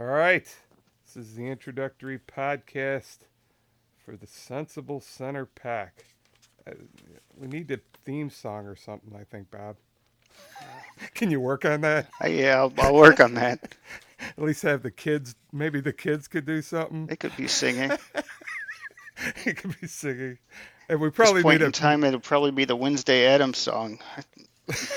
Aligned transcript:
All 0.00 0.06
right. 0.06 0.46
This 1.04 1.16
is 1.16 1.34
the 1.34 1.46
introductory 1.48 2.18
podcast 2.18 3.18
for 4.02 4.16
the 4.16 4.26
Sensible 4.26 5.00
Center 5.02 5.44
PAC. 5.44 6.06
Uh, 6.66 6.72
we 7.36 7.46
need 7.46 7.70
a 7.70 7.78
theme 8.02 8.30
song 8.30 8.64
or 8.66 8.74
something, 8.74 9.14
I 9.14 9.24
think, 9.24 9.50
Bob. 9.50 9.76
Can 11.14 11.30
you 11.30 11.40
work 11.40 11.66
on 11.66 11.82
that? 11.82 12.08
Uh, 12.24 12.28
yeah, 12.28 12.56
I'll, 12.56 12.72
I'll 12.78 12.94
work 12.94 13.20
on 13.20 13.34
that. 13.34 13.74
At 14.20 14.42
least 14.42 14.62
have 14.62 14.82
the 14.82 14.90
kids, 14.90 15.34
maybe 15.52 15.82
the 15.82 15.92
kids 15.92 16.26
could 16.26 16.46
do 16.46 16.62
something. 16.62 17.06
They 17.06 17.16
could 17.16 17.36
be 17.36 17.46
singing. 17.46 17.92
it 19.44 19.58
could 19.58 19.78
be 19.78 19.88
singing. 19.88 20.38
And 20.88 21.00
we 21.00 21.10
At 21.10 21.14
probably 21.14 21.42
this 21.42 21.42
point 21.42 21.60
need 21.60 21.66
in 21.66 21.68
a. 21.68 21.72
time, 21.72 22.02
it'll 22.02 22.18
probably 22.20 22.52
be 22.52 22.64
the 22.64 22.76
Wednesday 22.76 23.26
Addams 23.26 23.58
song. 23.58 23.98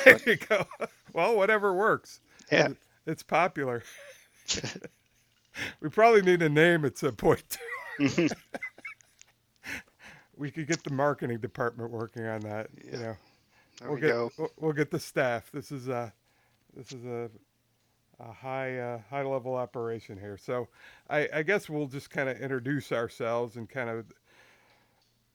there 0.06 0.20
you 0.26 0.38
go. 0.38 0.66
Well, 1.12 1.36
whatever 1.36 1.74
works. 1.74 2.22
Yeah. 2.50 2.70
It's 3.06 3.24
popular. 3.24 3.84
we 5.82 5.90
probably 5.90 6.22
need 6.22 6.42
a 6.42 6.50
name 6.50 6.86
at 6.86 6.98
some 6.98 7.16
point. 7.16 7.58
too. 8.00 8.28
we 10.38 10.52
could 10.52 10.68
get 10.68 10.84
the 10.84 10.92
marketing 10.94 11.40
department 11.40 11.92
working 11.92 12.26
on 12.26 12.42
that. 12.42 12.70
You 12.84 12.98
know, 12.98 13.18
There 13.80 13.92
we'll 13.92 13.96
we 13.96 14.02
get 14.02 14.08
go. 14.08 14.32
we'll, 14.38 14.52
we'll 14.60 14.74
get 14.74 14.92
the 14.92 15.00
staff. 15.00 15.50
This 15.52 15.72
is 15.72 15.88
a 15.88 16.14
this 16.76 16.92
is 16.92 17.06
a 17.06 17.30
a 18.20 18.32
high 18.32 18.78
uh, 18.78 19.00
high 19.10 19.24
level 19.24 19.56
operation 19.56 20.18
here. 20.20 20.38
So 20.38 20.68
I, 21.10 21.28
I 21.34 21.44
guess 21.44 21.70
we'll 21.70 21.88
just 21.88 22.10
kind 22.10 22.30
of 22.30 22.40
introduce 22.40 22.92
ourselves 22.92 23.56
and 23.58 23.70
kind 23.70 23.90
of 23.90 24.06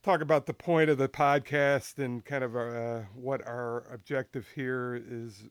talk 0.03 0.21
about 0.21 0.45
the 0.47 0.53
point 0.53 0.89
of 0.89 0.97
the 0.97 1.07
podcast 1.07 1.99
and 1.99 2.25
kind 2.25 2.43
of 2.43 2.55
uh, 2.55 3.01
what 3.15 3.45
our 3.47 3.85
objective 3.93 4.47
here 4.55 4.95
is. 5.09 5.43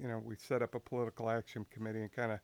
You 0.00 0.08
know, 0.08 0.20
we 0.24 0.36
set 0.36 0.62
up 0.62 0.74
a 0.74 0.80
political 0.80 1.28
action 1.30 1.66
committee 1.70 2.02
and 2.02 2.12
kind 2.12 2.32
of 2.32 2.40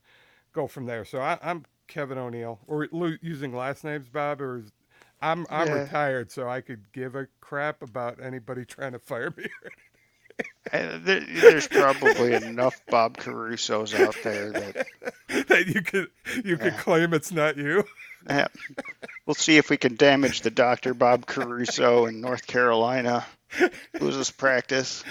go 0.53 0.67
from 0.67 0.87
there. 0.87 1.05
So 1.05 1.21
I, 1.21 1.39
I'm 1.43 1.65
Kevin 1.89 2.19
O'Neill. 2.19 2.59
Or 2.67 2.87
using 3.23 3.55
last 3.55 3.85
names, 3.85 4.09
Bob, 4.09 4.41
or 4.41 4.59
is, 4.59 4.73
I'm 5.21 5.47
I'm 5.51 5.69
Yeah. 5.69 5.83
retired, 5.83 6.31
so 6.31 6.49
I 6.49 6.61
could 6.61 6.85
give 6.93 7.15
a 7.15 7.27
crap 7.41 7.83
about 7.83 8.21
anybody 8.23 8.65
trying 8.67 8.93
to 8.93 8.99
fire 8.99 9.33
me. 9.37 9.45
Uh, 10.73 10.99
there, 11.03 11.21
there's 11.21 11.69
probably 11.69 12.33
enough 12.33 12.81
Bob 12.89 13.19
Caruso's 13.19 13.93
out 13.95 14.17
there 14.25 14.51
that 14.51 14.87
that 15.49 15.67
you 15.67 15.83
could 15.83 16.09
you 16.45 16.57
could 16.57 16.73
Yeah. 16.73 16.81
claim 16.81 17.13
it's 17.13 17.31
not 17.31 17.57
you. 17.59 17.85
yeah. 18.29 18.47
we'll 19.27 19.35
see 19.35 19.59
if 19.59 19.69
we 19.69 19.77
can 19.77 19.95
damage 19.97 20.41
the 20.41 20.51
Dr. 20.51 20.95
Bob 20.95 21.27
Caruso 21.27 22.07
in 22.07 22.21
North 22.23 22.47
Carolina. 22.47 23.27
Lose 24.01 24.15
his 24.17 24.31
practice. 24.31 25.05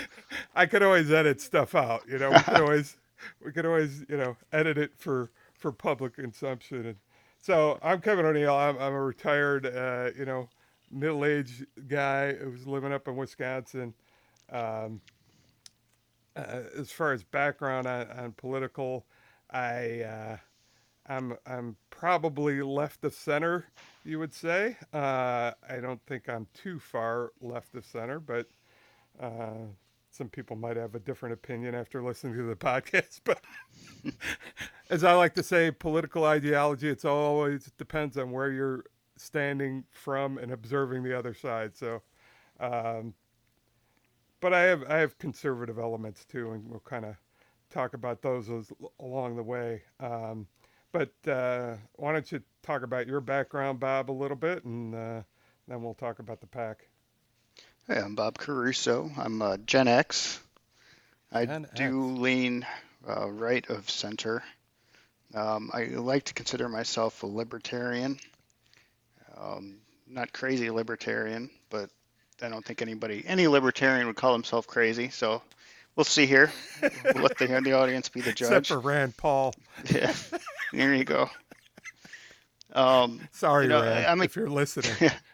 I 0.56 0.66
could 0.66 0.82
always 0.82 1.12
edit 1.12 1.40
stuff 1.40 1.76
out. 1.76 2.02
You 2.10 2.18
know, 2.18 2.32
we 2.32 2.40
could 2.40 2.60
always 2.62 2.98
we 3.44 3.52
could 3.52 3.66
always 3.66 4.06
you 4.10 4.18
know 4.18 4.36
edit 4.52 4.78
it 4.78 4.92
for 4.98 5.32
for 5.54 5.72
public 5.72 6.16
consumption. 6.16 6.86
And 6.86 6.96
so 7.40 7.80
I'm 7.82 8.02
Kevin 8.02 8.26
O'Neill. 8.26 8.56
I'm 8.56 8.78
I'm 8.78 8.94
a 8.94 9.02
retired 9.02 9.66
uh, 9.66 10.10
you 10.18 10.26
know 10.26 10.50
middle 10.92 11.26
aged 11.26 11.66
guy 11.88 12.34
who's 12.34 12.68
living 12.68 12.94
up 12.94 13.08
in 13.08 13.16
Wisconsin. 13.16 13.94
Um, 14.52 15.02
uh, 16.36 16.62
as 16.78 16.92
far 16.92 17.12
as 17.12 17.24
background 17.24 17.88
on, 17.88 18.10
on 18.12 18.32
political, 18.34 19.06
I 19.50 20.02
uh, 20.02 20.38
I'm 21.08 21.38
I'm 21.46 21.76
probably 21.90 22.62
left 22.62 23.04
of 23.04 23.14
center. 23.14 23.68
You 24.04 24.20
would 24.20 24.34
say. 24.34 24.78
Uh, 24.94 25.52
I 25.70 25.78
don't 25.82 26.02
think 26.06 26.30
I'm 26.30 26.48
too 26.54 26.80
far 26.80 27.32
left 27.42 27.76
of 27.76 27.86
center, 27.86 28.20
but 28.20 28.48
uh, 29.20 29.68
some 30.12 30.30
people 30.30 30.56
might 30.56 30.78
have 30.78 30.96
a 30.96 31.00
different 31.00 31.34
opinion 31.34 31.74
after 31.76 32.04
listening 32.04 32.36
to 32.38 32.44
the 32.44 32.56
podcast. 32.56 33.22
But 33.24 33.42
as 34.90 35.04
I 35.04 35.14
like 35.14 35.34
to 35.36 35.44
say, 35.44 35.72
political 35.72 36.26
ideology 36.26 36.90
it's 36.90 37.06
always 37.06 37.72
depends 37.78 38.18
on 38.18 38.32
where 38.32 38.52
you're 38.52 38.86
standing 39.18 39.86
from 39.92 40.38
and 40.38 40.52
observing 40.52 41.04
the 41.04 41.18
other 41.18 41.34
side. 41.34 41.76
So. 41.76 42.02
Um, 42.60 43.16
but 44.42 44.54
I 44.54 44.64
have 44.64 44.84
I 44.90 44.98
have 44.98 45.18
conservative 45.20 45.78
elements 45.80 46.26
too, 46.26 46.52
and 46.52 46.68
we'll 46.68 46.82
kind 46.82 47.06
of 47.06 47.16
talk 47.70 47.94
about 47.94 48.22
those 48.22 48.50
as, 48.50 48.72
along 49.00 49.38
the 49.38 49.44
way. 49.44 49.84
Um, 50.00 50.48
but 50.92 51.14
uh, 51.28 51.76
why 51.94 52.12
don't 52.12 52.30
you 52.32 52.42
talk 52.64 52.84
about 52.84 53.08
your 53.08 53.22
background, 53.22 53.80
Bob, 53.80 54.12
a 54.12 54.14
little 54.14 54.36
bit, 54.36 54.66
and 54.66 54.94
uh, 54.94 55.22
then 55.68 55.82
we'll 55.82 55.94
talk 55.94 56.20
about 56.20 56.42
the 56.42 56.48
PAC. 56.48 56.90
Hey, 57.92 58.00
I'm 58.00 58.16
Bob 58.16 58.38
Caruso. 58.38 59.12
I'm 59.18 59.42
uh, 59.42 59.58
Gen 59.66 59.90
X. 59.90 60.40
I 61.30 61.46
Gen 61.46 61.68
do 61.76 62.06
lean 62.06 62.66
uh, 63.06 63.30
right 63.30 63.70
of 63.70 63.90
center. 63.90 64.42
Um, 65.34 65.70
I 65.74 65.84
like 65.88 66.24
to 66.26 66.34
consider 66.34 66.70
myself 66.70 67.22
a 67.24 67.28
libertarian. 67.28 68.18
Um, 69.38 69.80
not 70.08 70.32
crazy 70.32 70.70
libertarian, 70.70 71.50
but 71.70 71.90
I 72.42 72.48
don't 72.48 72.64
think 72.64 72.82
anybody, 72.82 73.26
any 73.28 73.50
libertarian 73.50 74.08
would 74.08 74.16
call 74.16 74.32
himself 74.32 74.68
crazy. 74.68 75.10
So 75.10 75.42
we'll 75.98 76.06
see 76.06 76.26
here. 76.26 76.50
We'll 77.14 77.24
let 77.24 77.38
the, 77.38 77.48
the 77.48 77.74
audience 77.74 78.08
be 78.08 78.22
the 78.22 78.32
judge. 78.32 78.52
Except 78.52 78.68
for 78.68 78.80
Rand 78.80 79.18
Paul. 79.18 79.54
Yeah, 79.94 80.14
there 80.72 80.96
you 80.96 81.04
go. 81.04 81.30
Um, 82.74 83.20
Sorry, 83.34 83.66
You 83.66 83.70
know, 83.72 83.82
Rand, 83.82 84.06
I'm 84.06 84.22
a- 84.22 84.24
if 84.24 84.38
you're 84.38 84.50
listening. 84.50 85.12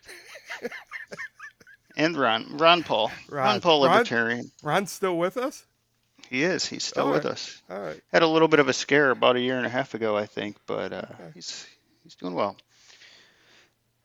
and 1.97 2.15
Ron, 2.15 2.55
Ron 2.57 2.83
Paul, 2.83 3.11
Ron, 3.29 3.43
Ron- 3.45 3.61
Paul, 3.61 3.83
Ron- 3.85 3.91
libertarian. 3.97 4.51
Ron's 4.63 4.91
still 4.91 5.17
with 5.17 5.35
us. 5.35 5.65
He 6.29 6.43
is. 6.43 6.65
He's 6.65 6.83
still 6.83 7.07
All 7.07 7.11
with 7.11 7.25
right. 7.25 7.33
us. 7.33 7.61
All 7.69 7.79
right. 7.79 7.99
Had 8.11 8.21
a 8.23 8.27
little 8.27 8.47
bit 8.47 8.59
of 8.59 8.67
a 8.69 8.73
scare 8.73 9.11
about 9.11 9.35
a 9.35 9.39
year 9.41 9.57
and 9.57 9.65
a 9.65 9.69
half 9.69 9.93
ago, 9.93 10.15
I 10.17 10.25
think, 10.25 10.55
but 10.65 10.93
uh, 10.93 11.01
Okay. 11.13 11.31
he's 11.35 11.65
he's 12.03 12.15
doing 12.15 12.33
well. 12.33 12.55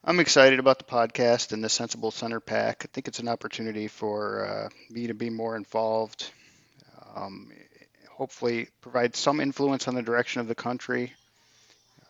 I'm 0.05 0.19
excited 0.21 0.59
about 0.59 0.79
the 0.79 0.85
podcast 0.85 1.53
and 1.53 1.63
the 1.63 1.69
Sensible 1.69 2.11
Center 2.11 2.41
PAC. 2.41 2.85
I 2.85 2.89
think 2.93 3.07
it's 3.09 3.21
an 3.21 3.29
opportunity 3.29 3.87
for 3.89 4.47
uh, 4.47 4.69
me 4.91 5.07
to 5.09 5.15
be 5.15 5.31
more 5.31 5.55
involved. 5.57 6.29
Um, 7.15 7.53
hopefully, 8.11 8.69
provide 8.81 9.15
some 9.15 9.41
influence 9.41 9.87
on 9.87 9.95
the 9.95 10.03
direction 10.03 10.41
of 10.41 10.49
the 10.49 10.55
country. 10.57 11.13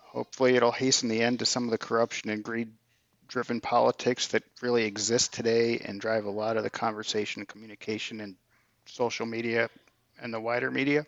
Hopefully, 0.06 0.56
it'll 0.56 0.72
hasten 0.72 1.08
the 1.08 1.22
end 1.22 1.38
to 1.40 1.46
some 1.46 1.64
of 1.64 1.70
the 1.70 1.78
corruption 1.78 2.30
and 2.30 2.42
greed-driven 3.32 3.60
politics 3.60 4.28
that 4.28 4.42
really 4.60 4.84
exist 4.84 5.32
today 5.32 5.78
and 5.78 6.00
drive 6.00 6.26
a 6.26 6.30
lot 6.30 6.56
of 6.56 6.62
the 6.64 6.70
conversation 6.70 7.46
communication 7.46 8.20
and 8.20 8.36
social 8.84 9.24
media 9.24 9.70
and 10.20 10.34
the 10.34 10.40
wider 10.40 10.70
media. 10.70 11.06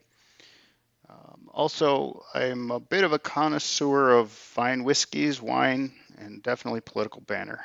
Um, 1.11 1.51
also, 1.53 2.23
I'm 2.33 2.71
a 2.71 2.81
bit 2.81 3.05
of 3.05 3.12
a 3.12 3.19
connoisseur 3.19 4.12
of 4.12 4.31
fine 4.31 4.85
whiskeys, 4.85 5.43
wine, 5.43 5.93
and 6.17 6.43
definitely 6.43 6.81
political 6.81 7.21
banner. 7.21 7.61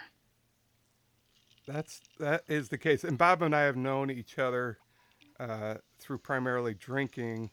That's 1.66 2.02
that 2.20 2.44
is 2.50 2.68
the 2.68 2.78
case. 2.78 3.06
And 3.06 3.18
Bob 3.18 3.41
and 3.41 3.56
I 3.56 3.62
have 3.62 3.78
known 3.78 4.12
each 4.12 4.40
other 4.40 4.78
uh, 5.40 5.76
through 6.00 6.18
primarily 6.18 6.74
drinking 6.74 7.52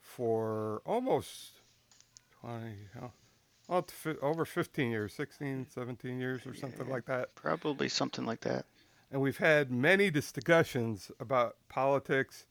for 0.00 0.80
almost 0.86 1.52
20, 2.40 2.74
oh, 3.02 3.10
well, 3.68 3.84
fi- 3.88 4.16
over 4.22 4.44
15 4.44 4.90
years, 4.90 5.12
16, 5.14 5.66
17 5.70 6.18
years 6.18 6.46
or 6.46 6.54
something 6.54 6.86
Yeah. 6.86 6.92
like 6.92 7.06
that. 7.06 7.34
Probably 7.34 7.88
something 7.88 8.24
like 8.24 8.40
that. 8.40 8.66
And 9.10 9.20
we've 9.20 9.36
had 9.38 9.70
many 9.70 10.10
discussions 10.10 11.10
about 11.20 11.56
politics, 11.68 12.46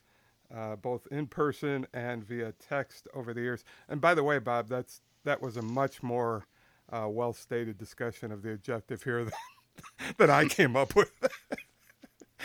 uh, 0.54 0.76
both 0.78 1.08
in 1.12 1.28
person 1.28 1.86
and 1.94 2.24
via 2.24 2.54
text 2.54 3.08
over 3.14 3.34
the 3.34 3.42
years. 3.42 3.64
And 3.90 4.00
by 4.00 4.14
the 4.14 4.24
way, 4.24 4.40
Bob, 4.40 4.68
that's 4.70 5.02
that 5.26 5.42
was 5.42 5.58
a 5.58 5.62
much 5.62 6.04
more 6.04 6.46
uh, 6.92 7.08
well 7.10 7.34
stated 7.34 7.78
discussion 7.78 8.32
of 8.32 8.42
the 8.44 8.52
objective 8.54 9.04
here 9.04 9.24
than, 9.26 9.34
than 10.18 10.30
I 10.30 10.46
came 10.46 10.76
up 10.76 10.96
with. 10.96 11.12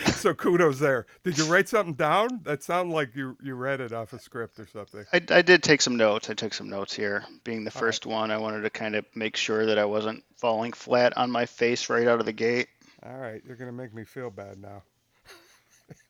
so 0.07 0.35
kudos 0.35 0.79
there. 0.79 1.07
Did 1.25 1.39
you 1.39 1.45
write 1.45 1.69
something 1.69 1.95
down? 1.95 2.41
That 2.45 2.63
sounded 2.63 2.95
like 2.95 3.15
you 3.15 3.37
you 3.43 3.55
read 3.55 3.81
it 3.81 3.93
off 3.93 4.13
a 4.13 4.19
script 4.19 4.59
or 4.59 4.67
something. 4.67 5.05
I, 5.13 5.23
I 5.31 5.43
did 5.43 5.63
take 5.63 5.81
some 5.81 5.97
notes. 5.97 6.31
I 6.31 6.35
took 6.35 6.55
some 6.55 6.69
notes 6.71 6.95
here. 6.95 7.25
Being 7.45 7.65
the 7.65 7.71
All 7.75 7.81
right. 7.81 7.87
first 7.87 8.07
one, 8.07 8.31
I 8.31 8.39
wanted 8.39 8.63
to 8.63 8.71
kind 8.71 8.95
of 8.97 9.05
make 9.15 9.37
sure 9.37 9.67
that 9.67 9.79
I 9.79 9.85
wasn't 9.85 10.25
falling 10.37 10.73
flat 10.73 11.17
on 11.17 11.31
my 11.31 11.47
face 11.47 11.89
right 11.91 12.07
out 12.07 12.21
of 12.21 12.27
the 12.27 12.33
gate. 12.33 12.69
All 13.03 13.17
right, 13.17 13.43
you're 13.47 13.57
gonna 13.57 13.73
make 13.73 13.95
me 13.95 14.05
feel 14.05 14.31
bad 14.31 14.59
now. 14.61 14.83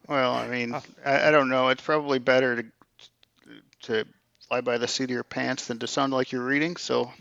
Well, 0.09 0.33
I 0.33 0.49
mean. 0.49 0.75
I, 1.05 1.29
I 1.29 1.31
don't 1.31 1.49
know. 1.49 1.69
It's 1.69 1.83
probably 1.83 2.19
better 2.19 2.63
to 2.63 2.69
to 3.83 4.05
fly 4.49 4.61
by 4.61 4.79
the 4.79 4.89
seat 4.89 5.05
of 5.05 5.11
your 5.11 5.23
pants 5.25 5.69
than 5.69 5.79
to 5.79 5.87
sound 5.87 6.13
like 6.13 6.33
you're 6.33 6.45
reading. 6.45 6.77
So 6.77 7.05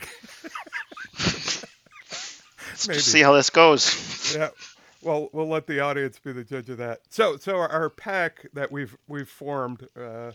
let's 1.20 2.88
just 2.88 3.08
see 3.08 3.22
how 3.22 3.34
this 3.34 3.50
goes. 3.50 4.36
yeah. 4.36 4.50
Well, 5.02 5.30
we'll 5.32 5.48
let 5.48 5.68
the 5.68 5.80
audience 5.80 6.20
be 6.20 6.34
the 6.34 6.44
judge 6.44 6.70
of 6.70 6.78
that. 6.78 7.02
So, 7.10 7.38
so 7.38 7.58
our, 7.58 7.90
PAC 7.90 8.48
that 8.54 8.72
we've 8.72 8.98
we've 9.08 9.30
formed 9.30 9.88
uh, 9.98 10.32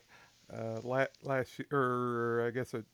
uh, 0.53 0.81
la- 0.83 1.07
last 1.23 1.59
year, 1.59 1.67
or 1.71 2.45
I 2.47 2.51
guess 2.51 2.73
it 2.73 2.85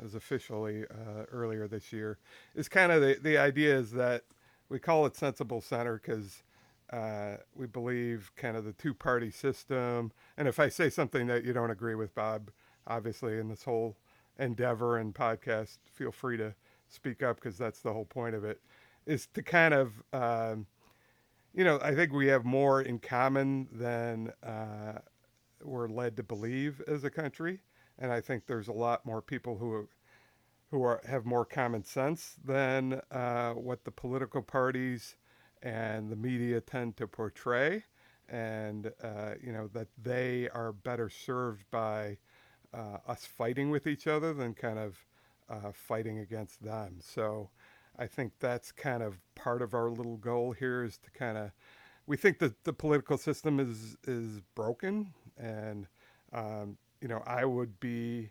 was 0.00 0.14
officially 0.14 0.84
uh, 0.84 1.24
earlier 1.30 1.68
this 1.68 1.92
year, 1.92 2.18
is 2.54 2.68
kind 2.68 2.92
of 2.92 3.02
the 3.02 3.18
the 3.22 3.36
idea 3.36 3.76
is 3.76 3.92
that 3.92 4.24
we 4.68 4.78
call 4.78 5.06
it 5.06 5.16
sensible 5.16 5.60
center 5.60 6.00
because 6.02 6.42
uh, 6.92 7.36
we 7.54 7.66
believe 7.66 8.30
kind 8.36 8.56
of 8.56 8.64
the 8.64 8.72
two 8.72 8.94
party 8.94 9.30
system. 9.30 10.12
And 10.36 10.48
if 10.48 10.58
I 10.58 10.68
say 10.68 10.88
something 10.88 11.26
that 11.26 11.44
you 11.44 11.52
don't 11.52 11.70
agree 11.70 11.94
with, 11.94 12.14
Bob, 12.14 12.50
obviously 12.86 13.38
in 13.38 13.48
this 13.48 13.64
whole 13.64 13.96
endeavor 14.38 14.96
and 14.98 15.14
podcast, 15.14 15.78
feel 15.92 16.12
free 16.12 16.36
to 16.38 16.54
speak 16.88 17.22
up 17.22 17.36
because 17.36 17.58
that's 17.58 17.80
the 17.80 17.92
whole 17.92 18.06
point 18.06 18.34
of 18.34 18.44
it, 18.44 18.60
is 19.06 19.26
to 19.34 19.42
kind 19.42 19.74
of, 19.74 20.02
um, 20.12 20.66
you 21.58 21.64
know, 21.64 21.80
I 21.82 21.92
think 21.92 22.12
we 22.12 22.28
have 22.28 22.44
more 22.44 22.82
in 22.82 23.00
common 23.00 23.66
than 23.72 24.32
uh, 24.44 25.00
we're 25.60 25.88
led 25.88 26.16
to 26.18 26.22
believe 26.22 26.80
as 26.86 27.02
a 27.02 27.10
country, 27.10 27.58
and 27.98 28.12
I 28.12 28.20
think 28.20 28.46
there's 28.46 28.68
a 28.68 28.72
lot 28.72 29.04
more 29.04 29.20
people 29.20 29.58
who 29.58 29.88
who 30.70 30.84
are 30.84 31.02
have 31.04 31.26
more 31.26 31.44
common 31.44 31.82
sense 31.82 32.36
than 32.44 33.00
uh, 33.10 33.54
what 33.54 33.82
the 33.82 33.90
political 33.90 34.40
parties 34.40 35.16
and 35.60 36.08
the 36.08 36.14
media 36.14 36.60
tend 36.60 36.96
to 36.98 37.08
portray, 37.08 37.82
and 38.28 38.92
uh, 39.02 39.34
you 39.42 39.50
know 39.50 39.66
that 39.72 39.88
they 40.00 40.48
are 40.50 40.72
better 40.72 41.10
served 41.10 41.64
by 41.72 42.18
uh, 42.72 42.98
us 43.08 43.26
fighting 43.26 43.68
with 43.68 43.88
each 43.88 44.06
other 44.06 44.32
than 44.32 44.54
kind 44.54 44.78
of 44.78 44.96
uh, 45.50 45.72
fighting 45.72 46.20
against 46.20 46.62
them. 46.62 46.98
So 47.00 47.50
I 47.98 48.06
think 48.06 48.32
that's 48.38 48.72
kind 48.72 49.02
of 49.02 49.18
part 49.34 49.62
of 49.62 49.74
our 49.74 49.90
little 49.90 50.16
goal 50.16 50.52
here 50.52 50.84
is 50.84 50.98
to 50.98 51.10
kind 51.10 51.36
of 51.36 51.50
we 52.06 52.16
think 52.16 52.38
that 52.38 52.64
the 52.64 52.72
political 52.72 53.18
system 53.18 53.60
is 53.60 53.96
is 54.06 54.40
broken, 54.54 55.12
and 55.36 55.86
um, 56.32 56.78
you 57.00 57.08
know 57.08 57.22
I 57.26 57.44
would 57.44 57.78
be 57.80 58.30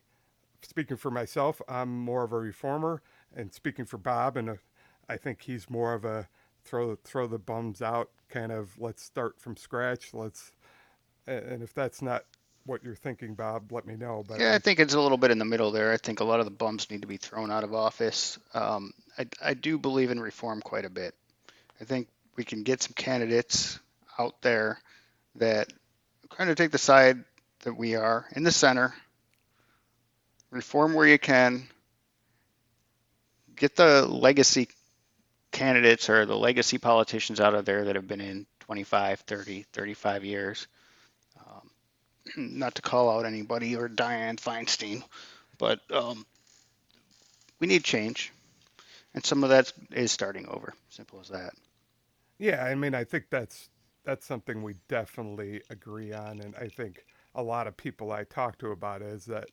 speaking 0.64 0.98
for 0.98 1.12
myself. 1.12 1.62
I'm 1.68 1.98
more 1.98 2.24
of 2.24 2.34
a 2.34 2.38
reformer, 2.38 3.02
and 3.36 3.54
speaking 3.54 3.86
for 3.86 3.98
Bob, 3.98 4.36
and 4.36 4.50
a, 4.50 4.58
I 5.08 5.18
think 5.18 5.44
he's 5.44 5.70
more 5.70 5.94
of 5.94 6.06
a 6.06 6.28
throw 6.66 6.96
throw 6.96 7.28
the 7.28 7.40
bums 7.40 7.82
out 7.82 8.10
kind 8.30 8.52
of. 8.52 8.80
Let's 8.80 9.04
start 9.04 9.40
from 9.40 9.56
scratch. 9.58 10.14
Let's 10.14 10.52
and 11.28 11.62
if 11.62 11.74
that's 11.74 12.02
not 12.02 12.26
what 12.68 12.84
you're 12.84 12.96
thinking, 12.96 13.34
Bob, 13.34 13.72
let 13.72 13.88
me 13.88 13.96
know. 13.96 14.24
But 14.28 14.40
yeah, 14.40 14.54
I 14.54 14.60
think 14.60 14.80
it's 14.80 14.94
a 14.94 15.00
little 15.00 15.18
bit 15.18 15.32
in 15.32 15.40
the 15.40 15.46
middle 15.46 15.72
there. 15.72 15.92
I 15.92 15.98
think 15.98 16.20
a 16.20 16.24
lot 16.24 16.40
of 16.40 16.46
the 16.46 16.52
bums 16.52 16.92
need 16.92 17.02
to 17.02 17.08
be 17.08 17.18
thrown 17.18 17.50
out 17.50 17.64
of 17.64 17.74
office. 17.74 18.38
Um, 18.54 18.94
I, 19.18 19.26
I 19.42 19.54
do 19.54 19.78
believe 19.78 20.12
in 20.12 20.20
reform 20.20 20.62
quite 20.62 20.86
a 20.86 20.90
bit. 20.90 21.16
I 21.80 21.86
think 21.86 22.08
we 22.36 22.44
can 22.44 22.64
get 22.64 22.84
some 22.84 22.94
candidates 22.94 23.80
out 24.20 24.42
there 24.42 24.80
that 25.36 25.72
kind 26.30 26.50
of 26.50 26.56
take 26.56 26.72
the 26.72 26.78
side 26.78 27.24
that 27.62 27.74
we 27.74 27.96
are 27.96 28.26
in 28.36 28.44
the 28.44 28.52
center, 28.52 28.94
reform 30.52 30.94
where 30.94 31.08
you 31.08 31.18
can, 31.18 31.68
get 33.56 33.76
the 33.76 34.06
legacy 34.06 34.68
candidates 35.52 36.10
or 36.10 36.26
the 36.26 36.38
legacy 36.38 36.78
politicians 36.78 37.40
out 37.40 37.56
of 37.56 37.66
there 37.66 37.86
that 37.86 37.96
have 37.96 38.08
been 38.08 38.22
in 38.22 38.46
25, 38.60 39.22
30, 39.22 39.64
35 39.74 40.26
years 40.26 40.68
not 42.38 42.76
to 42.76 42.82
call 42.82 43.10
out 43.10 43.26
anybody 43.26 43.76
or 43.76 43.88
Diane 43.88 44.38
Feinstein, 44.38 45.04
but 45.58 45.80
um, 45.92 46.26
we 47.60 47.68
need 47.68 47.84
change, 47.84 48.32
and 49.14 49.26
some 49.26 49.44
of 49.44 49.50
that 49.50 49.72
is 49.92 50.12
starting 50.12 50.48
over. 50.48 50.74
Simple 50.90 51.20
as 51.20 51.30
that. 51.30 51.54
Yeah, 52.40 52.64
I 52.64 52.76
mean, 52.76 52.94
I 52.94 53.04
think 53.04 53.26
that's 53.30 53.70
that's 54.04 54.26
something 54.26 54.64
we 54.64 54.76
definitely 54.88 55.62
agree 55.70 56.14
on, 56.14 56.40
and 56.40 56.56
I 56.56 56.68
think 56.68 57.06
a 57.36 57.44
lot 57.44 57.68
of 57.68 57.76
people 57.78 58.12
I 58.12 58.24
talk 58.24 58.58
to 58.60 58.72
about 58.72 59.02
it 59.02 59.10
is 59.10 59.26
that 59.26 59.48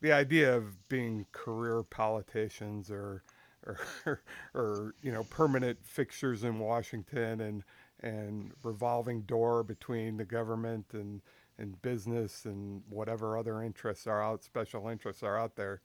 the 0.00 0.12
idea 0.12 0.54
of 0.56 0.88
being 0.88 1.26
career 1.32 1.82
politicians 1.82 2.90
or 2.90 3.22
or, 4.06 4.20
or 4.54 4.94
you 5.02 5.12
know 5.12 5.24
permanent 5.24 5.78
fixtures 5.84 6.44
in 6.44 6.58
Washington 6.58 7.40
and 7.40 7.62
and 8.00 8.52
revolving 8.62 9.22
door 9.22 9.62
between 9.62 10.16
the 10.16 10.24
government 10.24 10.86
and 10.92 11.22
and 11.58 11.80
business 11.82 12.44
and 12.44 12.82
whatever 12.88 13.36
other 13.36 13.62
interests 13.62 14.06
are 14.06 14.22
out, 14.22 14.44
special 14.44 14.88
interests 14.88 15.22
are 15.22 15.38
out 15.38 15.56
there, 15.56 15.80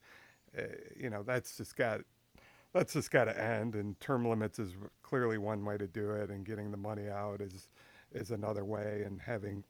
uh, 0.57 0.63
you 0.97 1.09
know, 1.09 1.23
that's 1.23 1.57
just 1.57 1.75
got 1.75 2.01
that's 2.73 2.93
just 2.93 3.11
got 3.11 3.25
to 3.25 3.41
end. 3.41 3.75
And 3.75 3.99
term 3.99 4.27
limits 4.27 4.59
is 4.59 4.73
clearly 5.03 5.37
one 5.37 5.65
way 5.65 5.77
to 5.77 5.87
do 5.87 6.11
it, 6.11 6.29
and 6.29 6.45
getting 6.45 6.71
the 6.71 6.77
money 6.77 7.09
out 7.09 7.41
is 7.41 7.69
is 8.13 8.31
another 8.31 8.65
way, 8.65 9.03
and 9.05 9.21
having 9.21 9.63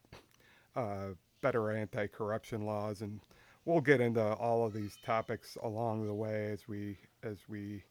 uh, 0.76 1.10
better 1.42 1.72
anti-corruption 1.72 2.66
laws. 2.66 3.02
And 3.02 3.20
we'll 3.66 3.82
get 3.82 4.02
into 4.02 4.22
all 4.22 4.66
of 4.66 4.74
these 4.74 4.98
topics 5.04 5.58
along 5.62 6.06
the 6.08 6.14
way 6.14 6.52
as 6.52 6.68
we 6.68 6.98
as 7.24 7.38
we 7.48 7.84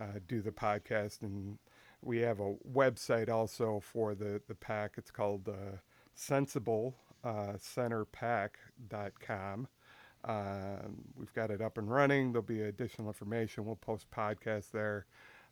uh, 0.00 0.20
do 0.26 0.40
the 0.42 0.52
podcast. 0.52 1.22
And 1.22 1.58
we 2.02 2.18
have 2.18 2.38
a 2.40 2.54
website 2.72 3.28
also 3.28 3.80
for 3.80 4.14
the 4.14 4.40
the 4.46 4.54
PAC. 4.54 4.94
It's 4.96 5.10
called 5.10 5.48
uh, 5.48 5.78
Sensible 6.14 6.94
uh, 7.24 7.54
centerpack.com. 7.58 9.68
Um, 10.24 11.04
we've 11.16 11.32
got 11.32 11.50
it 11.50 11.60
up 11.60 11.78
and 11.78 11.90
running. 11.90 12.32
There'll 12.32 12.42
be 12.42 12.62
additional 12.62 13.08
information. 13.08 13.64
We'll 13.64 13.76
post 13.76 14.10
podcasts 14.10 14.70
there. 14.70 15.06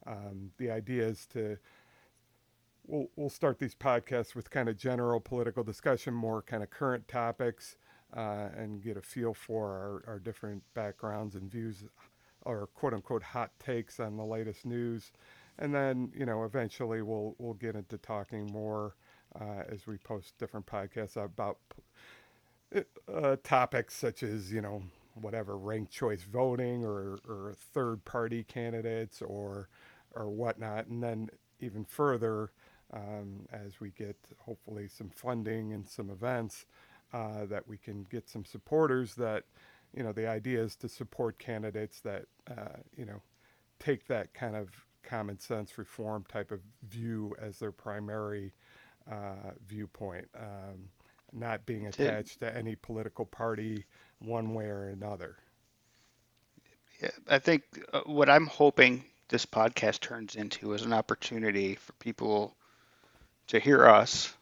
Um, 0.06 0.50
the 0.58 0.70
idea 0.70 1.06
is 1.06 1.26
to 1.32 1.58
we'll 2.86 3.08
we'll 3.16 3.30
start 3.30 3.58
these 3.58 3.74
podcasts 3.74 4.34
with 4.34 4.50
kind 4.50 4.68
of 4.68 4.76
general 4.76 5.20
political 5.20 5.62
discussion, 5.62 6.14
more 6.14 6.42
kind 6.42 6.62
of 6.62 6.70
current 6.70 7.08
topics, 7.08 7.76
uh, 8.16 8.48
and 8.56 8.82
get 8.82 8.96
a 8.96 9.02
feel 9.02 9.34
for 9.34 10.02
our, 10.06 10.14
our 10.14 10.18
different 10.18 10.62
backgrounds 10.74 11.34
and 11.34 11.50
views, 11.50 11.84
or 12.42 12.66
quote 12.68 12.94
unquote 12.94 13.22
hot 13.22 13.50
takes 13.58 14.00
on 14.00 14.16
the 14.16 14.24
latest 14.24 14.66
news, 14.66 15.12
and 15.58 15.74
then 15.74 16.12
you 16.14 16.26
know 16.26 16.44
eventually 16.44 17.02
we'll 17.02 17.34
we'll 17.38 17.54
get 17.54 17.74
into 17.74 17.98
talking 17.98 18.46
more 18.52 18.94
uh, 19.40 19.62
as 19.68 19.86
we 19.86 19.96
post 19.98 20.36
different 20.38 20.66
podcasts 20.66 21.16
about 21.16 21.58
uh, 23.12 23.36
topics 23.42 23.94
such 23.94 24.22
as, 24.22 24.52
you 24.52 24.60
know, 24.60 24.82
whatever 25.14 25.56
ranked 25.56 25.92
choice 25.92 26.22
voting 26.22 26.84
or, 26.84 27.18
or 27.28 27.54
third 27.72 28.04
party 28.04 28.44
candidates 28.44 29.22
or, 29.22 29.68
or 30.14 30.28
whatnot. 30.28 30.86
And 30.86 31.02
then 31.02 31.30
even 31.60 31.84
further, 31.84 32.50
um, 32.92 33.46
as 33.52 33.80
we 33.80 33.90
get 33.90 34.16
hopefully 34.38 34.88
some 34.88 35.10
funding 35.10 35.72
and 35.72 35.88
some 35.88 36.10
events, 36.10 36.66
uh, 37.12 37.46
that 37.46 37.66
we 37.66 37.78
can 37.78 38.04
get 38.10 38.28
some 38.28 38.44
supporters 38.44 39.14
that, 39.14 39.44
you 39.94 40.02
know, 40.02 40.12
the 40.12 40.28
idea 40.28 40.62
is 40.62 40.76
to 40.76 40.88
support 40.88 41.38
candidates 41.38 42.00
that, 42.00 42.26
uh, 42.50 42.80
you 42.96 43.06
know, 43.06 43.22
take 43.78 44.06
that 44.08 44.34
kind 44.34 44.56
of 44.56 44.68
common 45.02 45.38
sense 45.38 45.78
reform 45.78 46.24
type 46.28 46.50
of 46.50 46.60
view 46.82 47.34
as 47.40 47.58
their 47.58 47.72
primary 47.72 48.52
uh, 49.10 49.50
viewpoint, 49.66 50.28
um, 50.38 50.88
not 51.32 51.66
being 51.66 51.86
attached 51.86 52.40
to 52.40 52.56
any 52.56 52.76
political 52.76 53.24
party 53.24 53.84
one 54.18 54.54
way 54.54 54.66
or 54.66 54.88
another. 54.88 55.36
Yeah, 57.02 57.10
I 57.28 57.38
think 57.38 57.62
uh, 57.92 58.00
what 58.06 58.30
I'm 58.30 58.46
hoping 58.46 59.04
this 59.28 59.44
podcast 59.44 60.00
turns 60.00 60.34
into 60.34 60.72
is 60.72 60.82
an 60.82 60.92
opportunity 60.92 61.74
for 61.74 61.92
people 61.94 62.56
to 63.48 63.58
hear 63.58 63.86
us 63.86 64.32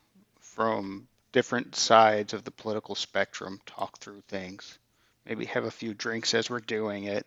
from 0.40 1.08
different 1.32 1.74
sides 1.74 2.32
of 2.32 2.44
the 2.44 2.50
political 2.50 2.94
spectrum 2.94 3.60
talk 3.66 3.98
through 3.98 4.22
things, 4.28 4.78
maybe 5.26 5.46
have 5.46 5.64
a 5.64 5.70
few 5.70 5.94
drinks 5.94 6.32
as 6.32 6.48
we're 6.48 6.60
doing 6.60 7.04
it, 7.04 7.26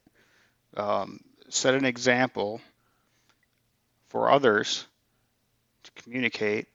um, 0.78 1.20
set 1.50 1.74
an 1.74 1.84
example 1.84 2.62
for 4.08 4.30
others 4.32 4.86
to 5.84 5.92
communicate 6.04 6.68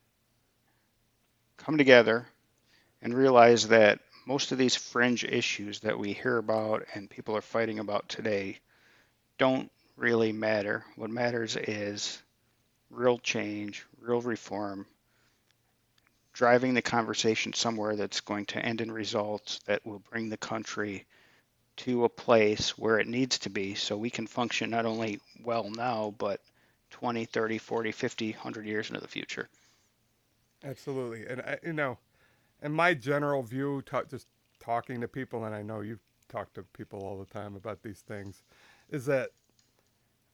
come 1.65 1.79
together 1.79 2.27
and 3.03 3.15
realize 3.15 3.69
that 3.69 4.01
most 4.27 4.53
of 4.53 4.59
these 4.59 4.75
fringe 4.75 5.25
issues 5.25 5.81
that 5.81 5.99
we 5.99 6.13
hear 6.13 6.39
about 6.39 6.85
and 6.95 7.09
people 7.09 7.37
are 7.37 7.41
fighting 7.41 7.79
about 7.79 8.09
today 8.09 8.59
don't 9.39 9.71
really 9.97 10.33
matter. 10.33 10.85
What 10.97 11.11
matters 11.11 11.57
is 11.57 12.21
real 12.91 13.19
change, 13.19 13.85
real 14.01 14.21
reform, 14.21 14.87
driving 16.33 16.75
the 16.75 16.83
conversation 16.83 17.53
somewhere 17.53 17.95
that's 17.97 18.21
going 18.21 18.47
to 18.47 18.65
end 18.65 18.81
in 18.81 18.91
results 18.91 19.61
that 19.67 19.85
will 19.87 20.03
bring 20.11 20.29
the 20.29 20.37
country 20.37 21.05
to 21.77 22.05
a 22.05 22.09
place 22.09 22.77
where 22.77 22.99
it 22.99 23.07
needs 23.07 23.39
to 23.39 23.51
be 23.51 23.75
so 23.75 23.97
we 23.97 24.11
can 24.11 24.27
function 24.27 24.71
not 24.71 24.85
only 24.85 25.21
well 25.43 25.71
now, 25.71 26.13
but 26.19 26.41
20, 26.91 27.25
30, 27.25 27.59
40, 27.59 27.93
50, 27.93 28.33
100 28.33 28.67
years 28.67 28.89
into 28.89 29.01
the 29.01 29.09
future. 29.09 29.49
Absolutely, 30.65 31.27
and 31.27 31.41
I, 31.41 31.59
you 31.65 31.73
know, 31.73 31.99
and 32.61 32.75
my 32.75 32.95
general 32.95 33.43
view, 33.43 33.83
ta- 33.83 34.05
just 34.05 34.29
talking 34.61 35.01
to 35.01 35.09
people, 35.09 35.45
and 35.45 35.55
I 35.55 35.63
know 35.63 35.81
you've 35.81 36.03
talked 36.29 36.55
to 36.55 36.63
people 36.63 37.01
all 37.05 37.19
the 37.19 37.27
time 37.27 37.57
about 37.57 37.83
these 37.83 38.01
things, 38.01 38.43
is 38.91 39.07
that 39.07 39.31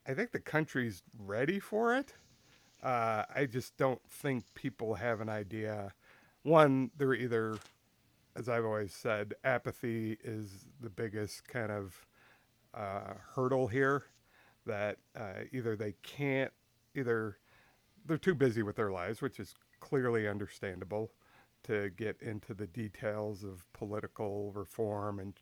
I 0.07 0.15
think 0.15 0.33
the 0.33 0.41
country's 0.41 1.03
ready 1.19 1.61
for 1.61 1.95
it. 1.95 2.15
Uh, 2.83 3.25
I 3.35 3.47
just 3.47 3.77
don't 3.77 4.01
think 4.09 4.45
people 4.55 4.95
have 4.95 5.21
an 5.21 5.29
idea. 5.29 5.93
One, 6.43 6.91
they're 6.97 7.15
either, 7.15 7.59
as 8.37 8.49
I've 8.49 8.65
always 8.65 8.95
said, 8.95 9.35
apathy 9.45 10.19
is 10.25 10.67
the 10.81 10.91
biggest 10.91 11.49
kind 11.49 11.73
of 11.73 12.07
uh, 12.75 13.15
hurdle 13.35 13.69
here. 13.69 14.05
That 14.67 14.99
uh, 15.19 15.45
either 15.53 15.77
they 15.77 15.95
can't, 16.03 16.53
either 16.95 17.39
they're 18.07 18.19
too 18.19 18.35
busy 18.35 18.63
with 18.63 18.77
their 18.77 18.91
lives, 18.93 19.23
which 19.23 19.41
is 19.41 19.55
clearly 19.81 20.29
understandable 20.29 21.11
to 21.65 21.91
get 21.91 22.21
into 22.23 22.55
the 22.55 22.67
details 22.67 23.45
of 23.45 23.71
political 23.73 24.53
reform 24.53 25.19
and 25.19 25.35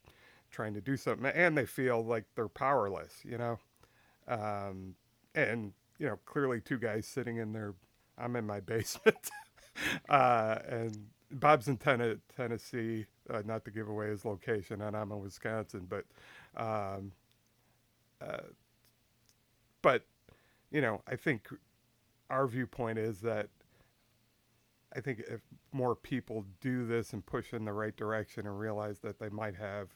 trying 0.51 0.75
to 0.75 0.81
do 0.81 0.97
something, 0.97 1.27
and 1.27 1.57
they 1.57 1.67
feel 1.67 2.05
like 2.05 2.25
they're 2.35 2.49
powerless, 2.49 3.15
you 3.25 3.39
know. 3.39 3.59
Um, 4.29 4.95
and 5.35 5.73
you 5.99 6.07
know, 6.07 6.19
clearly, 6.27 6.61
two 6.61 6.79
guys 6.79 7.07
sitting 7.07 7.39
in 7.39 7.53
their, 7.53 7.75
I'm 8.19 8.37
in 8.37 8.47
my 8.47 8.61
basement, 8.63 9.31
uh, 10.09 10.59
and 10.69 11.07
Bob's 11.31 11.69
in 11.69 11.77
ten- 11.77 12.21
Tennessee, 12.35 13.07
uh, 13.31 13.43
not 13.45 13.65
to 13.65 13.71
give 13.71 13.89
away 13.89 14.09
his 14.09 14.25
location, 14.25 14.83
and 14.83 14.97
I'm 14.97 15.13
in 15.13 15.21
Wisconsin, 15.21 15.87
but, 15.89 16.05
um, 16.57 17.13
uh, 18.21 18.39
but, 19.83 20.05
you 20.71 20.81
know, 20.81 21.03
I 21.07 21.17
think 21.17 21.49
our 22.31 22.47
viewpoint 22.47 22.99
is 22.99 23.21
that 23.21 23.49
I 24.97 25.01
think 25.01 25.21
if 25.29 25.43
more 25.73 25.95
people 25.95 26.45
do 26.61 26.87
this 26.87 27.13
and 27.13 27.25
push 27.25 27.53
in 27.53 27.65
the 27.65 27.73
right 27.73 27.95
direction 27.97 28.47
and 28.47 28.59
realize 28.59 29.01
that 29.01 29.19
they 29.19 29.29
might 29.29 29.57
have 29.57 29.89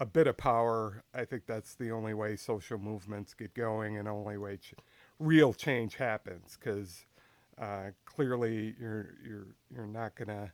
a 0.00 0.06
bit 0.06 0.26
of 0.26 0.36
power, 0.36 1.04
I 1.14 1.24
think 1.24 1.46
that's 1.46 1.74
the 1.74 1.90
only 1.90 2.14
way 2.14 2.34
social 2.36 2.78
movements 2.78 3.34
get 3.34 3.54
going 3.54 3.98
and 3.98 4.08
only 4.08 4.38
way 4.38 4.56
ch- 4.56 4.74
real 5.18 5.52
change 5.52 5.96
happens. 5.96 6.58
Because 6.58 7.04
uh, 7.58 7.90
clearly, 8.04 8.74
you're 8.80 9.14
you're 9.24 9.46
you're 9.72 9.86
not 9.86 10.14
gonna 10.16 10.52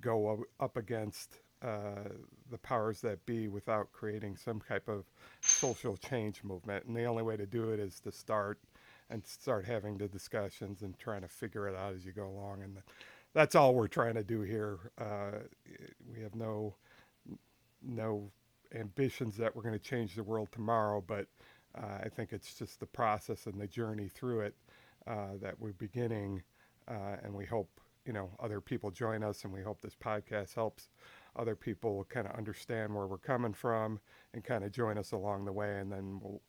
go 0.00 0.44
up 0.60 0.76
against 0.76 1.40
uh, 1.62 2.08
the 2.50 2.58
powers 2.58 3.00
that 3.00 3.24
be 3.26 3.48
without 3.48 3.90
creating 3.92 4.36
some 4.36 4.60
type 4.60 4.88
of 4.88 5.04
social 5.40 5.96
change 5.96 6.44
movement. 6.44 6.84
And 6.86 6.96
the 6.96 7.04
only 7.04 7.22
way 7.22 7.36
to 7.36 7.46
do 7.46 7.70
it 7.70 7.80
is 7.80 8.00
to 8.00 8.12
start 8.12 8.58
and 9.10 9.26
start 9.26 9.66
having 9.66 9.98
the 9.98 10.08
discussions 10.08 10.82
and 10.82 10.98
trying 10.98 11.22
to 11.22 11.28
figure 11.28 11.68
it 11.68 11.76
out 11.76 11.94
as 11.94 12.04
you 12.04 12.12
go 12.12 12.26
along. 12.26 12.62
And 12.62 12.78
that's 13.34 13.54
all 13.54 13.74
we're 13.74 13.88
trying 13.88 14.14
to 14.14 14.24
do 14.24 14.42
here. 14.42 14.78
Uh, 14.98 15.38
we 16.10 16.22
have 16.22 16.34
no 16.34 16.74
no 17.86 18.30
ambitions 18.74 19.36
that 19.36 19.54
we're 19.54 19.62
going 19.62 19.74
to 19.74 19.78
change 19.78 20.14
the 20.14 20.22
world 20.22 20.48
tomorrow, 20.50 21.04
but 21.06 21.26
uh, 21.76 21.98
I 22.04 22.08
think 22.08 22.32
it's 22.32 22.54
just 22.54 22.80
the 22.80 22.86
process 22.86 23.46
and 23.46 23.60
the 23.60 23.66
journey 23.66 24.08
through 24.08 24.40
it 24.40 24.54
uh, 25.06 25.36
that 25.42 25.58
we're 25.60 25.72
beginning, 25.72 26.42
uh, 26.88 27.16
and 27.22 27.34
we 27.34 27.44
hope 27.44 27.68
you 28.06 28.12
know 28.12 28.30
other 28.40 28.60
people 28.60 28.90
join 28.90 29.22
us, 29.22 29.44
and 29.44 29.52
we 29.52 29.62
hope 29.62 29.80
this 29.80 29.96
podcast 29.96 30.54
helps 30.54 30.88
other 31.36 31.56
people 31.56 32.06
kind 32.08 32.26
of 32.26 32.36
understand 32.36 32.94
where 32.94 33.06
we're 33.06 33.18
coming 33.18 33.52
from 33.52 34.00
and 34.32 34.44
kind 34.44 34.64
of 34.64 34.72
join 34.72 34.96
us 34.96 35.12
along 35.12 35.44
the 35.44 35.52
way, 35.52 35.78
and 35.78 35.90
then 35.90 36.20
we'll, 36.22 36.40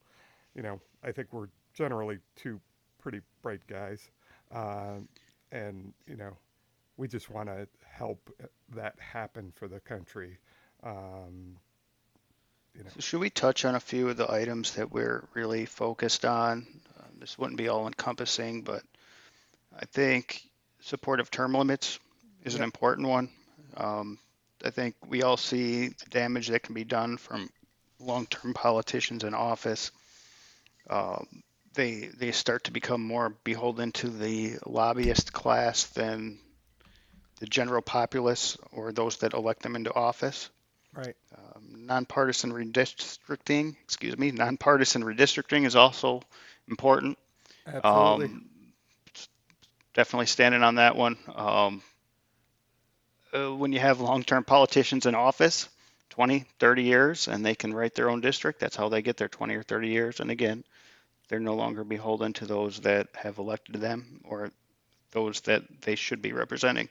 you 0.55 0.61
know, 0.61 0.79
I 1.03 1.11
think 1.11 1.33
we're 1.33 1.49
generally 1.75 2.19
two 2.35 2.59
pretty 2.99 3.21
bright 3.41 3.65
guys, 3.67 4.09
uh, 4.53 4.95
and 5.51 5.93
you 6.07 6.15
know, 6.15 6.35
we 6.97 7.07
just 7.07 7.29
want 7.29 7.49
to 7.49 7.67
help 7.87 8.29
that 8.75 8.95
happen 8.99 9.51
for 9.55 9.67
the 9.67 9.79
country. 9.79 10.37
Um, 10.83 11.57
you 12.75 12.83
know. 12.83 12.89
So 12.95 12.99
should 12.99 13.19
we 13.19 13.29
touch 13.29 13.65
on 13.65 13.75
a 13.75 13.79
few 13.79 14.09
of 14.09 14.17
the 14.17 14.31
items 14.31 14.75
that 14.75 14.91
we're 14.91 15.23
really 15.33 15.65
focused 15.65 16.25
on? 16.25 16.67
Um, 16.99 17.19
this 17.19 17.37
wouldn't 17.37 17.57
be 17.57 17.67
all 17.67 17.87
encompassing, 17.87 18.61
but 18.61 18.83
I 19.77 19.85
think 19.85 20.41
supportive 20.81 21.31
term 21.31 21.53
limits 21.53 21.99
is 22.43 22.53
yep. 22.53 22.59
an 22.59 22.63
important 22.63 23.07
one. 23.07 23.29
Um, 23.77 24.17
I 24.63 24.69
think 24.69 24.95
we 25.07 25.23
all 25.23 25.37
see 25.37 25.89
the 25.89 26.09
damage 26.09 26.47
that 26.47 26.63
can 26.63 26.73
be 26.73 26.83
done 26.83 27.17
from 27.17 27.49
long-term 27.99 28.53
politicians 28.53 29.23
in 29.23 29.33
office. 29.33 29.91
Um, 30.89 31.43
they 31.75 32.09
they 32.17 32.31
start 32.31 32.65
to 32.65 32.71
become 32.71 33.01
more 33.01 33.29
beholden 33.43 33.91
to 33.93 34.09
the 34.09 34.57
lobbyist 34.65 35.31
class 35.33 35.85
than 35.85 36.39
the 37.39 37.45
general 37.45 37.81
populace 37.81 38.57
or 38.71 38.91
those 38.91 39.17
that 39.17 39.33
elect 39.33 39.61
them 39.61 39.75
into 39.75 39.93
office. 39.93 40.49
Right. 40.93 41.15
Um, 41.35 41.85
nonpartisan 41.85 42.53
redistricting, 42.53 43.75
excuse 43.83 44.17
me, 44.17 44.31
nonpartisan 44.31 45.03
redistricting 45.03 45.65
is 45.65 45.75
also 45.75 46.21
important. 46.69 47.17
Absolutely. 47.67 48.25
Um, 48.25 48.49
definitely 49.93 50.27
standing 50.27 50.63
on 50.63 50.75
that 50.75 50.95
one. 50.95 51.17
Um, 51.35 51.81
uh, 53.33 53.53
when 53.53 53.73
you 53.73 53.79
have 53.79 53.99
long-term 53.99 54.45
politicians 54.45 55.05
in 55.05 55.15
office, 55.15 55.67
20, 56.11 56.45
30 56.59 56.83
years, 56.83 57.27
and 57.27 57.45
they 57.45 57.55
can 57.55 57.73
write 57.73 57.95
their 57.95 58.09
own 58.09 58.21
district, 58.21 58.61
that's 58.61 58.77
how 58.77 58.87
they 58.87 59.01
get 59.01 59.17
their 59.17 59.27
20 59.27 59.55
or 59.55 59.63
30 59.63 59.89
years. 59.89 60.19
And 60.21 60.31
again, 60.31 60.63
they're 61.27 61.39
no 61.39 61.55
longer 61.55 61.83
beholden 61.83 62.33
to 62.33 62.45
those 62.45 62.79
that 62.81 63.07
have 63.15 63.37
elected 63.37 63.75
them 63.75 64.21
or 64.23 64.51
those 65.11 65.41
that 65.41 65.63
they 65.81 65.95
should 65.95 66.21
be 66.21 66.33
representing. 66.33 66.89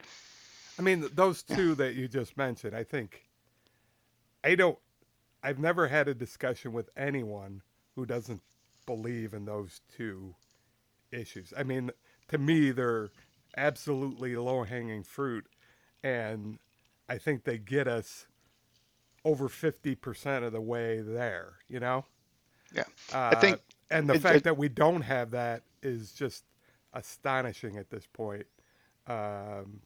I 0.78 0.82
mean, 0.82 1.08
those 1.14 1.42
two 1.42 1.74
that 1.76 1.94
you 1.94 2.08
just 2.08 2.36
mentioned, 2.36 2.74
I 2.74 2.84
think 2.84 3.24
I 4.42 4.54
don't. 4.54 4.78
I've 5.42 5.58
never 5.58 5.88
had 5.88 6.08
a 6.08 6.14
discussion 6.14 6.72
with 6.72 6.88
anyone 6.96 7.62
who 7.94 8.06
doesn't 8.06 8.40
believe 8.86 9.34
in 9.34 9.44
those 9.44 9.82
two 9.96 10.34
issues. 11.12 11.52
I 11.56 11.62
mean, 11.62 11.90
to 12.28 12.38
me, 12.38 12.70
they're 12.70 13.10
absolutely 13.56 14.36
low 14.36 14.64
hanging 14.64 15.04
fruit, 15.04 15.46
and 16.02 16.58
I 17.08 17.18
think 17.18 17.44
they 17.44 17.58
get 17.58 17.86
us 17.86 18.26
over 19.24 19.48
fifty 19.48 19.94
percent 19.94 20.44
of 20.44 20.52
the 20.52 20.60
way 20.60 21.00
there. 21.00 21.54
You 21.68 21.80
know. 21.80 22.04
Yeah, 22.74 22.84
uh, 23.12 23.30
I 23.32 23.34
think, 23.36 23.60
and 23.90 24.08
the 24.08 24.14
it, 24.14 24.22
fact 24.22 24.36
it, 24.38 24.44
that 24.44 24.56
we 24.56 24.68
don't 24.68 25.02
have 25.02 25.30
that 25.32 25.62
is 25.82 26.12
just 26.12 26.44
astonishing 26.92 27.76
at 27.76 27.90
this 27.90 28.06
point. 28.12 28.46
Um, 29.06 29.80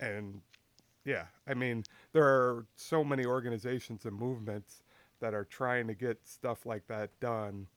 and 0.00 0.40
yeah, 1.04 1.24
I 1.46 1.54
mean, 1.54 1.84
there 2.12 2.24
are 2.24 2.66
so 2.76 3.02
many 3.02 3.24
organizations 3.24 4.04
and 4.04 4.18
movements 4.18 4.82
that 5.20 5.34
are 5.34 5.44
trying 5.44 5.86
to 5.86 5.94
get 5.94 6.26
stuff 6.26 6.66
like 6.66 6.86
that 6.88 7.10
done, 7.20 7.68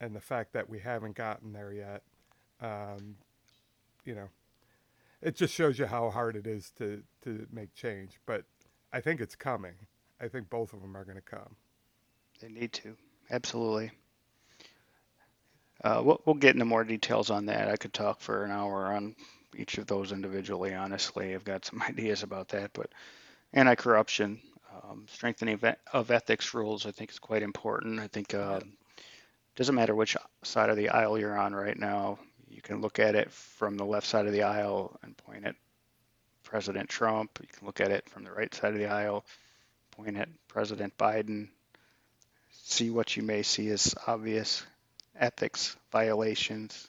and 0.00 0.14
the 0.14 0.20
fact 0.20 0.52
that 0.52 0.68
we 0.68 0.78
haven't 0.78 1.16
gotten 1.16 1.52
there 1.52 1.72
yet, 1.72 2.02
um, 2.60 3.16
you 4.04 4.14
know, 4.14 4.28
it 5.20 5.34
just 5.34 5.52
shows 5.52 5.78
you 5.78 5.86
how 5.86 6.10
hard 6.10 6.36
it 6.36 6.46
is 6.46 6.70
to 6.78 7.02
to 7.22 7.46
make 7.52 7.74
change. 7.74 8.20
But 8.26 8.44
I 8.92 9.00
think 9.00 9.20
it's 9.20 9.34
coming. 9.36 9.74
I 10.20 10.28
think 10.28 10.48
both 10.48 10.72
of 10.72 10.80
them 10.80 10.96
are 10.96 11.04
going 11.04 11.16
to 11.16 11.22
come. 11.22 11.56
They 12.40 12.48
need 12.48 12.72
to 12.74 12.96
absolutely. 13.30 13.90
Uh, 15.82 16.02
we'll, 16.04 16.20
we'll 16.24 16.34
get 16.34 16.54
into 16.54 16.64
more 16.64 16.84
details 16.84 17.30
on 17.30 17.46
that. 17.46 17.68
I 17.68 17.76
could 17.76 17.92
talk 17.92 18.20
for 18.20 18.44
an 18.44 18.50
hour 18.50 18.86
on 18.86 19.14
each 19.56 19.78
of 19.78 19.86
those 19.86 20.12
individually. 20.12 20.74
Honestly, 20.74 21.34
I've 21.34 21.44
got 21.44 21.64
some 21.64 21.82
ideas 21.88 22.22
about 22.22 22.48
that, 22.48 22.72
but 22.72 22.90
anti-corruption, 23.52 24.40
um, 24.82 25.06
strengthening 25.08 25.60
of 25.92 26.10
ethics 26.10 26.52
rules, 26.54 26.86
I 26.86 26.90
think 26.90 27.10
is 27.10 27.18
quite 27.18 27.42
important. 27.42 28.00
I 28.00 28.08
think 28.08 28.34
uh, 28.34 28.60
doesn't 29.56 29.74
matter 29.74 29.94
which 29.94 30.16
side 30.42 30.70
of 30.70 30.76
the 30.76 30.90
aisle 30.90 31.18
you're 31.18 31.38
on 31.38 31.54
right 31.54 31.78
now. 31.78 32.18
You 32.48 32.62
can 32.62 32.80
look 32.80 32.98
at 32.98 33.14
it 33.14 33.30
from 33.30 33.76
the 33.76 33.84
left 33.84 34.06
side 34.06 34.26
of 34.26 34.32
the 34.32 34.42
aisle 34.42 34.98
and 35.02 35.16
point 35.16 35.44
at 35.44 35.54
President 36.42 36.88
Trump. 36.88 37.38
You 37.40 37.48
can 37.48 37.66
look 37.66 37.80
at 37.80 37.90
it 37.90 38.08
from 38.08 38.24
the 38.24 38.32
right 38.32 38.52
side 38.52 38.72
of 38.72 38.78
the 38.78 38.86
aisle, 38.86 39.24
point 39.92 40.16
at 40.16 40.28
President 40.48 40.96
Biden. 40.96 41.48
See 42.62 42.90
what 42.90 43.16
you 43.16 43.22
may 43.22 43.42
see 43.42 43.68
as 43.68 43.94
obvious 44.06 44.64
ethics 45.18 45.76
violations 45.92 46.88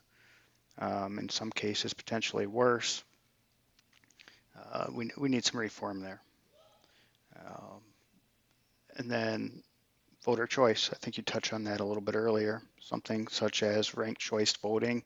um, 0.78 1.20
in 1.20 1.30
some 1.30 1.52
cases 1.52 1.94
potentially 1.94 2.48
worse. 2.48 3.04
Uh, 4.72 4.88
we, 4.92 5.10
we 5.18 5.30
need 5.30 5.46
some 5.46 5.60
reform 5.60 6.02
there. 6.02 6.22
Um, 7.46 7.82
and 8.98 9.10
then 9.10 9.64
voter 10.24 10.48
choice. 10.48 10.90
I 10.92 10.98
think 10.98 11.18
you 11.18 11.24
touched 11.24 11.54
on 11.54 11.66
that 11.66 11.80
a 11.80 11.86
little 11.86 12.02
bit 12.02 12.16
earlier. 12.16 12.62
Something 12.82 13.28
such 13.28 13.64
as 13.64 13.96
ranked 13.96 14.22
choice 14.22 14.54
voting 14.54 15.04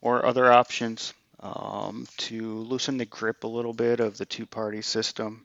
or 0.00 0.26
other 0.26 0.50
options 0.50 1.14
um, 1.40 2.06
to 2.16 2.58
loosen 2.60 2.96
the 2.96 3.04
grip 3.04 3.44
a 3.44 3.48
little 3.48 3.72
bit 3.72 4.00
of 4.00 4.18
the 4.18 4.26
two 4.26 4.46
party 4.46 4.82
system 4.82 5.44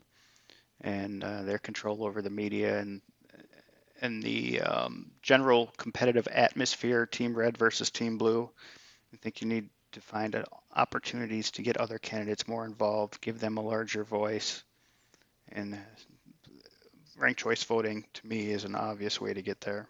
and 0.80 1.22
uh, 1.22 1.42
their 1.42 1.58
control 1.58 2.04
over 2.04 2.22
the 2.22 2.30
media 2.30 2.78
and 2.78 3.00
and 4.02 4.22
the 4.22 4.60
um, 4.60 5.10
general 5.22 5.72
competitive 5.78 6.26
atmosphere, 6.26 7.06
Team 7.06 7.34
Red 7.34 7.56
versus 7.56 7.88
Team 7.88 8.18
Blue. 8.18 8.50
I 9.14 9.16
think 9.16 9.40
you 9.40 9.46
need 9.46 9.70
to 9.92 10.00
find 10.00 10.44
opportunities 10.74 11.52
to 11.52 11.62
get 11.62 11.76
other 11.76 11.98
candidates 11.98 12.48
more 12.48 12.64
involved, 12.64 13.20
give 13.20 13.38
them 13.38 13.56
a 13.56 13.62
larger 13.62 14.02
voice, 14.02 14.64
and 15.52 15.78
ranked 17.16 17.40
choice 17.40 17.62
voting 17.62 18.04
to 18.14 18.26
me 18.26 18.50
is 18.50 18.64
an 18.64 18.74
obvious 18.74 19.20
way 19.20 19.32
to 19.32 19.40
get 19.42 19.60
there. 19.60 19.86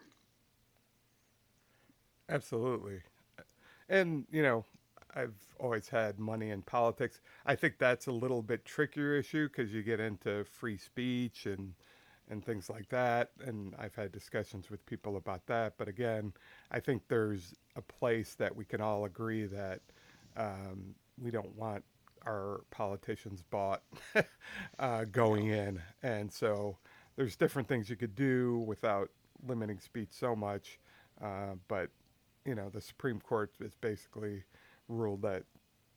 Absolutely. 2.29 3.01
And, 3.89 4.25
you 4.31 4.43
know, 4.43 4.63
I've 5.15 5.33
always 5.59 5.89
had 5.89 6.19
money 6.19 6.51
in 6.51 6.61
politics. 6.61 7.19
I 7.45 7.55
think 7.55 7.77
that's 7.79 8.07
a 8.07 8.11
little 8.11 8.41
bit 8.41 8.63
trickier 8.65 9.15
issue 9.15 9.47
because 9.47 9.73
you 9.73 9.81
get 9.81 9.99
into 9.99 10.43
free 10.43 10.77
speech 10.77 11.45
and 11.47 11.73
and 12.29 12.43
things 12.43 12.69
like 12.69 12.89
that. 12.89 13.31
And 13.45 13.75
I've 13.77 13.95
had 13.95 14.11
discussions 14.11 14.69
with 14.69 14.85
people 14.85 15.17
about 15.17 15.45
that. 15.47 15.73
But 15.77 15.87
again, 15.87 16.33
I 16.71 16.79
think 16.79 17.03
there's 17.07 17.53
a 17.75 17.81
place 17.81 18.35
that 18.35 18.55
we 18.55 18.65
can 18.65 18.81
all 18.81 19.05
agree 19.05 19.45
that 19.45 19.81
um, 20.37 20.95
we 21.21 21.31
don't 21.31 21.55
want 21.55 21.83
our 22.25 22.61
politicians 22.71 23.43
bought 23.49 23.83
uh, 24.79 25.05
going 25.05 25.47
in. 25.49 25.81
And 26.01 26.31
so 26.31 26.77
there's 27.15 27.35
different 27.35 27.67
things 27.67 27.89
you 27.89 27.95
could 27.95 28.15
do 28.15 28.59
without 28.59 29.09
limiting 29.45 29.79
speech 29.79 30.09
so 30.11 30.35
much. 30.35 30.79
Uh, 31.21 31.55
but 31.67 31.89
you 32.45 32.55
know, 32.55 32.69
the 32.69 32.81
Supreme 32.81 33.19
Court 33.19 33.51
has 33.61 33.75
basically 33.75 34.43
ruled 34.87 35.21
that 35.21 35.43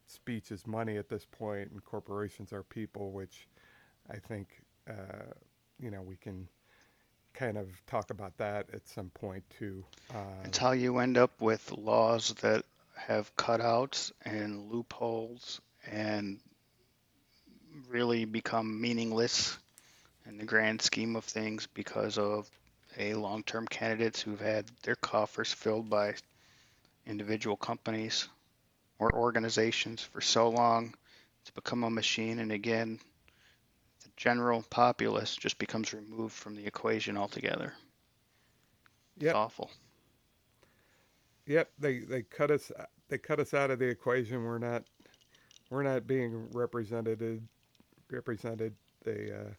speech 0.07 0.53
is 0.53 0.67
money 0.67 0.97
at 0.97 1.09
this 1.09 1.27
point, 1.27 1.71
and 1.71 1.85
corporations 1.85 2.53
are 2.53 2.63
people, 2.63 3.11
which 3.11 3.49
I 4.11 4.17
think 4.19 4.63
uh, 4.89 5.33
you 5.81 5.91
know 5.91 6.03
we 6.03 6.17
can 6.17 6.49
kind 7.35 7.59
of 7.59 7.69
talk 7.87 8.11
about 8.11 8.37
that 8.39 8.67
at 8.73 8.89
some 8.89 9.11
point 9.11 9.45
too. 9.59 9.85
Um, 10.15 10.23
It's 10.45 10.59
how 10.59 10.73
you 10.73 10.99
end 10.99 11.19
up 11.19 11.41
with 11.41 11.71
laws 11.73 12.35
that 12.41 12.65
have 12.95 13.35
cutouts 13.37 14.11
and 14.25 14.73
loopholes 14.73 15.61
and 15.91 16.41
really 17.89 18.25
become 18.25 18.81
meaningless 18.81 19.57
in 20.27 20.39
the 20.39 20.45
grand 20.45 20.81
scheme 20.81 21.15
of 21.15 21.25
things 21.25 21.69
because 21.75 22.19
of 22.19 22.49
a 22.99 23.15
long-term 23.15 23.67
candidates 23.69 24.21
who've 24.23 24.41
had 24.41 24.65
their 24.83 24.97
coffers 24.97 25.53
filled 25.53 25.91
by 25.91 26.15
individual 27.07 27.57
companies 27.57 28.29
or 28.99 29.15
organizations 29.15 30.01
for 30.03 30.23
so 30.23 30.49
long 30.49 30.95
to 31.45 31.53
become 31.53 31.85
a 31.85 31.91
machine 31.91 32.39
and 32.39 32.51
again 32.51 32.99
general 34.17 34.65
populace 34.71 35.37
just 35.37 35.59
becomes 35.59 35.93
removed 35.93 36.35
from 36.35 36.57
the 36.57 36.67
equation 36.67 37.17
altogether 37.17 37.75
it's 39.21 39.25
Yep. 39.25 39.35
awful 39.35 39.71
Yep, 41.47 41.71
they 41.79 42.01
they 42.01 42.23
cut 42.23 42.51
us 42.51 42.73
they 43.09 43.19
cut 43.19 43.41
us 43.41 43.55
out 43.55 43.71
of 43.71 43.79
the 43.79 43.87
equation. 43.87 44.45
We're 44.45 44.59
not 44.59 44.85
we're 45.71 45.83
not 45.83 46.07
being 46.07 46.49
represented 46.53 47.47
represented. 48.11 48.75
They 49.05 49.33
uh, 49.33 49.53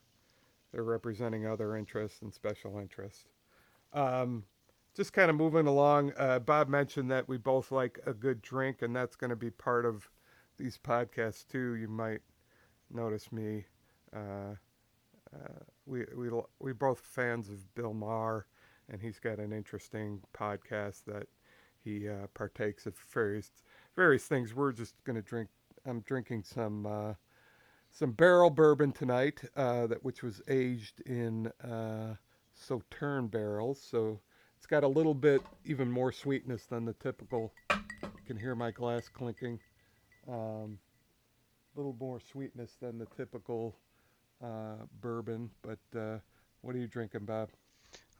they're 0.71 0.83
representing 0.83 1.45
other 1.47 1.75
interests 1.75 2.21
and 2.21 2.33
special 2.33 2.77
interests. 2.79 3.25
Um, 3.93 4.45
just 4.95 5.13
kind 5.13 5.29
of 5.29 5.35
moving 5.35 5.67
along. 5.67 6.13
Uh, 6.17 6.39
Bob 6.39 6.67
mentioned 6.69 7.11
that 7.11 7.27
we 7.29 7.37
both 7.37 7.71
like 7.71 7.99
a 8.05 8.13
good 8.13 8.41
drink, 8.41 8.81
and 8.81 8.95
that's 8.95 9.15
going 9.15 9.29
to 9.29 9.35
be 9.35 9.51
part 9.51 9.85
of 9.85 10.09
these 10.57 10.77
podcasts 10.77 11.47
too. 11.47 11.75
You 11.75 11.87
might 11.87 12.21
notice 12.91 13.31
me. 13.31 13.65
Uh, 14.15 14.55
uh, 15.33 15.59
we 15.85 16.05
we 16.15 16.29
we 16.59 16.73
both 16.73 16.99
fans 16.99 17.49
of 17.49 17.73
Bill 17.75 17.93
Maher, 17.93 18.45
and 18.89 19.01
he's 19.01 19.19
got 19.19 19.39
an 19.39 19.51
interesting 19.51 20.21
podcast 20.33 21.03
that 21.05 21.27
he 21.83 22.07
uh, 22.07 22.27
partakes 22.33 22.85
of 22.85 22.95
various 23.11 23.51
various 23.95 24.25
things. 24.25 24.53
We're 24.53 24.71
just 24.71 24.95
gonna 25.03 25.21
drink. 25.21 25.49
I'm 25.85 26.01
drinking 26.01 26.43
some 26.43 27.15
some 27.91 28.11
barrel 28.11 28.49
bourbon 28.49 28.91
tonight, 28.91 29.41
that 29.55 29.99
which 30.03 30.23
was 30.23 30.41
aged 30.47 31.01
in 31.01 31.51
Sauterne 32.53 33.27
barrels. 33.27 33.81
So 33.81 34.19
it's 34.57 34.65
got 34.65 34.83
a 34.83 34.87
little 34.87 35.13
bit 35.13 35.41
even 35.65 35.91
more 35.91 36.11
sweetness 36.11 36.65
than 36.65 36.85
the 36.85 36.93
typical. 36.93 37.53
You 37.71 38.23
can 38.25 38.37
hear 38.37 38.55
my 38.55 38.71
glass 38.71 39.07
clinking. 39.07 39.59
Um, 40.27 40.79
a 41.73 41.77
little 41.77 41.95
more 41.99 42.19
sweetness 42.19 42.75
than 42.81 42.97
the 42.97 43.05
typical 43.15 43.75
uh, 44.43 44.75
bourbon. 45.01 45.49
But 45.61 45.79
uh, 45.97 46.17
what 46.61 46.75
are 46.75 46.79
you 46.79 46.87
drinking, 46.87 47.25
Bob? 47.25 47.49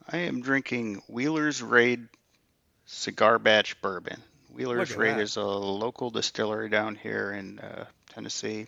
I 0.10 0.18
am 0.18 0.42
drinking 0.42 1.02
Wheeler's 1.08 1.62
Raid 1.62 2.08
Cigar 2.86 3.40
Batch 3.40 3.82
Bourbon. 3.82 4.22
Wheeler's 4.50 4.96
Raid 4.96 5.18
that. 5.18 5.22
is 5.22 5.36
a 5.36 5.44
local 5.44 6.10
distillery 6.10 6.70
down 6.70 6.96
here 6.96 7.32
in 7.32 7.60
uh, 7.60 7.86
Tennessee. 8.14 8.68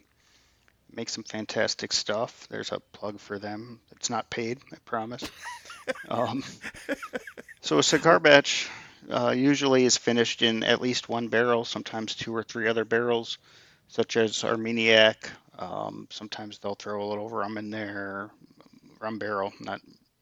Make 0.92 1.10
some 1.10 1.24
fantastic 1.24 1.94
stuff. 1.94 2.48
There's 2.50 2.72
a 2.72 2.80
plug 2.80 3.20
for 3.20 3.40
them. 3.40 3.80
It's 3.92 4.10
not 4.10 4.30
paid, 4.30 4.60
I 4.74 4.78
promise. 4.86 5.24
um, 6.10 6.44
so 7.62 7.78
a 7.78 7.84
cigar 7.84 8.20
batch 8.20 8.68
uh, 9.10 9.30
usually 9.30 9.86
is 9.86 9.98
finished 9.98 10.42
in 10.42 10.64
at 10.64 10.82
least 10.82 11.10
one 11.10 11.28
barrel, 11.28 11.64
sometimes 11.66 12.16
two 12.16 12.36
or 12.36 12.44
three 12.44 12.68
other 12.68 12.86
barrels, 12.86 13.38
such 13.88 14.18
as 14.18 14.44
Armagnac. 14.44 15.32
Um, 15.60 16.08
sometimes 16.10 16.58
they'll 16.58 16.76
throw 16.76 17.04
a 17.04 17.10
little 17.10 17.30
rum 17.30 17.58
in 17.58 17.70
there, 17.70 18.32
rum 19.00 19.20
barrel, 19.20 19.52
not 19.60 19.82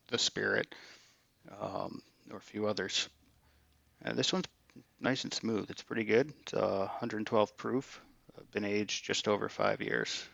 the 0.10 0.18
spirit, 0.18 0.74
um, 1.62 2.02
or 2.32 2.38
a 2.38 2.42
few 2.42 2.66
others. 2.66 3.08
Uh, 4.04 4.14
this 4.14 4.34
one's 4.34 4.48
nice 5.00 5.24
and 5.24 5.34
smooth. 5.34 5.70
It's 5.70 5.84
pretty 5.84 6.06
good. 6.06 6.34
It's 6.42 6.56
uh, 6.56 6.88
112 6.90 7.56
proof. 7.56 8.02
Uh, 8.36 8.42
been 8.52 8.66
aged 8.66 9.06
just 9.06 9.28
over 9.28 9.48
five 9.48 9.80
years. 9.80 10.28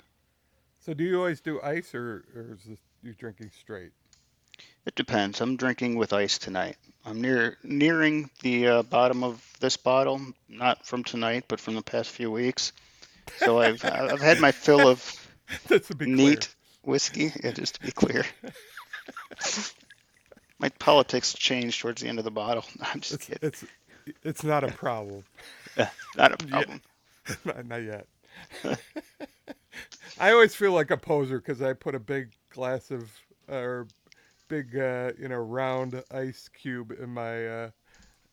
So 0.79 0.93
do 0.93 1.03
you 1.03 1.17
always 1.17 1.41
do 1.41 1.61
ice, 1.61 1.93
or, 1.93 2.23
or 2.33 2.53
is 2.53 2.63
this 2.63 2.79
you 3.01 3.13
drinking 3.13 3.51
straight? 3.59 3.91
It 4.85 4.95
depends. 4.95 5.41
I'm 5.41 5.57
drinking 5.57 5.95
with 5.95 6.13
ice 6.13 6.37
tonight. 6.37 6.77
I'm 7.05 7.21
near 7.21 7.57
nearing 7.63 8.29
the 8.41 8.67
uh, 8.67 8.83
bottom 8.83 9.23
of 9.23 9.41
this 9.59 9.75
bottle, 9.75 10.21
not 10.47 10.85
from 10.85 11.03
tonight, 11.03 11.45
but 11.47 11.59
from 11.59 11.75
the 11.75 11.81
past 11.81 12.09
few 12.09 12.31
weeks. 12.31 12.71
So 13.31 13.59
I've 13.59 13.83
I've 13.83 14.21
had 14.21 14.39
my 14.39 14.51
fill 14.51 14.87
of 14.87 15.19
That's 15.67 15.89
a 15.89 15.95
big 15.95 16.15
neat 16.15 16.53
whiskey. 16.83 17.31
Yeah, 17.43 17.51
just 17.51 17.75
to 17.75 17.81
be 17.81 17.91
clear. 17.91 18.25
my 20.59 20.69
politics 20.79 21.33
changed 21.33 21.81
towards 21.81 22.01
the 22.01 22.07
end 22.07 22.19
of 22.19 22.25
the 22.25 22.31
bottle. 22.31 22.65
I'm 22.81 23.01
just 23.01 23.17
It's, 23.17 23.19
kidding. 23.19 23.41
it's 23.41 23.65
it's 24.23 24.43
not 24.43 24.63
a 24.63 24.69
problem. 24.69 25.23
Not 26.15 26.33
a 26.33 26.37
problem. 26.37 26.81
not, 27.45 27.65
not 27.65 27.83
yet. 27.83 28.07
I 30.17 30.31
always 30.31 30.55
feel 30.55 30.71
like 30.71 30.91
a 30.91 30.97
poser 30.97 31.39
because 31.39 31.61
I 31.61 31.73
put 31.73 31.95
a 31.95 31.99
big 31.99 32.31
glass 32.49 32.91
of 32.91 33.11
or 33.47 33.87
big 34.47 34.77
uh, 34.77 35.13
you 35.19 35.27
know 35.29 35.37
round 35.37 36.03
ice 36.11 36.49
cube 36.49 36.91
in 36.91 37.09
my 37.09 37.47
uh, 37.47 37.71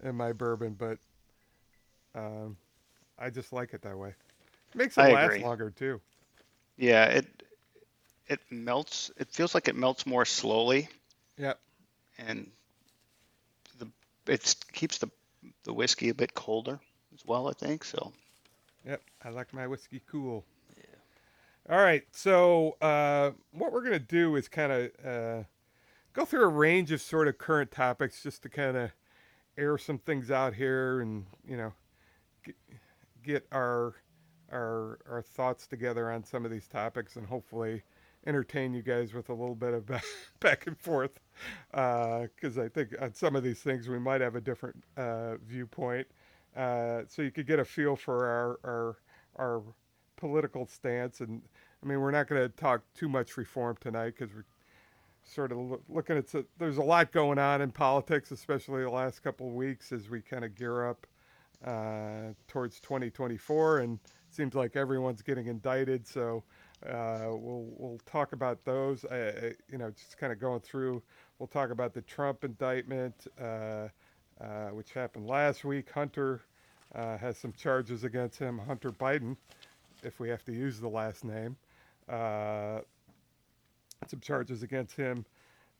in 0.03 0.17
my 0.17 0.33
bourbon, 0.33 0.75
but 0.75 0.99
um, 2.15 2.57
I 3.19 3.31
just 3.31 3.53
like 3.53 3.75
it 3.75 3.83
that 3.83 3.99
way. 3.99 4.15
It 4.71 4.77
makes 4.77 4.97
it 4.97 5.03
I 5.03 5.13
last 5.13 5.33
agree. 5.33 5.43
longer 5.43 5.71
too. 5.71 6.01
Yeah, 6.77 7.05
it 7.07 7.27
it 8.29 8.41
melts. 8.51 9.11
It 9.17 9.31
feels 9.31 9.55
like 9.55 9.69
it 9.69 9.77
melts 9.77 10.07
more 10.07 10.25
slowly, 10.25 10.89
Yep. 11.37 11.61
and 12.19 12.51
the 13.79 13.89
it 14.27 14.55
keeps 14.73 14.99
the 14.99 15.11
the 15.65 15.73
whiskey 15.73 16.09
a 16.11 16.15
bit 16.15 16.35
colder 16.35 16.79
as 17.15 17.25
well. 17.27 17.49
I 17.49 17.53
think 17.53 17.85
so. 17.85 18.13
Yep, 18.87 19.03
I 19.25 19.29
like 19.31 19.53
my 19.53 19.67
whiskey 19.67 20.01
cool. 20.07 20.45
Yeah. 20.77 21.75
All 21.75 21.83
right, 21.83 22.05
so 22.13 22.77
uh, 22.81 23.33
what 23.53 23.73
we're 23.73 23.83
gonna 23.83 23.99
do 23.99 24.37
is 24.37 24.49
kind 24.49 24.73
of 24.73 24.91
uh, 25.05 25.43
go 26.13 26.25
through 26.25 26.45
a 26.45 26.49
range 26.49 26.93
of 26.93 27.01
sort 27.01 27.29
of 27.29 27.37
current 27.39 27.71
topics, 27.71 28.23
just 28.23 28.43
to 28.45 28.49
kind 28.49 28.77
of 28.77 28.91
air 29.59 29.77
some 29.77 29.99
things 29.99 30.31
out 30.31 30.55
here, 30.55 31.01
and 31.01 31.27
you 31.47 31.57
know, 31.57 31.73
get, 32.45 32.57
get 33.23 33.47
our 33.53 33.95
our 34.53 34.99
our 35.09 35.23
thoughts 35.23 35.67
together 35.67 36.11
on 36.11 36.25
some 36.25 36.45
of 36.45 36.51
these 36.51 36.67
topics, 36.67 37.17
and 37.17 37.27
hopefully 37.27 37.83
entertain 38.27 38.75
you 38.75 38.83
guys 38.83 39.15
with 39.15 39.29
a 39.31 39.35
little 39.35 39.55
bit 39.55 39.75
of 39.75 39.87
back, 39.87 40.05
back 40.41 40.67
and 40.67 40.79
forth, 40.79 41.21
because 41.71 42.59
I 42.59 42.69
think 42.69 42.95
on 43.01 43.15
some 43.15 43.37
of 43.37 43.43
these 43.43 43.61
things 43.61 43.89
we 43.89 43.99
might 43.99 44.21
have 44.21 44.37
a 44.37 44.41
different 44.41 44.83
uh, 44.97 45.37
viewpoint. 45.47 46.07
Uh, 46.57 47.03
so 47.07 47.23
you 47.23 47.31
could 47.31 47.47
get 47.47 47.59
a 47.59 47.65
feel 47.65 47.97
for 47.97 48.27
our 48.27 48.59
our 48.65 48.97
our 49.37 49.63
political 50.17 50.67
stance. 50.67 51.21
And 51.21 51.43
I 51.83 51.87
mean, 51.87 52.01
we're 52.01 52.11
not 52.11 52.29
going 52.29 52.43
to 52.43 52.49
talk 52.49 52.83
too 52.95 53.09
much 53.09 53.37
reform 53.37 53.77
tonight 53.81 54.15
because 54.19 54.35
we're 54.35 54.45
sort 55.25 55.53
of 55.53 55.59
loo- 55.59 55.83
looking 55.89 56.17
at 56.17 56.27
there's 56.59 56.77
a 56.77 56.83
lot 56.83 57.13
going 57.13 57.39
on 57.39 57.61
in 57.63 57.71
politics, 57.71 58.31
especially 58.31 58.83
the 58.83 58.91
last 58.91 59.23
couple 59.23 59.49
of 59.49 59.55
weeks 59.55 59.93
as 59.93 60.11
we 60.11 60.21
kind 60.21 60.45
of 60.45 60.55
gear 60.55 60.89
up 60.89 61.07
uh, 61.65 62.33
towards 62.49 62.81
2024, 62.81 63.79
and 63.79 63.99
seems 64.33 64.55
like 64.55 64.77
everyone's 64.77 65.23
getting 65.23 65.47
indicted. 65.47 66.07
So. 66.07 66.45
Uh, 66.87 67.27
we'll 67.29 67.67
we'll 67.77 68.01
talk 68.07 68.33
about 68.33 68.65
those. 68.65 69.05
You 69.71 69.77
know, 69.77 69.91
just 69.91 70.17
kind 70.17 70.33
of 70.33 70.39
going 70.39 70.61
through. 70.61 71.03
We'll 71.39 71.47
talk 71.47 71.71
about 71.71 71.93
the 71.93 72.01
Trump 72.01 72.43
indictment, 72.43 73.27
uh, 73.39 73.89
uh, 74.41 74.69
which 74.73 74.93
happened 74.93 75.27
last 75.27 75.63
week. 75.63 75.91
Hunter 75.91 76.41
uh, 76.95 77.19
has 77.19 77.37
some 77.37 77.53
charges 77.53 78.05
against 78.05 78.39
him, 78.39 78.59
Hunter 78.59 78.93
Biden, 78.93 79.37
if 80.03 80.21
we 80.21 80.31
have 80.31 80.43
to 80.45 80.53
use 80.53 80.81
the 80.81 80.89
last 80.89 81.23
name. 81.23 81.57
Uh, 82.09 82.81
some 84.07 84.21
charges 84.21 84.63
against 84.63 84.97
him. 84.97 85.27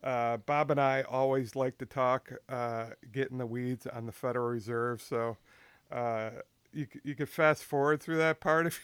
Bob 0.03 0.71
and 0.71 0.79
I 0.79 1.03
always 1.03 1.57
like 1.57 1.79
to 1.79 1.87
talk, 1.87 2.31
get 3.11 3.31
in 3.31 3.39
the 3.39 3.47
weeds 3.47 3.87
on 3.87 4.05
the 4.05 4.13
Federal 4.13 4.49
Reserve. 4.49 5.01
So 5.01 5.39
you, 6.73 6.87
you 7.05 7.15
could 7.15 7.29
fast 7.29 7.65
forward 7.65 8.03
through 8.03 8.19
that 8.19 8.41
part 8.41 8.67
if 8.67 8.81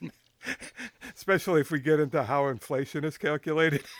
you. 0.00 0.10
Especially 1.14 1.60
if 1.60 1.70
we 1.70 1.80
get 1.80 2.00
into 2.00 2.22
how 2.24 2.48
inflation 2.48 3.04
is 3.04 3.18
calculated. 3.18 3.82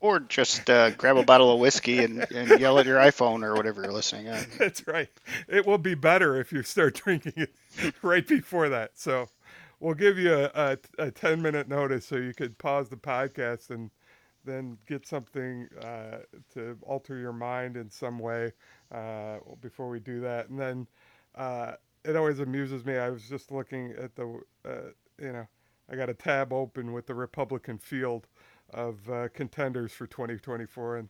Or 0.00 0.20
just 0.20 0.68
uh, 0.68 0.90
grab 0.90 1.16
a 1.16 1.24
bottle 1.24 1.52
of 1.52 1.58
whiskey 1.58 2.04
and, 2.04 2.26
and 2.30 2.60
yell 2.60 2.78
at 2.78 2.86
your 2.86 2.98
iPhone 2.98 3.42
or 3.42 3.54
whatever 3.54 3.82
you're 3.82 3.92
listening 3.92 4.28
on. 4.28 4.44
That's 4.58 4.86
right. 4.86 5.08
It 5.48 5.66
will 5.66 5.78
be 5.78 5.94
better 5.94 6.38
if 6.38 6.52
you 6.52 6.62
start 6.62 6.94
drinking 6.94 7.32
it 7.36 7.54
right 8.02 8.26
before 8.26 8.68
that. 8.68 8.92
So 8.94 9.28
we'll 9.80 9.94
give 9.94 10.18
you 10.18 10.34
a, 10.34 10.50
a, 10.54 10.78
a 11.06 11.10
10 11.10 11.40
minute 11.42 11.68
notice 11.68 12.06
so 12.06 12.16
you 12.16 12.34
could 12.34 12.58
pause 12.58 12.90
the 12.90 12.96
podcast 12.96 13.70
and 13.70 13.90
then 14.44 14.78
get 14.86 15.06
something 15.06 15.68
uh, 15.82 16.18
to 16.54 16.78
alter 16.82 17.16
your 17.16 17.32
mind 17.32 17.76
in 17.76 17.90
some 17.90 18.18
way 18.18 18.52
uh, 18.92 19.38
before 19.60 19.88
we 19.88 20.00
do 20.00 20.20
that. 20.20 20.48
And 20.48 20.58
then 20.58 20.86
uh, 21.34 21.72
it 22.04 22.16
always 22.16 22.40
amuses 22.40 22.84
me. 22.84 22.96
I 22.96 23.10
was 23.10 23.28
just 23.28 23.50
looking 23.50 23.92
at 23.98 24.14
the, 24.14 24.40
uh, 24.64 24.70
you 25.20 25.32
know, 25.32 25.46
I 25.90 25.96
got 25.96 26.08
a 26.08 26.14
tab 26.14 26.52
open 26.52 26.92
with 26.92 27.06
the 27.06 27.14
Republican 27.14 27.78
field 27.78 28.26
of 28.70 29.08
uh, 29.08 29.28
contenders 29.32 29.92
for 29.92 30.06
2024, 30.06 30.96
and 30.96 31.08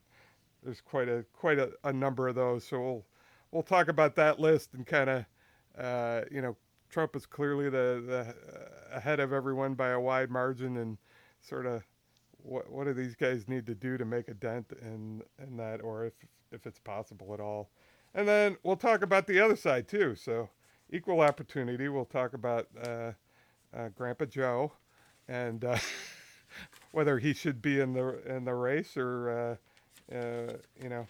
there's 0.62 0.80
quite 0.80 1.08
a 1.08 1.24
quite 1.32 1.58
a, 1.58 1.70
a, 1.84 1.92
number 1.92 2.28
of 2.28 2.34
those. 2.34 2.66
So 2.66 2.80
we'll 2.80 3.04
we'll 3.50 3.62
talk 3.62 3.88
about 3.88 4.14
that 4.16 4.38
list 4.38 4.74
and 4.74 4.86
kind 4.86 5.08
of, 5.08 5.24
uh, 5.78 6.22
you 6.30 6.42
know, 6.42 6.56
Trump 6.90 7.16
is 7.16 7.24
clearly 7.24 7.70
the 7.70 8.04
the 8.06 8.34
ahead 8.94 9.20
of 9.20 9.32
everyone 9.32 9.74
by 9.74 9.90
a 9.90 10.00
wide 10.00 10.30
margin, 10.30 10.76
and 10.76 10.98
sort 11.40 11.64
of 11.66 11.82
what 12.42 12.70
what 12.70 12.84
do 12.84 12.92
these 12.92 13.14
guys 13.14 13.48
need 13.48 13.66
to 13.66 13.74
do 13.74 13.96
to 13.96 14.04
make 14.04 14.28
a 14.28 14.34
dent 14.34 14.72
in 14.82 15.22
in 15.42 15.56
that, 15.56 15.82
or 15.82 16.04
if 16.04 16.12
if 16.52 16.66
it's 16.66 16.78
possible 16.78 17.34
at 17.34 17.40
all. 17.40 17.70
And 18.14 18.26
then 18.26 18.56
we'll 18.62 18.76
talk 18.76 19.02
about 19.02 19.26
the 19.26 19.40
other 19.40 19.56
side 19.56 19.88
too. 19.88 20.14
So 20.14 20.48
equal 20.90 21.20
opportunity. 21.20 21.88
We'll 21.88 22.04
talk 22.04 22.34
about 22.34 22.68
uh, 22.82 23.12
uh, 23.76 23.88
Grandpa 23.94 24.26
Joe 24.26 24.72
and 25.28 25.64
uh, 25.64 25.78
whether 26.92 27.18
he 27.18 27.32
should 27.32 27.60
be 27.60 27.80
in 27.80 27.92
the 27.92 28.20
in 28.26 28.44
the 28.44 28.54
race 28.54 28.96
or 28.96 29.58
uh, 30.12 30.16
uh, 30.16 30.52
you 30.82 30.88
know 30.88 31.06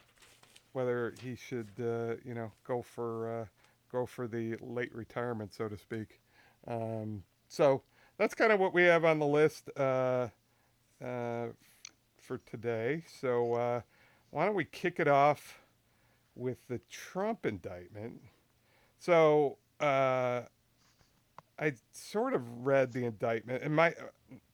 whether 0.73 1.15
he 1.23 1.37
should 1.37 1.69
uh, 1.81 2.17
you 2.25 2.35
know 2.35 2.51
go 2.67 2.83
for 2.83 3.49
go 3.93 4.05
for 4.07 4.27
the 4.27 4.57
late 4.61 4.95
retirement, 4.95 5.55
so 5.55 5.69
to 5.69 5.77
speak. 5.77 6.21
Um, 6.67 7.23
so 7.49 7.83
that's 8.19 8.35
kind 8.35 8.51
of 8.51 8.59
what 8.59 8.75
we 8.75 8.83
have 8.83 9.05
on 9.05 9.19
the 9.19 9.27
list 9.27 9.71
for 9.77 10.33
today. 12.47 13.05
So 13.21 13.83
why 14.31 14.45
don't 14.45 14.55
we 14.55 14.65
kick 14.65 15.01
it 15.01 15.09
off 15.09 15.61
with 16.35 16.59
the 16.69 16.81
Trump 16.91 17.47
indictment? 17.47 18.21
So 18.99 19.59
uh, 19.81 20.43
I 21.59 21.73
sort 21.93 22.35
of 22.35 22.67
read 22.67 22.93
the 22.93 23.05
indictment, 23.05 23.63
and 23.63 23.75
my 23.75 23.95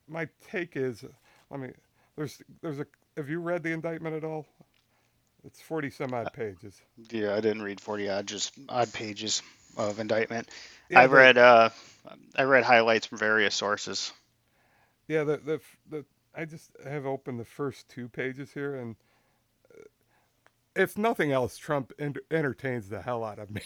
my 0.08 0.28
take 0.50 0.76
is, 0.76 1.04
let 1.50 1.60
me. 1.60 1.70
There's 2.16 2.42
there's 2.60 2.80
a. 2.80 2.86
Have 3.16 3.28
you 3.28 3.40
read 3.40 3.62
the 3.62 3.72
indictment 3.72 4.16
at 4.16 4.24
all? 4.24 4.46
It's 5.44 5.60
forty 5.60 5.90
some 5.90 6.14
odd 6.14 6.32
pages. 6.32 6.80
Yeah, 7.10 7.34
I 7.34 7.40
didn't 7.40 7.62
read 7.62 7.80
forty 7.80 8.08
odd, 8.08 8.26
just 8.26 8.54
odd 8.68 8.92
pages 8.92 9.42
of 9.76 9.98
indictment. 9.98 10.48
Yeah, 10.88 11.00
I 11.00 11.06
read 11.06 11.38
uh, 11.38 11.70
I 12.36 12.42
read 12.44 12.64
highlights 12.64 13.06
from 13.06 13.18
various 13.18 13.54
sources. 13.54 14.12
Yeah, 15.08 15.24
the 15.24 15.38
the 15.38 15.60
the 15.90 16.04
I 16.34 16.44
just 16.44 16.70
have 16.84 17.06
opened 17.06 17.40
the 17.40 17.44
first 17.44 17.88
two 17.88 18.08
pages 18.08 18.52
here, 18.52 18.76
and 18.76 18.94
uh, 18.94 19.11
if 20.74 20.96
nothing 20.96 21.32
else, 21.32 21.56
Trump 21.56 21.92
ent- 21.98 22.18
entertains 22.30 22.88
the 22.88 23.02
hell 23.02 23.24
out 23.24 23.38
of 23.38 23.50
me. 23.50 23.62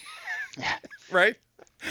right? 1.11 1.37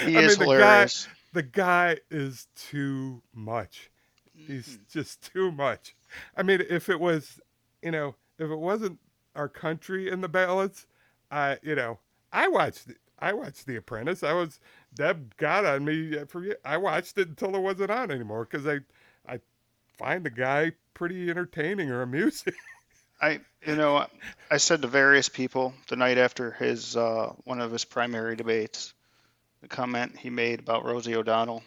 He 0.03 0.17
I 0.17 0.21
is 0.21 0.39
mean, 0.39 0.49
hilarious. 0.49 1.07
The 1.33 1.43
guy, 1.43 1.93
the 1.93 1.97
guy 1.97 1.97
is 2.09 2.47
too 2.55 3.21
much. 3.33 3.91
He's 4.33 4.67
mm-hmm. 4.67 4.83
just 4.89 5.33
too 5.33 5.51
much. 5.51 5.95
I 6.35 6.43
mean, 6.43 6.61
if 6.69 6.89
it 6.89 6.99
was, 6.99 7.39
you 7.81 7.91
know, 7.91 8.15
if 8.37 8.49
it 8.49 8.59
wasn't 8.59 8.99
our 9.35 9.47
country 9.47 10.09
in 10.09 10.21
the 10.21 10.29
balance, 10.29 10.85
I, 11.31 11.57
you 11.61 11.75
know, 11.75 11.99
I 12.31 12.47
watched 12.47 12.89
it. 12.89 12.97
I 13.17 13.31
watched 13.31 13.65
The 13.65 13.77
Apprentice. 13.77 14.23
I 14.23 14.33
was 14.33 14.59
Deb 14.93 15.37
got 15.37 15.65
on 15.65 15.85
me 15.85 16.17
for 16.27 16.45
I 16.65 16.77
watched 16.77 17.17
it 17.17 17.29
until 17.29 17.55
it 17.55 17.61
wasn't 17.61 17.91
on 17.91 18.11
anymore 18.11 18.45
because 18.49 18.67
I 18.67 18.79
I 19.27 19.39
find 19.97 20.25
the 20.25 20.29
guy 20.29 20.73
pretty 20.93 21.29
entertaining 21.29 21.89
or 21.89 22.01
amusing. 22.01 22.53
I, 23.21 23.39
you 23.65 23.75
know, 23.75 24.05
I 24.51 24.57
said 24.57 24.81
to 24.81 24.87
various 24.87 25.29
people 25.29 25.73
the 25.87 25.95
night 25.95 26.17
after 26.17 26.51
his 26.51 26.95
uh, 26.97 27.33
one 27.43 27.61
of 27.61 27.71
his 27.71 27.85
primary 27.85 28.35
debates, 28.35 28.93
the 29.61 29.67
comment 29.67 30.17
he 30.17 30.29
made 30.29 30.59
about 30.59 30.85
Rosie 30.85 31.15
O'Donnell, 31.15 31.63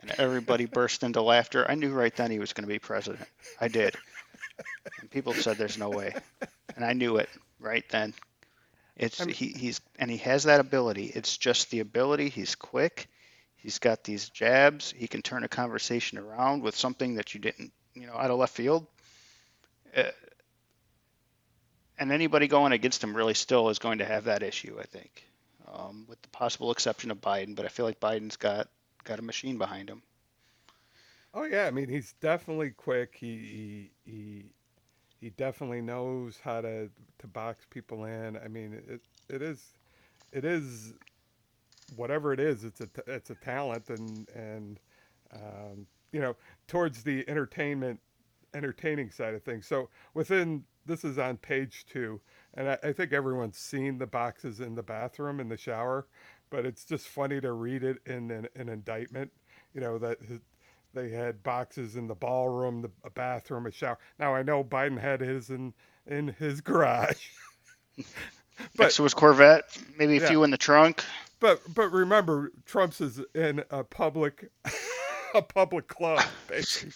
and 0.00 0.10
everybody 0.18 0.64
burst 0.66 1.02
into 1.02 1.22
laughter. 1.22 1.64
I 1.68 1.74
knew 1.74 1.92
right 1.92 2.14
then 2.14 2.30
he 2.30 2.38
was 2.38 2.52
going 2.52 2.66
to 2.66 2.72
be 2.72 2.78
president. 2.78 3.26
I 3.60 3.68
did. 3.68 3.94
And 5.00 5.10
people 5.10 5.34
said 5.34 5.56
there's 5.56 5.78
no 5.78 5.90
way, 5.90 6.14
and 6.74 6.84
I 6.84 6.92
knew 6.92 7.16
it 7.18 7.28
right 7.60 7.84
then. 7.90 8.14
It's 8.96 9.22
he, 9.24 9.48
he's 9.48 9.80
and 9.98 10.10
he 10.10 10.16
has 10.18 10.44
that 10.44 10.60
ability. 10.60 11.12
It's 11.14 11.38
just 11.38 11.70
the 11.70 11.80
ability. 11.80 12.30
He's 12.30 12.56
quick. 12.56 13.08
He's 13.56 13.78
got 13.78 14.02
these 14.02 14.28
jabs. 14.28 14.92
He 14.96 15.06
can 15.06 15.22
turn 15.22 15.44
a 15.44 15.48
conversation 15.48 16.18
around 16.18 16.62
with 16.62 16.76
something 16.76 17.14
that 17.14 17.34
you 17.34 17.40
didn't, 17.40 17.72
you 17.94 18.06
know, 18.06 18.14
out 18.14 18.30
of 18.30 18.38
left 18.38 18.54
field. 18.54 18.86
Uh, 19.96 20.04
and 21.98 22.12
anybody 22.12 22.48
going 22.48 22.72
against 22.72 23.02
him 23.02 23.16
really 23.16 23.34
still 23.34 23.68
is 23.68 23.78
going 23.78 23.98
to 23.98 24.04
have 24.04 24.24
that 24.24 24.42
issue, 24.42 24.76
I 24.80 24.84
think, 24.84 25.26
um, 25.72 26.04
with 26.08 26.20
the 26.22 26.28
possible 26.28 26.70
exception 26.70 27.10
of 27.10 27.20
Biden. 27.20 27.54
But 27.54 27.64
I 27.64 27.68
feel 27.68 27.86
like 27.86 28.00
Biden's 28.00 28.36
got 28.36 28.68
got 29.04 29.18
a 29.18 29.22
machine 29.22 29.58
behind 29.58 29.88
him. 29.88 30.02
Oh 31.34 31.44
yeah, 31.44 31.66
I 31.66 31.70
mean 31.70 31.88
he's 31.88 32.14
definitely 32.20 32.70
quick. 32.70 33.16
He 33.18 33.90
he 34.04 34.10
he, 34.10 34.44
he 35.20 35.30
definitely 35.30 35.82
knows 35.82 36.38
how 36.42 36.60
to 36.60 36.90
to 37.18 37.26
box 37.26 37.66
people 37.70 38.04
in. 38.04 38.36
I 38.36 38.48
mean 38.48 38.80
it 38.88 39.00
it 39.28 39.42
is 39.42 39.62
it 40.32 40.44
is 40.44 40.94
whatever 41.96 42.32
it 42.32 42.40
is, 42.40 42.64
it's 42.64 42.80
a 42.80 42.88
it's 43.06 43.30
a 43.30 43.34
talent, 43.34 43.88
and 43.88 44.28
and 44.34 44.80
um, 45.34 45.86
you 46.12 46.20
know 46.20 46.36
towards 46.66 47.02
the 47.02 47.28
entertainment 47.28 48.00
entertaining 48.54 49.10
side 49.10 49.34
of 49.34 49.42
things. 49.42 49.66
So 49.66 49.88
within 50.14 50.64
this 50.88 51.04
is 51.04 51.18
on 51.18 51.36
page 51.36 51.86
two, 51.88 52.20
and 52.54 52.70
I, 52.70 52.78
I 52.82 52.92
think 52.92 53.12
everyone's 53.12 53.58
seen 53.58 53.98
the 53.98 54.06
boxes 54.06 54.60
in 54.60 54.74
the 54.74 54.82
bathroom 54.82 55.40
in 55.40 55.48
the 55.48 55.56
shower, 55.56 56.06
but 56.50 56.66
it's 56.66 56.84
just 56.84 57.06
funny 57.06 57.40
to 57.40 57.52
read 57.52 57.84
it 57.84 57.98
in 58.06 58.30
an, 58.30 58.48
an 58.56 58.68
indictment. 58.68 59.30
You 59.74 59.80
know 59.80 59.98
that 59.98 60.18
they 60.94 61.10
had 61.10 61.42
boxes 61.42 61.96
in 61.96 62.08
the 62.08 62.14
ballroom, 62.14 62.82
the 62.82 62.90
a 63.04 63.10
bathroom, 63.10 63.66
a 63.66 63.70
shower. 63.70 63.98
Now 64.18 64.34
I 64.34 64.42
know 64.42 64.64
Biden 64.64 65.00
had 65.00 65.20
his 65.20 65.50
in 65.50 65.74
in 66.06 66.28
his 66.28 66.60
garage. 66.62 67.28
but, 67.96 68.06
Next 68.78 68.96
to 68.96 69.04
his 69.04 69.14
Corvette, 69.14 69.64
maybe 69.96 70.16
a 70.16 70.20
yeah. 70.20 70.28
few 70.28 70.42
in 70.42 70.50
the 70.50 70.58
trunk 70.58 71.04
but 71.40 71.60
but 71.74 71.92
remember, 71.92 72.52
Trump's 72.66 73.00
is 73.00 73.20
in 73.34 73.62
a 73.70 73.84
public 73.84 74.50
a 75.34 75.42
public 75.42 75.88
club, 75.88 76.22
basically. 76.48 76.92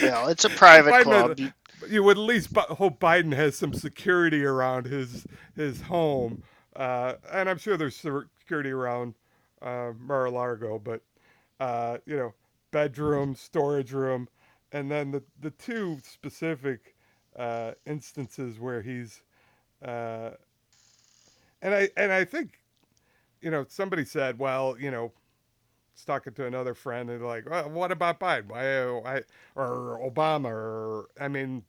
yeah, 0.00 0.28
it's 0.30 0.44
a 0.44 0.50
private 0.50 1.02
club. 1.02 1.38
Had, 1.38 1.54
you 1.88 2.02
would 2.02 2.18
at 2.18 2.22
least 2.24 2.56
hope 2.56 3.00
Biden 3.00 3.34
has 3.34 3.56
some 3.56 3.74
security 3.74 4.44
around 4.44 4.86
his 4.86 5.26
his 5.56 5.82
home, 5.82 6.42
uh, 6.76 7.14
and 7.32 7.48
I'm 7.48 7.58
sure 7.58 7.76
there's 7.76 7.96
security 7.96 8.70
around 8.70 9.14
uh, 9.62 9.92
Mar-a-Lago, 9.98 10.78
but 10.78 11.02
uh, 11.60 11.98
you 12.06 12.16
know, 12.16 12.34
bedroom, 12.70 13.34
storage 13.34 13.92
room, 13.92 14.28
and 14.72 14.90
then 14.90 15.10
the 15.10 15.22
the 15.40 15.50
two 15.50 15.98
specific 16.02 16.94
uh, 17.36 17.72
instances 17.86 18.58
where 18.58 18.82
he's, 18.82 19.22
uh, 19.84 20.30
and 21.62 21.74
I 21.74 21.88
and 21.96 22.12
I 22.12 22.24
think 22.24 22.60
you 23.44 23.50
know, 23.50 23.66
somebody 23.68 24.04
said, 24.06 24.38
well, 24.38 24.76
you 24.80 24.90
know, 24.90 25.12
talking 26.06 26.32
to 26.34 26.46
another 26.46 26.74
friend 26.74 27.10
and 27.10 27.24
like, 27.24 27.48
well, 27.48 27.68
what 27.70 27.92
about 27.92 28.18
Biden? 28.18 28.46
Why, 28.48 28.86
why, 29.00 29.22
or 29.54 30.00
Obama? 30.02 30.46
Or 30.46 31.06
I 31.20 31.28
mean, 31.28 31.62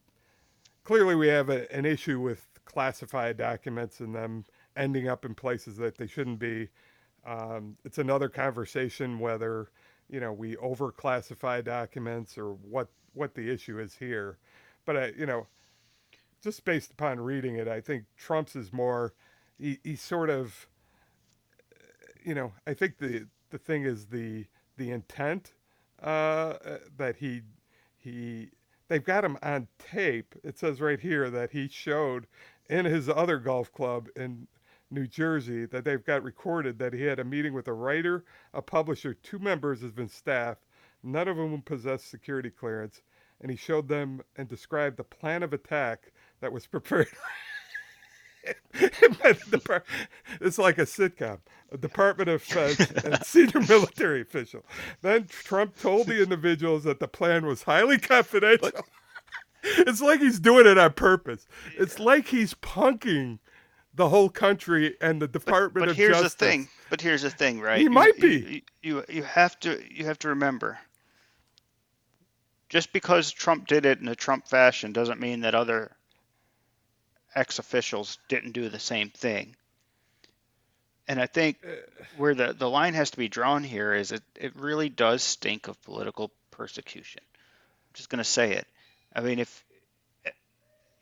clearly 0.85 1.15
we 1.15 1.27
have 1.27 1.49
a, 1.49 1.69
an 1.75 1.85
issue 1.85 2.21
with 2.21 2.47
classified 2.63 3.35
documents 3.35 3.99
and 3.99 4.15
them 4.15 4.45
ending 4.77 5.09
up 5.09 5.25
in 5.25 5.35
places 5.35 5.75
that 5.77 5.97
they 5.97 6.07
shouldn't 6.07 6.39
be. 6.39 6.69
Um, 7.25 7.75
it's 7.83 7.97
another 7.97 8.29
conversation 8.29 9.19
whether 9.19 9.69
you 10.07 10.19
know 10.21 10.31
we 10.31 10.55
overclassify 10.55 11.63
documents 11.65 12.37
or 12.37 12.53
what 12.53 12.87
what 13.13 13.33
the 13.33 13.51
issue 13.51 13.79
is 13.79 13.95
here. 13.95 14.37
But 14.85 14.97
I, 14.97 15.13
you 15.17 15.25
know, 15.25 15.47
just 16.41 16.63
based 16.63 16.91
upon 16.91 17.19
reading 17.19 17.55
it, 17.55 17.67
I 17.67 17.81
think 17.81 18.05
Trump's 18.17 18.55
is 18.55 18.71
more. 18.71 19.13
He, 19.57 19.79
he 19.83 19.95
sort 19.95 20.29
of 20.29 20.67
you 22.25 22.33
know, 22.33 22.51
I 22.67 22.73
think 22.73 22.97
the 22.97 23.27
the 23.51 23.57
thing 23.57 23.83
is 23.83 24.07
the 24.07 24.45
the 24.77 24.91
intent 24.91 25.53
uh, 26.01 26.05
uh, 26.65 26.77
that 26.97 27.17
he 27.17 27.41
he 27.97 28.49
they've 28.87 29.03
got 29.03 29.25
him 29.25 29.37
on 29.41 29.67
tape. 29.79 30.35
It 30.43 30.57
says 30.57 30.81
right 30.81 30.99
here 30.99 31.29
that 31.29 31.51
he 31.51 31.67
showed 31.67 32.27
in 32.69 32.85
his 32.85 33.09
other 33.09 33.37
golf 33.37 33.71
club 33.71 34.07
in 34.15 34.47
New 34.91 35.07
Jersey 35.07 35.65
that 35.65 35.83
they've 35.83 36.03
got 36.05 36.23
recorded 36.23 36.79
that 36.79 36.93
he 36.93 37.03
had 37.03 37.19
a 37.19 37.23
meeting 37.23 37.53
with 37.53 37.67
a 37.67 37.73
writer, 37.73 38.23
a 38.53 38.61
publisher, 38.61 39.13
two 39.13 39.39
members 39.39 39.83
of 39.83 39.97
his 39.97 40.11
staff, 40.11 40.57
none 41.03 41.27
of 41.27 41.37
whom 41.37 41.61
possessed 41.61 42.09
security 42.09 42.49
clearance, 42.49 43.01
and 43.41 43.51
he 43.51 43.57
showed 43.57 43.87
them 43.87 44.21
and 44.37 44.47
described 44.47 44.97
the 44.97 45.03
plan 45.03 45.43
of 45.43 45.53
attack 45.53 46.11
that 46.39 46.51
was 46.51 46.67
prepared. 46.67 47.07
it's 48.73 50.57
like 50.57 50.77
a 50.77 50.85
sitcom. 50.85 51.39
A 51.71 51.77
Department 51.77 52.29
of 52.29 52.45
Defense 52.45 52.79
and 53.03 53.23
senior 53.25 53.59
military 53.61 54.21
official. 54.21 54.63
Then 55.01 55.25
Trump 55.27 55.79
told 55.79 56.07
the 56.07 56.21
individuals 56.21 56.83
that 56.83 56.99
the 56.99 57.07
plan 57.07 57.45
was 57.45 57.63
highly 57.63 57.97
confidential. 57.97 58.71
it's 59.63 60.01
like 60.01 60.19
he's 60.19 60.39
doing 60.39 60.67
it 60.67 60.77
on 60.77 60.93
purpose. 60.93 61.47
It's 61.77 61.99
like 61.99 62.27
he's 62.27 62.53
punking 62.53 63.39
the 63.95 64.09
whole 64.09 64.29
country 64.29 64.95
and 65.01 65.21
the 65.21 65.27
Department 65.27 65.85
but 65.85 65.89
of 65.89 65.95
here's 65.97 66.11
Justice. 66.17 66.33
the 66.35 66.45
thing. 66.45 66.67
But 66.89 67.01
here's 67.01 67.23
the 67.23 67.29
thing, 67.31 67.59
right? 67.59 67.77
He 67.79 67.85
You- 67.85 67.89
might 67.89 68.19
be. 68.19 68.63
You, 68.83 68.97
you 68.99 69.05
you 69.09 69.23
have 69.23 69.59
to 69.61 69.81
you 69.89 70.05
have 70.05 70.19
to 70.19 70.29
remember. 70.29 70.77
Just 72.69 72.93
because 72.93 73.31
Trump 73.31 73.67
did 73.67 73.85
it 73.85 73.99
in 74.01 74.07
a 74.07 74.15
Trump 74.15 74.47
fashion 74.47 74.91
doesn't 74.91 75.19
mean 75.19 75.41
that 75.41 75.55
other 75.55 75.94
ex 77.35 77.59
officials 77.59 78.17
didn't 78.27 78.53
do 78.53 78.69
the 78.69 78.79
same 78.79 79.09
thing. 79.09 79.55
And 81.07 81.21
I 81.21 81.27
think 81.27 81.57
Uh, 81.63 81.75
where 82.17 82.33
the, 82.33 82.53
the 82.53 82.69
line 82.69 82.93
has 82.95 83.11
to 83.11 83.17
be 83.17 83.27
drawn 83.27 83.63
here 83.63 83.93
is 83.93 84.11
it, 84.11 84.23
it 84.35 84.55
really 84.55 84.89
does 84.89 85.21
stink 85.21 85.67
of 85.67 85.81
political 85.83 86.31
persecution. 86.51 87.21
I'm 87.33 87.93
just 87.93 88.09
going 88.09 88.17
to 88.17 88.23
say 88.23 88.53
it. 88.53 88.67
I 89.13 89.21
mean, 89.21 89.39
if 89.39 89.63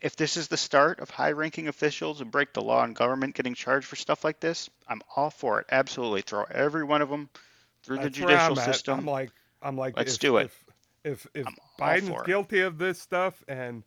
if 0.01 0.17
this 0.17 0.35
is 0.35 0.49
the 0.49 0.57
start 0.57 0.99
of 0.99 1.09
high-ranking 1.09 1.69
officials 1.69 2.19
who 2.19 2.25
break 2.25 2.51
the 2.51 2.61
law 2.61 2.83
in 2.83 2.91
government 2.91 3.35
getting 3.35 3.53
charged 3.53 3.87
for 3.87 3.95
stuff 3.95 4.25
like 4.25 4.41
this, 4.41 4.69
I'm 4.85 5.01
all 5.15 5.29
for 5.29 5.61
it. 5.61 5.67
Absolutely, 5.71 6.21
throw 6.21 6.43
every 6.43 6.83
one 6.83 7.01
of 7.01 7.09
them 7.09 7.29
through 7.83 7.97
the 7.97 8.03
That's 8.09 8.17
I'm 8.17 8.27
judicial 8.27 8.55
system. 8.57 8.99
I'm 8.99 9.05
like, 9.05 9.31
I'm 9.61 9.77
like, 9.77 9.95
Let's 9.95 10.15
if, 10.15 10.19
do 10.19 10.37
it. 10.37 10.45
If 10.45 10.65
if, 11.05 11.27
if 11.33 11.47
Biden's 11.79 12.25
guilty 12.25 12.59
of 12.61 12.77
this 12.77 12.99
stuff, 12.99 13.43
and 13.47 13.83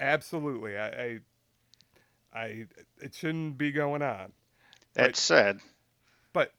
absolutely, 0.00 0.78
I, 0.78 0.88
I, 0.88 1.18
I, 2.32 2.66
it 3.00 3.14
shouldn't 3.14 3.58
be 3.58 3.72
going 3.72 4.02
on. 4.02 4.32
that 4.94 5.02
right. 5.02 5.16
said, 5.16 5.60
But 6.32 6.52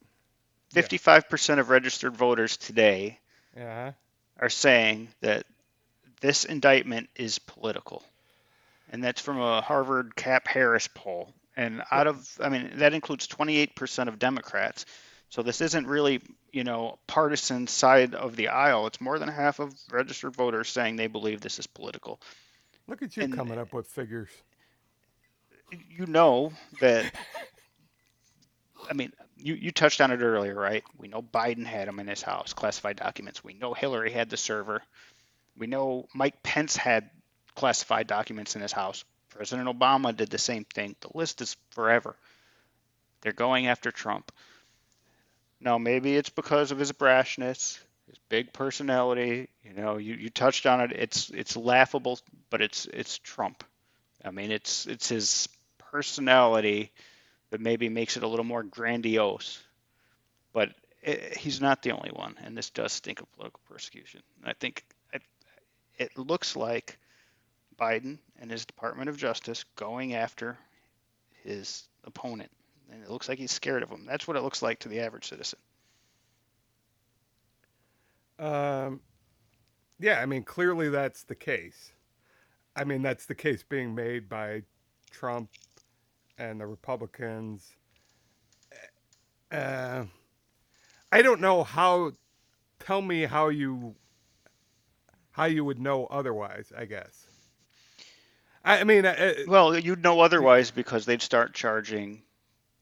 Yeah. 0.74 0.82
55% 0.84 1.60
of 1.60 1.70
registered 1.70 2.16
voters 2.16 2.58
today 2.58 3.20
yeah, 3.56 3.94
are 4.40 4.50
saying 4.50 5.10
that 5.22 5.46
this 6.22 6.46
indictment 6.46 7.10
is 7.16 7.40
political. 7.40 8.04
And 8.92 9.04
that's 9.04 9.22
from 9.22 9.40
a 9.40 9.62
Harvard 9.62 10.16
CAPS 10.16 10.50
Harris 10.52 10.88
poll. 10.94 11.34
And 11.56 11.84
out 11.92 12.08
of, 12.08 12.28
I 12.42 12.50
mean, 12.50 12.72
that 12.76 12.94
includes 12.94 13.28
28% 13.28 14.08
of 14.08 14.18
Democrats. 14.20 14.86
So 15.30 15.44
this 15.44 15.62
isn't 15.62 15.86
really, 15.86 16.22
you 16.52 16.64
know, 16.64 16.98
partisan 17.06 17.68
side 17.68 18.16
of 18.16 18.36
the 18.36 18.48
aisle. 18.48 18.88
It's 18.88 19.00
more 19.02 19.20
than 19.20 19.30
half 19.30 19.60
of 19.60 19.74
registered 19.92 20.36
voters 20.36 20.70
saying 20.70 20.96
they 20.96 21.08
believe 21.08 21.42
this 21.42 21.60
is 21.60 21.68
political. 21.68 22.20
look 22.88 23.04
at 23.04 23.16
you 23.16 23.24
And- 23.24 23.36
coming 23.36 23.60
up 23.60 23.72
with 23.74 23.88
figures. 23.88 24.30
You 25.72 26.06
know 26.06 26.52
that, 26.80 27.14
I 28.90 28.94
mean, 28.94 29.12
you, 29.38 29.54
you 29.54 29.72
touched 29.72 30.02
on 30.02 30.12
it 30.12 30.22
earlier, 30.22 30.56
right? 30.56 30.84
We 30.98 31.08
know 31.08 31.22
Biden 31.22 31.66
had 31.66 31.88
them 31.88 32.00
in 32.00 32.08
his 32.08 32.22
house, 32.22 32.54
classified 32.54 32.98
documents. 32.98 33.44
We 33.44 33.54
know 33.54 33.74
Hillary 33.74 34.12
had 34.12 34.30
the 34.30 34.38
server. 34.38 34.82
We 35.58 35.68
know 35.68 36.08
Mike 36.14 36.42
Pence 36.44 36.76
had 36.76 37.10
classified 37.56 38.08
documents 38.08 38.56
in 38.56 38.62
his 38.62 38.72
house. 38.72 39.04
President 39.30 39.68
Obama 39.68 40.16
did 40.16 40.30
the 40.30 40.38
same 40.38 40.66
thing. 40.66 40.96
The 41.02 41.10
list 41.14 41.42
is 41.42 41.56
forever. 41.72 42.16
They're 43.22 43.34
going 43.34 43.68
after 43.68 43.92
Trump. 43.92 44.32
Now, 45.62 45.78
maybe 45.78 46.16
it's 46.16 46.30
because 46.30 46.72
of 46.72 46.80
his 46.80 46.92
brashness, 46.94 47.78
his 48.08 48.18
big 48.30 48.54
personality. 48.54 49.50
You 49.64 49.74
know, 49.74 49.98
you, 49.98 50.16
you 50.16 50.30
touched 50.30 50.66
on 50.66 50.82
it. 50.82 50.94
It's 50.94 51.30
it's 51.30 51.58
laughable, 51.58 52.20
but 52.50 52.62
it's 52.62 52.86
it's 52.86 53.18
Trump. 53.18 53.64
I 54.24 54.32
mean, 54.32 54.52
it's 54.52 54.86
it's 54.88 55.10
his 55.10 55.50
personality 55.92 56.92
that 57.50 57.62
maybe 57.62 57.90
makes 57.90 58.18
it 58.18 58.24
a 58.24 58.28
little 58.28 58.46
more 58.46 58.64
grandiose. 58.64 59.62
But 60.54 60.70
it, 61.02 61.38
he's 61.38 61.62
not 61.62 61.82
the 61.82 61.92
only 61.92 62.12
one, 62.12 62.36
and 62.44 62.58
this 62.58 62.70
does 62.70 62.94
stink 62.94 63.22
of 63.22 63.32
political 63.34 63.62
persecution. 63.70 64.22
And 64.42 64.50
I 64.50 64.54
think 64.60 64.84
it, 65.14 65.22
it 65.98 66.18
looks 66.18 66.56
like 66.56 66.98
Biden 67.80 68.20
and 68.40 68.52
his 68.52 68.66
Department 68.66 69.10
of 69.10 69.18
Justice 69.18 69.66
going 69.76 70.14
after 70.14 70.58
his 71.44 71.88
opponent, 72.04 72.52
and 72.92 73.04
it 73.04 73.10
looks 73.10 73.30
like 73.30 73.40
he's 73.40 73.52
scared 73.52 73.84
of 73.84 73.90
him. 73.90 74.06
That's 74.06 74.28
what 74.28 74.38
it 74.38 74.44
looks 74.44 74.62
like 74.62 74.80
to 74.80 74.90
the 74.90 75.00
average 75.00 75.30
citizen. 75.30 75.60
Um, 78.38 79.02
yeah, 80.00 80.20
I 80.22 80.26
mean, 80.26 80.44
clearly 80.44 80.90
that's 80.90 81.24
the 81.24 81.36
case. 81.36 81.92
I 82.76 82.86
mean, 82.86 83.02
that's 83.02 83.26
the 83.26 83.36
case 83.36 83.64
being 83.64 83.96
made 83.96 84.30
by 84.30 84.64
Trump 85.12 85.50
and 86.40 86.60
the 86.60 86.66
Republicans. 86.66 87.70
Uh, 89.52 90.06
I 91.12 91.22
don't 91.22 91.42
know 91.42 91.64
how. 91.64 92.12
Tell 92.80 93.02
me 93.02 93.26
how 93.26 93.50
you 93.50 93.96
how 95.32 95.46
you 95.46 95.66
would 95.66 95.80
know 95.80 96.06
otherwise. 96.06 96.72
I 96.76 96.86
guess. 96.86 97.26
I, 98.64 98.80
I 98.80 98.84
mean, 98.84 99.06
uh, 99.06 99.16
uh, 99.18 99.34
Well, 99.48 99.78
you'd 99.78 100.04
know 100.04 100.20
otherwise 100.20 100.72
because 100.72 101.06
they'd 101.06 101.22
start 101.22 101.54
charging 101.54 102.22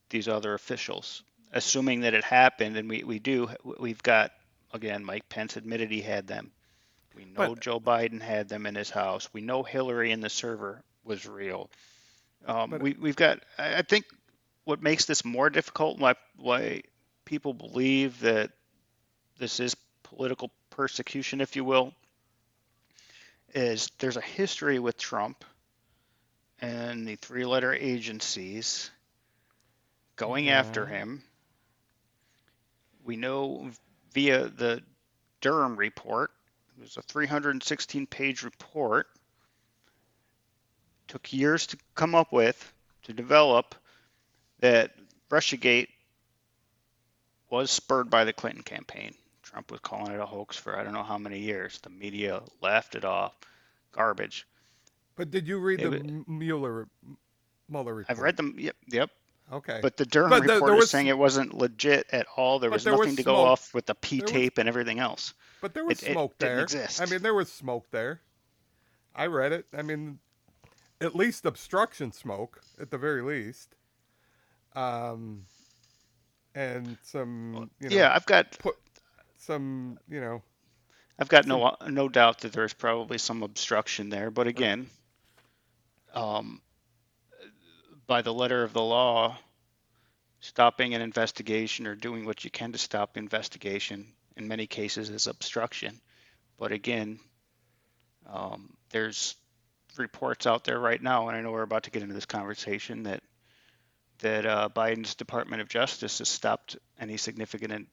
these 0.10 0.28
other 0.28 0.54
officials, 0.54 1.24
assuming 1.54 2.02
that 2.02 2.14
it 2.14 2.24
happened. 2.24 2.78
And 2.78 2.90
we, 2.90 3.04
we 3.04 3.20
do, 3.20 3.50
we've 3.80 4.02
got, 4.02 4.32
again, 4.74 5.04
Mike 5.06 5.30
Pence 5.30 5.56
admitted 5.56 5.92
he 5.92 6.02
had 6.02 6.26
them. 6.28 6.52
We 7.16 7.26
know 7.26 7.50
But- 7.50 7.60
Joe 7.60 7.80
Biden 7.80 8.22
had 8.22 8.50
them 8.50 8.66
in 8.66 8.74
his 8.76 8.90
house. 8.90 9.30
We 9.34 9.42
know 9.42 9.64
Hillary 9.64 10.12
in 10.12 10.22
the 10.22 10.30
server 10.30 10.82
was 11.04 11.28
real. 11.28 11.70
Um, 12.46 12.70
But- 12.70 12.82
we, 12.82 12.94
we've 12.94 13.16
got, 13.16 13.40
I 13.58 13.82
think 13.82 14.06
what 14.64 14.82
makes 14.82 15.06
this 15.06 15.24
more 15.26 15.50
difficult, 15.50 16.00
why, 16.00 16.16
why 16.38 16.84
people 17.26 17.54
believe 17.54 18.20
that 18.22 18.52
this 19.38 19.60
is 19.60 19.76
political 20.04 20.52
persecution, 20.70 21.42
if 21.42 21.56
you 21.56 21.64
will, 21.64 21.94
is 23.54 23.90
there's 24.00 24.18
a 24.18 24.22
history 24.22 24.80
with 24.80 24.98
Trump 24.98 25.44
and 26.60 27.08
the 27.08 27.16
three 27.16 27.46
letter 27.46 27.74
agencies 27.74 28.90
going 30.16 30.50
after 30.50 30.86
him. 30.86 31.24
We 33.06 33.16
know 33.16 33.70
via 34.14 34.48
the 34.48 34.82
Durham 35.42 35.76
report, 35.78 36.32
it 36.78 36.82
was 36.82 36.98
a 36.98 37.02
316 37.04 38.08
page 38.08 38.44
report, 38.44 39.08
took 41.08 41.32
years 41.34 41.68
to 41.68 41.78
come 41.96 42.16
up 42.16 42.32
with, 42.32 42.74
to 43.04 43.14
develop, 43.14 43.76
that 44.60 44.92
Russiagate 45.30 45.88
was 47.50 47.72
spurred 47.72 48.10
by 48.10 48.24
the 48.24 48.34
Clinton 48.34 48.64
campaign. 48.64 49.14
Trump 49.44 49.72
was 49.72 49.80
calling 49.80 50.12
it 50.12 50.20
a 50.20 50.26
hoax 50.26 50.58
for 50.58 50.78
I 50.78 50.84
don't 50.84 50.94
know 50.94 51.04
how 51.04 51.18
many 51.18 51.40
years. 51.40 51.80
The 51.80 51.90
media 51.90 52.42
laughed 52.62 52.96
it 52.96 53.06
off. 53.06 53.34
Garbage. 53.94 54.46
but 55.16 55.32
did 55.32 55.48
you 55.48 55.58
read 55.58 55.82
It 55.82 55.90
the 55.90 56.24
Mueller 56.28 56.88
Mueller 57.70 57.94
report? 57.96 58.12
I've 58.12 58.20
read 58.22 58.38
them. 58.38 58.56
Yep, 58.58 58.76
yep. 58.90 59.10
Okay. 59.52 59.80
But 59.82 59.96
the 59.98 60.06
Durham 60.06 60.30
But 60.30 60.46
there- 60.46 60.56
report 60.56 60.70
there 60.70 60.76
is 60.76 60.82
was- 60.84 60.92
saying 60.92 61.08
it 61.08 61.18
wasn't 61.18 61.54
legit 61.54 62.06
at 62.12 62.28
all. 62.36 62.60
There 62.60 62.70
was 62.70 62.84
there 62.84 62.94
was 62.94 63.00
nothing 63.08 63.16
to 63.16 63.24
go 63.24 63.36
off 63.38 63.74
with 63.74 63.86
the 63.86 63.96
P 63.96 64.22
was- 64.22 64.30
tape 64.30 64.58
and 64.58 64.68
everything 64.68 65.00
else. 65.00 65.34
But 65.62 65.74
there 65.74 65.86
was 65.86 66.04
It- 66.04 66.10
it 66.10 66.12
smoke 66.12 66.38
didn't 66.38 66.56
there. 66.56 66.64
exist. 66.64 67.02
I 67.02 67.06
mean, 67.06 67.22
there 67.22 67.34
was 67.34 67.52
smoke 67.52 67.90
there. 67.90 68.22
I 69.16 69.26
read 69.28 69.54
it. 69.54 69.66
I 69.76 69.82
mean, 69.82 70.20
at 71.02 71.16
least 71.16 71.46
obstruction 71.46 72.12
smoke, 72.12 72.62
at 72.80 72.92
the 72.92 72.98
very 72.98 73.22
least. 73.22 73.76
Um, 74.76 75.46
and 76.56 76.98
some, 77.04 77.70
you 77.80 77.90
know, 77.90 77.96
yeah, 77.96 78.14
I've 78.14 78.26
got 78.26 78.58
put 78.60 78.76
some, 79.38 80.00
you 80.10 80.22
know, 80.22 80.42
I've 81.20 81.30
got 81.30 81.48
no 81.48 81.76
no 81.88 82.10
doubt 82.10 82.40
that 82.42 82.52
there's 82.52 82.74
probably 82.74 83.18
some 83.18 83.44
obstruction 83.44 84.10
there. 84.10 84.30
But 84.32 84.48
again, 84.48 84.88
um, 86.14 86.62
by 88.06 88.22
the 88.22 88.34
letter 88.34 88.64
of 88.64 88.74
the 88.74 88.82
law, 88.82 89.38
stopping 90.40 90.94
an 90.94 91.02
investigation 91.02 91.88
or 91.88 91.96
doing 91.96 92.26
what 92.26 92.44
you 92.44 92.52
can 92.52 92.72
to 92.72 92.78
stop 92.78 93.18
investigation 93.18 94.06
in 94.36 94.48
many 94.48 94.68
cases 94.68 95.10
is 95.10 95.28
obstruction. 95.28 96.00
But 96.58 96.72
again, 96.72 97.20
um, 98.28 98.74
there's 98.92 99.36
reports 100.00 100.46
out 100.48 100.64
there 100.64 100.80
right 100.80 101.02
now, 101.02 101.28
and 101.28 101.38
I 101.38 101.42
know 101.42 101.52
we're 101.52 101.62
about 101.64 101.84
to 101.84 101.92
get 101.92 102.02
into 102.04 102.14
this 102.16 102.26
conversation 102.26 103.04
that 103.04 103.22
that 104.20 104.46
uh, 104.46 104.70
Biden's 104.76 105.14
Department 105.16 105.62
of 105.62 105.70
Justice 105.70 106.18
has 106.20 106.28
stopped 106.30 106.76
any 107.00 107.18
significant 107.18 107.72
in- 107.72 107.88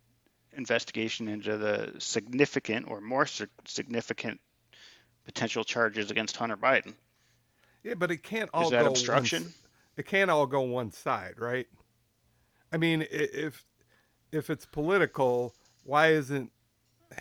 investigation 0.56 1.28
into 1.28 1.58
the 1.58 1.92
significant 1.98 2.88
or 2.88 3.00
more 3.02 3.26
sig- 3.26 3.50
significant 3.66 4.40
potential 5.26 5.64
charges 5.64 6.10
against 6.10 6.36
Hunter 6.36 6.56
Biden. 6.56 6.94
yeah, 7.82 7.94
but 7.94 8.10
it 8.10 8.22
can't 8.22 8.48
all 8.54 8.64
Is 8.64 8.70
that 8.70 8.82
go 8.84 8.88
obstruction? 8.88 9.44
s- 9.44 9.52
it 9.96 10.06
can't 10.06 10.30
all 10.30 10.46
go 10.46 10.62
one 10.62 10.90
side, 10.92 11.34
right? 11.38 11.66
I 12.72 12.78
mean, 12.78 13.06
if 13.10 13.64
if 14.32 14.48
it's 14.50 14.66
political, 14.66 15.54
why 15.84 16.08
isn't 16.12 16.50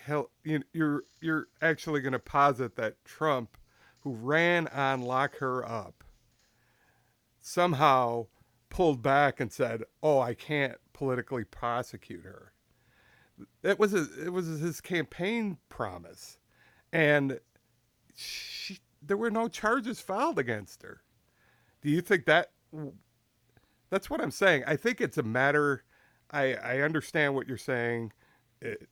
hell? 0.05 0.29
You, 0.43 0.63
you're 0.73 1.03
you're 1.21 1.47
actually 1.61 1.99
going 2.01 2.13
to 2.13 2.19
posit 2.19 2.75
that 2.77 3.03
Trump, 3.05 3.57
who 4.03 4.13
ran 4.13 4.67
on 4.67 5.01
lock 5.01 5.37
her 5.37 5.65
up, 5.65 6.03
somehow 7.39 8.27
pulled 8.69 9.01
back 9.01 9.39
and 9.39 9.51
said, 9.51 9.83
"Oh, 10.01 10.19
I 10.19 10.33
can't 10.33 10.75
politically 10.93 11.43
prosecute 11.43 12.23
her." 12.23 12.51
That 13.61 13.79
was 13.79 13.93
a, 13.93 14.07
it 14.23 14.31
was 14.31 14.47
his 14.47 14.81
campaign 14.81 15.57
promise, 15.69 16.37
and 16.91 17.39
she 18.15 18.79
there 19.01 19.17
were 19.17 19.31
no 19.31 19.47
charges 19.47 19.99
filed 19.99 20.39
against 20.39 20.83
her. 20.83 21.01
Do 21.81 21.89
you 21.89 22.01
think 22.01 22.25
that? 22.25 22.51
That's 23.89 24.09
what 24.09 24.21
I'm 24.21 24.31
saying. 24.31 24.63
I 24.65 24.75
think 24.75 25.01
it's 25.01 25.17
a 25.17 25.23
matter. 25.23 25.83
I 26.31 26.55
I 26.55 26.79
understand 26.81 27.35
what 27.35 27.47
you're 27.47 27.57
saying. 27.57 28.11
It, 28.61 28.87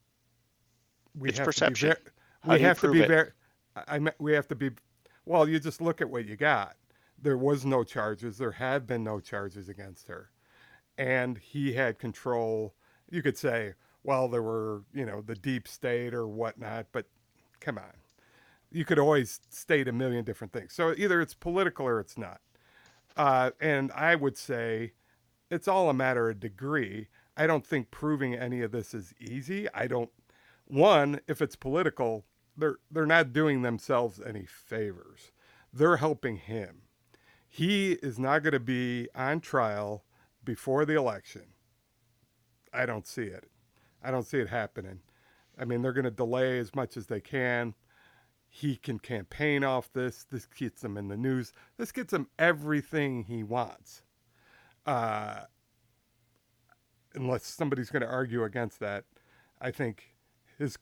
we 1.17 1.29
it's 1.29 1.37
have 1.39 1.45
perception. 1.45 1.89
To 1.89 1.95
be 1.95 2.01
ver- 2.01 2.53
we 2.53 2.59
have 2.61 2.79
to 2.81 2.91
be 2.91 3.05
very. 3.05 3.29
I, 3.75 3.97
I 3.97 4.11
we 4.19 4.33
have 4.33 4.47
to 4.49 4.55
be. 4.55 4.71
Well, 5.25 5.47
you 5.47 5.59
just 5.59 5.81
look 5.81 6.01
at 6.01 6.09
what 6.09 6.25
you 6.25 6.35
got. 6.35 6.75
There 7.21 7.37
was 7.37 7.65
no 7.65 7.83
charges. 7.83 8.37
There 8.37 8.53
have 8.53 8.87
been 8.87 9.03
no 9.03 9.19
charges 9.19 9.69
against 9.69 10.07
her, 10.07 10.31
and 10.97 11.37
he 11.37 11.73
had 11.73 11.99
control. 11.99 12.73
You 13.09 13.21
could 13.21 13.37
say, 13.37 13.73
well, 14.03 14.27
there 14.27 14.41
were 14.41 14.83
you 14.93 15.05
know 15.05 15.21
the 15.21 15.35
deep 15.35 15.67
state 15.67 16.13
or 16.13 16.27
whatnot, 16.27 16.87
but 16.91 17.05
come 17.59 17.77
on, 17.77 17.93
you 18.71 18.85
could 18.85 18.97
always 18.99 19.39
state 19.49 19.87
a 19.87 19.91
million 19.91 20.23
different 20.25 20.53
things. 20.53 20.73
So 20.73 20.93
either 20.97 21.21
it's 21.21 21.33
political 21.35 21.85
or 21.85 21.99
it's 21.99 22.17
not. 22.17 22.41
Uh, 23.15 23.51
and 23.59 23.91
I 23.91 24.15
would 24.15 24.37
say 24.37 24.93
it's 25.49 25.67
all 25.67 25.89
a 25.89 25.93
matter 25.93 26.29
of 26.29 26.39
degree. 26.39 27.07
I 27.37 27.45
don't 27.45 27.65
think 27.65 27.91
proving 27.91 28.35
any 28.35 28.61
of 28.61 28.71
this 28.71 28.93
is 28.93 29.13
easy. 29.19 29.67
I 29.73 29.87
don't. 29.87 30.09
One, 30.65 31.19
if 31.27 31.41
it's 31.41 31.55
political, 31.55 32.25
they're 32.61 32.77
they're 32.89 33.05
not 33.05 33.33
doing 33.33 33.61
themselves 33.61 34.21
any 34.25 34.45
favors. 34.45 35.31
They're 35.73 35.97
helping 35.97 36.37
him. 36.37 36.83
He 37.47 37.93
is 37.93 38.17
not 38.17 38.43
going 38.43 38.53
to 38.53 38.59
be 38.59 39.09
on 39.13 39.41
trial 39.41 40.05
before 40.43 40.85
the 40.85 40.95
election. 40.95 41.53
I 42.73 42.85
don't 42.85 43.05
see 43.05 43.23
it. 43.23 43.49
I 44.01 44.11
don't 44.11 44.25
see 44.25 44.39
it 44.39 44.49
happening. 44.49 44.99
I 45.59 45.65
mean, 45.65 45.81
they're 45.81 45.91
going 45.91 46.05
to 46.05 46.11
delay 46.11 46.59
as 46.59 46.73
much 46.73 46.95
as 46.95 47.07
they 47.07 47.19
can. 47.19 47.73
He 48.47 48.75
can 48.75 48.99
campaign 48.99 49.63
off 49.63 49.91
this. 49.91 50.25
This 50.29 50.45
gets 50.45 50.83
him 50.83 50.97
in 50.97 51.07
the 51.07 51.17
news. 51.17 51.53
This 51.77 51.91
gets 51.91 52.13
him 52.13 52.27
everything 52.39 53.23
he 53.23 53.43
wants. 53.43 54.03
Uh, 54.85 55.41
unless 57.13 57.45
somebody's 57.45 57.89
going 57.89 58.01
to 58.01 58.07
argue 58.07 58.43
against 58.43 58.79
that, 58.79 59.05
I 59.59 59.71
think 59.71 60.15
his 60.57 60.77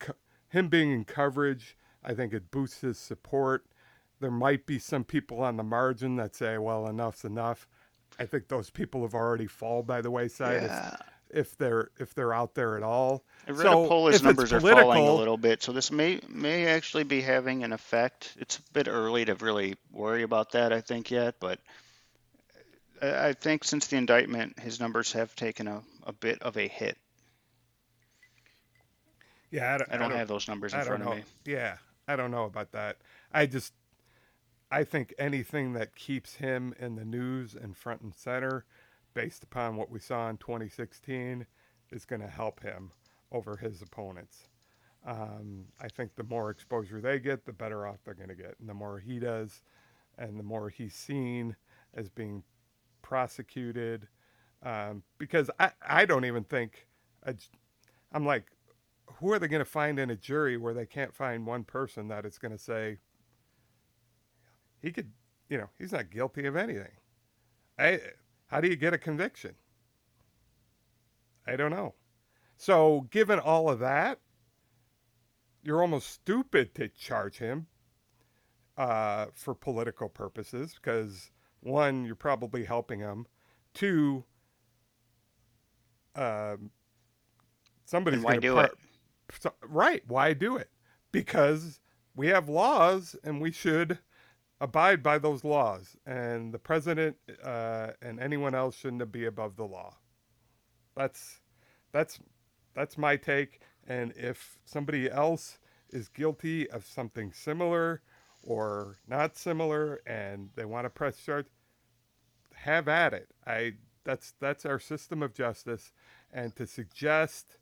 him 0.49 0.67
being 0.67 0.91
in 0.91 1.05
coverage, 1.05 1.77
I 2.03 2.13
think 2.13 2.33
it 2.33 2.51
boosts 2.51 2.81
his 2.81 2.97
support. 2.97 3.65
There 4.19 4.31
might 4.31 4.65
be 4.65 4.79
some 4.79 5.03
people 5.03 5.41
on 5.41 5.57
the 5.57 5.63
margin 5.63 6.15
that 6.17 6.35
say, 6.35 6.57
"Well, 6.57 6.87
enough's 6.87 7.23
enough." 7.23 7.67
I 8.19 8.25
think 8.25 8.47
those 8.47 8.69
people 8.69 9.03
have 9.03 9.13
already 9.13 9.47
fallen 9.47 9.85
by 9.85 10.01
the 10.01 10.11
wayside. 10.11 10.63
Yeah 10.63 10.97
if 11.31 11.57
they're 11.57 11.89
if 11.99 12.13
they're 12.13 12.33
out 12.33 12.55
there 12.55 12.75
at 12.75 12.83
all. 12.83 13.23
I 13.47 13.51
read 13.51 13.61
so 13.61 14.07
his 14.07 14.23
numbers 14.23 14.51
are 14.51 14.59
falling 14.59 15.07
a 15.07 15.13
little 15.13 15.37
bit, 15.37 15.63
so 15.63 15.71
this 15.71 15.91
may 15.91 16.19
may 16.27 16.67
actually 16.67 17.03
be 17.03 17.21
having 17.21 17.63
an 17.63 17.71
effect. 17.71 18.35
It's 18.39 18.57
a 18.57 18.61
bit 18.73 18.87
early 18.87 19.25
to 19.25 19.35
really 19.35 19.75
worry 19.91 20.23
about 20.23 20.51
that, 20.53 20.73
I 20.73 20.81
think 20.81 21.11
yet, 21.11 21.35
but 21.39 21.59
uh, 23.01 23.13
I 23.15 23.33
think 23.33 23.63
since 23.63 23.87
the 23.87 23.97
indictment, 23.97 24.59
his 24.59 24.79
numbers 24.79 25.13
have 25.13 25.35
taken 25.35 25.67
a, 25.67 25.81
a 26.03 26.13
bit 26.13 26.41
of 26.41 26.57
a 26.57 26.67
hit. 26.67 26.97
Yeah, 29.51 29.73
I 29.73 29.77
don't, 29.77 29.89
I 29.89 29.93
don't, 29.93 30.01
I 30.01 30.09
don't 30.09 30.17
have 30.17 30.27
those 30.27 30.47
numbers 30.47 30.73
in 30.73 30.81
front 30.81 31.03
know. 31.03 31.11
of 31.11 31.17
me. 31.17 31.23
Yeah, 31.45 31.77
I 32.07 32.15
don't 32.15 32.31
know 32.31 32.45
about 32.45 32.71
that. 32.73 32.97
I 33.31 33.45
just 33.45 33.73
I 34.71 34.83
think 34.83 35.13
anything 35.17 35.73
that 35.73 35.95
keeps 35.95 36.35
him 36.35 36.75
in 36.79 36.95
the 36.95 37.05
news 37.05 37.55
and 37.55 37.75
front 37.75 38.01
and 38.01 38.13
center 38.13 38.65
based 39.13 39.43
upon 39.43 39.75
what 39.75 39.89
we 39.89 39.99
saw 39.99 40.29
in 40.29 40.37
2016, 40.37 41.45
is 41.91 42.05
going 42.05 42.21
to 42.21 42.27
help 42.27 42.61
him 42.61 42.91
over 43.31 43.57
his 43.57 43.81
opponents. 43.81 44.47
Um, 45.05 45.65
I 45.81 45.87
think 45.87 46.15
the 46.15 46.23
more 46.23 46.49
exposure 46.49 47.01
they 47.01 47.19
get, 47.19 47.45
the 47.45 47.53
better 47.53 47.87
off 47.87 47.97
they're 48.05 48.13
going 48.13 48.29
to 48.29 48.35
get. 48.35 48.55
And 48.59 48.69
the 48.69 48.73
more 48.73 48.99
he 48.99 49.19
does, 49.19 49.61
and 50.17 50.37
the 50.37 50.43
more 50.43 50.69
he's 50.69 50.93
seen 50.93 51.55
as 51.93 52.09
being 52.09 52.43
prosecuted. 53.01 54.07
Um, 54.61 55.03
because 55.17 55.49
I, 55.59 55.71
I 55.85 56.05
don't 56.05 56.25
even 56.25 56.43
think, 56.43 56.87
i 57.25 57.33
I'm 58.11 58.25
like, 58.25 58.45
who 59.17 59.31
are 59.31 59.39
they 59.39 59.47
going 59.47 59.59
to 59.59 59.65
find 59.65 59.99
in 59.99 60.09
a 60.09 60.15
jury 60.15 60.57
where 60.57 60.73
they 60.73 60.85
can't 60.85 61.13
find 61.13 61.45
one 61.45 61.63
person 61.63 62.07
that 62.07 62.25
is 62.25 62.37
going 62.37 62.51
to 62.51 62.57
say, 62.57 62.97
he 64.81 64.91
could, 64.91 65.11
you 65.49 65.57
know, 65.57 65.69
he's 65.77 65.91
not 65.91 66.09
guilty 66.09 66.45
of 66.45 66.55
anything. 66.55 66.91
I, 67.77 67.99
how 68.47 68.61
do 68.61 68.67
you 68.67 68.75
get 68.75 68.93
a 68.93 68.97
conviction? 68.97 69.55
I 71.47 71.55
don't 71.55 71.71
know. 71.71 71.95
So, 72.57 73.07
given 73.09 73.39
all 73.39 73.69
of 73.69 73.79
that, 73.79 74.19
you're 75.63 75.81
almost 75.81 76.09
stupid 76.09 76.75
to 76.75 76.87
charge 76.89 77.37
him 77.37 77.67
uh, 78.77 79.27
for 79.33 79.53
political 79.53 80.09
purposes 80.09 80.75
because, 80.75 81.31
one, 81.61 82.05
you're 82.05 82.15
probably 82.15 82.65
helping 82.65 82.99
him. 82.99 83.25
Two, 83.73 84.23
um, 86.15 86.71
somebody's 87.85 88.21
going 88.21 88.41
to 88.41 88.47
do 88.47 88.53
par- 88.55 88.65
it. 88.65 88.71
So, 89.37 89.53
right. 89.61 90.03
Why 90.07 90.33
do 90.33 90.57
it? 90.57 90.69
Because 91.11 91.81
we 92.15 92.27
have 92.27 92.49
laws 92.49 93.15
and 93.23 93.41
we 93.41 93.51
should 93.51 93.99
abide 94.61 95.01
by 95.01 95.17
those 95.17 95.43
laws, 95.43 95.95
and 96.05 96.53
the 96.53 96.59
president 96.59 97.15
uh, 97.43 97.91
and 98.01 98.19
anyone 98.19 98.53
else 98.53 98.75
shouldn't 98.75 99.11
be 99.11 99.25
above 99.25 99.55
the 99.55 99.65
law. 99.65 99.95
That's 100.95 101.39
that's 101.91 102.19
that's 102.75 102.97
my 102.97 103.15
take. 103.15 103.61
And 103.87 104.13
if 104.15 104.59
somebody 104.65 105.09
else 105.09 105.59
is 105.89 106.09
guilty 106.09 106.69
of 106.69 106.85
something 106.85 107.31
similar 107.31 108.01
or 108.43 108.97
not 109.07 109.37
similar, 109.37 110.01
and 110.05 110.49
they 110.55 110.65
want 110.65 110.85
to 110.85 110.89
press 110.89 111.17
charge, 111.23 111.47
have 112.53 112.87
at 112.87 113.13
it. 113.13 113.29
I 113.47 113.73
that's 114.03 114.33
that's 114.39 114.65
our 114.65 114.79
system 114.79 115.23
of 115.23 115.33
justice, 115.33 115.93
and 116.31 116.55
to 116.57 116.67
suggest 116.67 117.58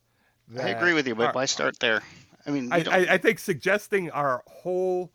that 0.50 0.66
I 0.66 0.70
agree 0.70 0.94
with 0.94 1.08
you, 1.08 1.16
but 1.16 1.36
why 1.36 1.46
start 1.46 1.80
there? 1.80 2.02
I 2.46 2.52
mean, 2.52 2.72
I, 2.72 2.78
I, 2.78 2.98
I 3.14 3.18
think 3.18 3.40
suggesting 3.40 4.10
our 4.12 4.44
whole 4.48 5.12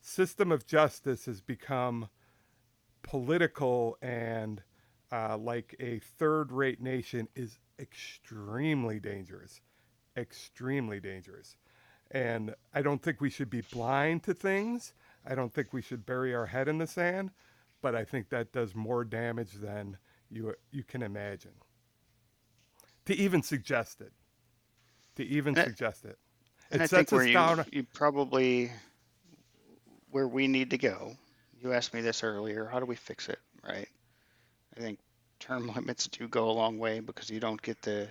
system 0.00 0.52
of 0.52 0.66
justice 0.66 1.26
has 1.26 1.40
become 1.40 2.08
political 3.02 3.96
and 4.00 4.62
uh, 5.10 5.36
like 5.36 5.74
a 5.80 5.98
third 5.98 6.52
rate 6.52 6.80
nation 6.80 7.28
is 7.34 7.58
extremely 7.78 9.00
dangerous. 9.00 9.60
Extremely 10.16 11.00
dangerous. 11.00 11.56
And 12.10 12.54
I 12.74 12.82
don't 12.82 13.02
think 13.02 13.20
we 13.20 13.30
should 13.30 13.50
be 13.50 13.62
blind 13.62 14.22
to 14.24 14.34
things. 14.34 14.92
I 15.26 15.34
don't 15.34 15.52
think 15.52 15.72
we 15.72 15.82
should 15.82 16.06
bury 16.06 16.34
our 16.34 16.46
head 16.46 16.68
in 16.68 16.78
the 16.78 16.86
sand, 16.86 17.30
but 17.80 17.94
I 17.94 18.04
think 18.04 18.28
that 18.28 18.52
does 18.52 18.74
more 18.74 19.04
damage 19.04 19.52
than 19.52 19.98
you 20.30 20.54
you 20.70 20.82
can 20.82 21.02
imagine. 21.02 21.52
To 23.06 23.14
even 23.14 23.42
suggest 23.42 24.00
it. 24.00 24.12
To 25.16 25.24
even 25.24 25.56
and 25.56 25.68
suggest 25.68 26.04
it. 26.04 26.10
It 26.10 26.18
and 26.70 26.82
I 26.82 26.86
think 26.86 27.12
where 27.12 27.26
you, 27.26 27.34
down. 27.34 27.64
you 27.70 27.84
probably 27.92 28.70
where 30.10 30.28
we 30.28 30.48
need 30.48 30.70
to 30.70 30.78
go. 30.78 31.16
You 31.60 31.72
asked 31.72 31.94
me 31.94 32.00
this 32.00 32.22
earlier. 32.22 32.66
How 32.66 32.80
do 32.80 32.86
we 32.86 32.96
fix 32.96 33.28
it, 33.28 33.38
right? 33.62 33.88
I 34.76 34.80
think 34.80 34.98
term 35.38 35.66
limits 35.74 36.08
do 36.08 36.28
go 36.28 36.50
a 36.50 36.52
long 36.52 36.78
way 36.78 37.00
because 37.00 37.30
you 37.30 37.40
don't 37.40 37.60
get 37.60 37.80
the 37.82 38.08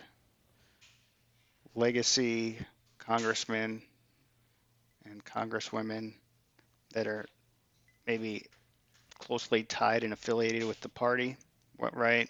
legacy 1.76 2.58
congressmen 2.98 3.82
and 5.06 5.24
congresswomen 5.26 6.14
that 6.94 7.08
are 7.08 7.26
maybe 8.06 8.46
closely 9.18 9.64
tied 9.64 10.04
and 10.04 10.14
affiliated 10.14 10.66
with 10.66 10.80
the 10.82 10.90
party, 10.90 11.38
right? 11.94 12.30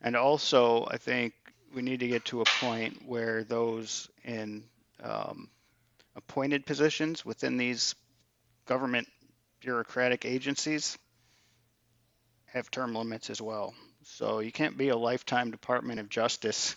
And 0.00 0.16
also, 0.16 0.86
I 0.90 0.96
think 0.96 1.34
we 1.76 1.82
need 1.82 2.00
to 2.00 2.08
get 2.08 2.24
to 2.24 2.40
a 2.40 2.44
point 2.58 3.02
where 3.06 3.44
those 3.44 4.08
in 4.24 4.64
um, 5.02 5.50
appointed 6.16 6.64
positions 6.64 7.22
within 7.22 7.58
these 7.58 7.94
government 8.64 9.06
bureaucratic 9.60 10.24
agencies 10.24 10.96
have 12.46 12.70
term 12.70 12.94
limits 12.94 13.28
as 13.28 13.42
well. 13.42 13.74
So 14.04 14.38
you 14.38 14.50
can't 14.50 14.78
be 14.78 14.88
a 14.88 14.96
lifetime 14.96 15.50
Department 15.50 16.00
of 16.00 16.08
Justice 16.08 16.74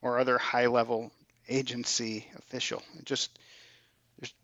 or 0.00 0.20
other 0.20 0.38
high 0.38 0.66
level 0.66 1.10
agency 1.48 2.24
official. 2.38 2.84
It 3.00 3.06
just 3.06 3.36
there's 4.20 4.34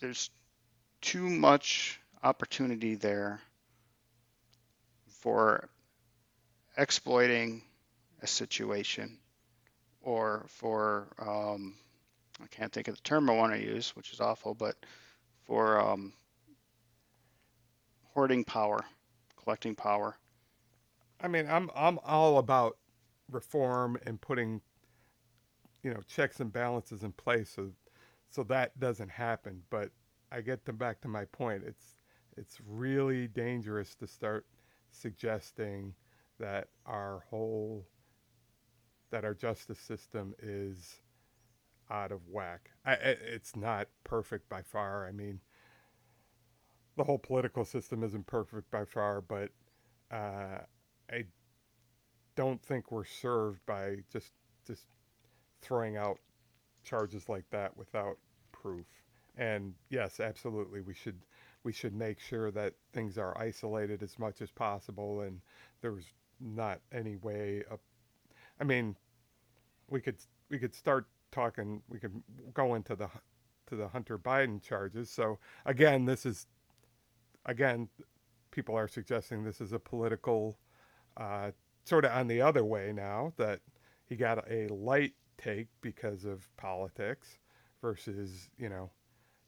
there's 0.00 0.30
too 1.00 1.28
much 1.28 1.98
opportunity 2.22 2.94
there 2.94 3.40
for 5.08 5.68
exploiting 6.76 7.62
a 8.22 8.26
situation 8.26 9.18
or 10.00 10.46
for 10.48 11.08
um, 11.18 11.74
I 12.42 12.46
can't 12.46 12.72
think 12.72 12.88
of 12.88 12.96
the 12.96 13.02
term 13.02 13.28
I 13.28 13.34
want 13.34 13.52
to 13.52 13.60
use, 13.60 13.90
which 13.90 14.12
is 14.12 14.20
awful, 14.20 14.54
but 14.54 14.76
for 15.44 15.80
um, 15.80 16.12
hoarding 18.14 18.44
power, 18.44 18.80
collecting 19.42 19.74
power. 19.74 20.16
I 21.20 21.28
mean, 21.28 21.46
I'm 21.48 21.70
I'm 21.74 21.98
all 22.04 22.38
about 22.38 22.78
reform 23.30 23.98
and 24.06 24.20
putting, 24.20 24.60
you 25.82 25.92
know, 25.92 26.00
checks 26.08 26.40
and 26.40 26.52
balances 26.52 27.02
in 27.02 27.12
place 27.12 27.50
so 27.50 27.70
so 28.28 28.42
that 28.44 28.78
doesn't 28.80 29.10
happen. 29.10 29.62
But 29.70 29.90
I 30.30 30.40
get 30.40 30.64
them 30.64 30.76
back 30.76 31.00
to 31.02 31.08
my 31.08 31.26
point. 31.26 31.62
It's 31.66 31.96
it's 32.36 32.58
really 32.66 33.28
dangerous 33.28 33.94
to 33.96 34.06
start 34.06 34.46
suggesting 34.90 35.94
that 36.38 36.68
our 36.86 37.24
whole 37.30 37.86
that 39.12 39.24
our 39.24 39.34
justice 39.34 39.78
system 39.78 40.34
is 40.42 41.00
out 41.90 42.10
of 42.10 42.20
whack. 42.28 42.70
I, 42.84 42.94
it's 42.94 43.54
not 43.54 43.88
perfect 44.02 44.48
by 44.48 44.62
far. 44.62 45.06
I 45.06 45.12
mean, 45.12 45.40
the 46.96 47.04
whole 47.04 47.18
political 47.18 47.64
system 47.64 48.02
isn't 48.02 48.26
perfect 48.26 48.70
by 48.70 48.84
far, 48.84 49.20
but 49.20 49.50
uh, 50.10 50.58
I 51.10 51.24
don't 52.34 52.62
think 52.62 52.90
we're 52.90 53.04
served 53.04 53.64
by 53.66 53.98
just 54.10 54.32
just 54.66 54.86
throwing 55.60 55.96
out 55.96 56.18
charges 56.82 57.28
like 57.28 57.44
that 57.50 57.76
without 57.76 58.16
proof. 58.50 58.86
And 59.36 59.74
yes, 59.90 60.20
absolutely, 60.20 60.80
we 60.80 60.94
should 60.94 61.20
we 61.64 61.72
should 61.72 61.94
make 61.94 62.18
sure 62.18 62.50
that 62.50 62.74
things 62.92 63.18
are 63.18 63.36
isolated 63.38 64.02
as 64.02 64.18
much 64.18 64.40
as 64.40 64.50
possible, 64.50 65.20
and 65.20 65.40
there's 65.82 66.06
not 66.40 66.80
any 66.92 67.16
way. 67.16 67.62
I 68.60 68.64
mean, 68.64 68.96
we 69.92 70.00
could 70.00 70.16
we 70.50 70.58
could 70.58 70.74
start 70.74 71.06
talking. 71.30 71.82
We 71.88 71.98
could 71.98 72.22
go 72.54 72.74
into 72.74 72.96
the 72.96 73.08
to 73.68 73.76
the 73.76 73.88
Hunter 73.88 74.18
Biden 74.18 74.60
charges. 74.62 75.10
So 75.10 75.38
again, 75.66 76.06
this 76.06 76.26
is 76.26 76.46
again, 77.46 77.88
people 78.50 78.74
are 78.76 78.88
suggesting 78.88 79.44
this 79.44 79.60
is 79.60 79.72
a 79.72 79.78
political 79.78 80.58
uh, 81.16 81.50
sort 81.84 82.04
of 82.04 82.12
on 82.12 82.26
the 82.26 82.40
other 82.40 82.64
way 82.64 82.92
now 82.92 83.32
that 83.36 83.60
he 84.08 84.16
got 84.16 84.50
a 84.50 84.66
light 84.68 85.12
take 85.38 85.68
because 85.80 86.24
of 86.24 86.48
politics 86.56 87.38
versus 87.80 88.48
you 88.58 88.68
know 88.68 88.90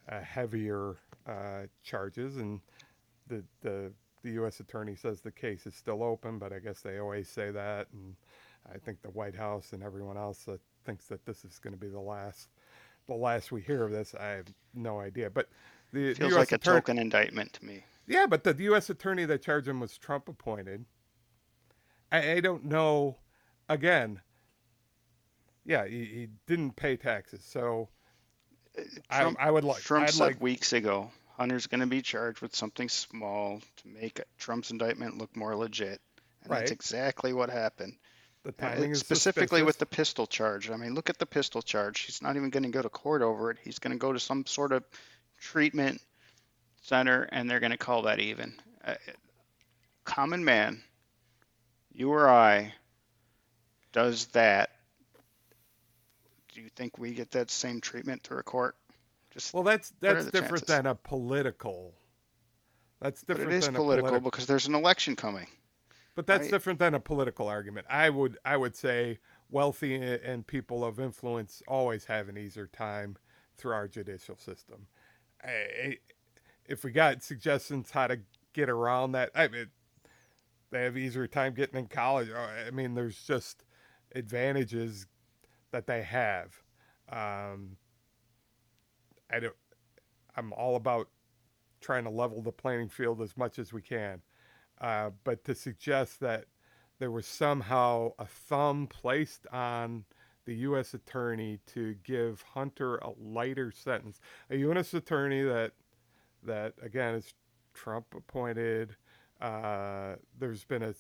uh, 0.09 0.20
heavier 0.20 0.97
uh, 1.26 1.62
charges 1.82 2.36
and 2.36 2.61
the 3.28 3.42
the 3.62 3.92
the 4.22 4.32
U.S. 4.32 4.61
attorney 4.61 4.97
says 4.97 5.20
the 5.20 5.30
case 5.30 5.66
is 5.66 5.74
still 5.74 6.03
open, 6.03 6.38
but 6.38 6.51
I 6.53 6.59
guess 6.59 6.80
they 6.80 6.99
always 6.99 7.28
say 7.28 7.51
that, 7.51 7.88
and 7.92 8.16
I 8.72 8.78
think 8.78 9.02
the 9.02 9.10
White 9.10 9.34
House 9.34 9.72
and 9.72 9.82
everyone 9.82 10.16
else 10.16 10.46
uh, 10.48 10.56
thinks 10.84 11.06
that 11.06 11.24
this 11.24 11.44
is 11.44 11.58
going 11.58 11.74
to 11.74 11.80
be 11.80 11.88
the 11.88 12.00
last 12.00 12.48
the 13.06 13.14
last 13.14 13.52
we 13.52 13.60
hear 13.60 13.84
of 13.84 13.90
this. 13.90 14.14
I 14.18 14.28
have 14.28 14.46
no 14.74 14.98
idea, 15.00 15.28
but 15.30 15.48
the 15.92 16.14
feels 16.14 16.32
the 16.32 16.38
like 16.38 16.52
a 16.52 16.56
attorney, 16.56 16.80
token 16.80 16.98
indictment 16.98 17.52
to 17.54 17.64
me. 17.64 17.84
Yeah, 18.06 18.26
but 18.26 18.44
the 18.44 18.54
U.S. 18.64 18.90
attorney 18.90 19.24
that 19.26 19.42
charged 19.42 19.68
him 19.68 19.80
was 19.80 19.96
Trump 19.98 20.28
appointed. 20.28 20.84
I, 22.10 22.32
I 22.32 22.40
don't 22.40 22.64
know. 22.64 23.16
Again, 23.68 24.20
yeah, 25.64 25.86
he, 25.86 26.04
he 26.04 26.28
didn't 26.46 26.76
pay 26.76 26.96
taxes, 26.96 27.44
so 27.44 27.88
Trump, 29.10 29.38
I, 29.40 29.48
I 29.48 29.50
would 29.50 29.64
like. 29.64 29.82
Trump 29.82 30.08
I'd 30.08 30.14
said 30.14 30.24
like, 30.24 30.40
weeks 30.40 30.72
ago 30.72 31.10
Hunter's 31.36 31.66
going 31.66 31.80
to 31.80 31.86
be 31.86 32.02
charged 32.02 32.40
with 32.40 32.54
something 32.54 32.88
small 32.88 33.60
to 33.76 33.88
make 33.88 34.20
Trump's 34.38 34.70
indictment 34.70 35.18
look 35.18 35.34
more 35.36 35.56
legit. 35.56 36.00
And 36.42 36.50
Right. 36.50 36.60
that's 36.60 36.70
exactly 36.70 37.32
what 37.32 37.50
happened. 37.50 37.96
The 38.45 38.51
Uh, 38.51 38.70
timing 38.70 38.92
is 38.92 39.01
specifically 39.01 39.62
with 39.62 39.78
the 39.78 39.86
pistol 39.86 40.26
charge. 40.26 40.70
I 40.70 40.76
mean, 40.76 40.95
look 40.95 41.11
at 41.11 41.18
the 41.18 41.26
pistol 41.26 41.62
charge. 41.62 42.01
He's 42.01 42.22
not 42.22 42.36
even 42.36 42.51
going 42.51 42.62
to 42.62 42.68
go 42.68 42.82
to 42.82 42.88
court 42.88 43.22
over 43.22 43.51
it. 43.51 43.59
He's 43.62 43.78
going 43.78 43.92
to 43.92 43.99
go 43.99 44.12
to 44.12 44.20
some 44.20 44.47
sort 44.47 44.72
of 44.72 44.84
treatment 45.40 46.01
center, 46.82 47.22
and 47.32 47.51
they're 47.51 47.61
going 47.61 47.72
to 47.72 47.78
call 47.78 48.03
that 48.03 48.20
even. 48.20 48.55
Uh, 48.84 48.95
common 50.05 50.45
man, 50.45 50.82
you 51.92 52.11
or 52.11 52.28
I, 52.28 52.74
does 53.92 54.26
that. 54.26 54.70
Do 56.53 56.61
you 56.61 56.68
think 56.76 56.99
we 56.99 57.14
get 57.14 57.32
that 57.32 57.51
same 57.51 57.80
treatment 57.80 58.22
through 58.22 58.38
a 58.38 58.42
court? 58.42 58.76
Just, 59.32 59.53
Well, 59.55 59.64
that's 59.64 59.92
that's 60.01 60.26
different 60.26 60.66
chances? 60.66 60.66
than 60.66 60.86
a 60.86 60.95
political. 60.95 61.95
That's 63.01 63.24
but 63.24 63.34
different 63.38 63.53
it 63.53 63.57
is 63.57 63.64
than 63.66 63.74
political 63.74 64.09
political. 64.09 64.30
because 64.30 64.47
there's 64.47 64.66
an 64.66 64.74
election 64.74 65.16
coming. 65.16 65.47
But 66.14 66.26
that's 66.26 66.42
right? 66.42 66.50
different 66.50 66.78
than 66.78 66.94
a 66.94 67.00
political 67.00 67.48
argument. 67.48 67.86
I 67.90 68.10
would 68.10 68.38
I 68.44 68.56
would 68.56 68.76
say 68.76 69.18
wealthy 69.50 69.94
and 69.96 70.46
people 70.46 70.84
of 70.84 71.00
influence 71.00 71.62
always 71.66 72.04
have 72.06 72.28
an 72.28 72.38
easier 72.38 72.66
time 72.66 73.16
through 73.56 73.72
our 73.72 73.88
judicial 73.88 74.36
system. 74.36 74.86
I, 75.42 75.98
if 76.66 76.84
we 76.84 76.92
got 76.92 77.22
suggestions 77.22 77.90
how 77.90 78.06
to 78.06 78.20
get 78.52 78.70
around 78.70 79.12
that, 79.12 79.30
I 79.34 79.48
mean, 79.48 79.66
they 80.70 80.82
have 80.84 80.96
easier 80.96 81.26
time 81.26 81.54
getting 81.54 81.78
in 81.78 81.86
college. 81.86 82.28
Oh, 82.34 82.48
I 82.66 82.70
mean, 82.70 82.94
there's 82.94 83.22
just 83.22 83.64
advantages 84.14 85.06
that 85.72 85.86
they 85.86 86.02
have. 86.02 86.62
Um, 87.10 87.76
I 89.30 89.40
don't. 89.40 89.54
I'm 90.36 90.52
all 90.52 90.76
about 90.76 91.08
trying 91.80 92.04
to 92.04 92.10
level 92.10 92.42
the 92.42 92.52
playing 92.52 92.88
field 92.88 93.20
as 93.20 93.36
much 93.36 93.58
as 93.58 93.72
we 93.72 93.82
can. 93.82 94.22
Uh, 94.80 95.10
but 95.22 95.44
to 95.44 95.54
suggest 95.54 96.20
that 96.20 96.46
there 96.98 97.10
was 97.10 97.26
somehow 97.26 98.12
a 98.18 98.26
thumb 98.26 98.86
placed 98.86 99.46
on 99.52 100.04
the 100.46 100.54
U.S. 100.56 100.94
attorney 100.94 101.58
to 101.66 101.94
give 102.04 102.42
Hunter 102.54 102.96
a 102.96 103.10
lighter 103.18 103.70
sentence, 103.70 104.20
a 104.50 104.56
U.S. 104.56 104.92
attorney 104.94 105.42
that 105.42 105.72
that 106.42 106.74
again 106.82 107.14
is 107.14 107.34
Trump 107.72 108.06
appointed. 108.16 108.96
Uh, 109.40 110.14
there's 110.38 110.64
been 110.64 110.82
a, 110.82 110.94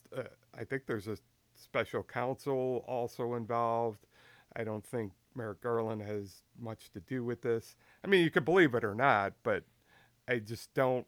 I 0.58 0.64
think 0.64 0.86
there's 0.86 1.08
a 1.08 1.16
special 1.54 2.02
counsel 2.02 2.84
also 2.88 3.34
involved. 3.34 4.06
I 4.56 4.64
don't 4.64 4.84
think 4.84 5.12
Merrick 5.34 5.60
Garland 5.60 6.02
has 6.02 6.42
much 6.58 6.90
to 6.92 7.00
do 7.00 7.24
with 7.24 7.42
this. 7.42 7.76
I 8.04 8.08
mean, 8.08 8.22
you 8.22 8.30
could 8.30 8.44
believe 8.44 8.74
it 8.74 8.84
or 8.84 8.94
not, 8.94 9.34
but 9.42 9.64
I 10.28 10.38
just 10.38 10.72
don't. 10.74 11.06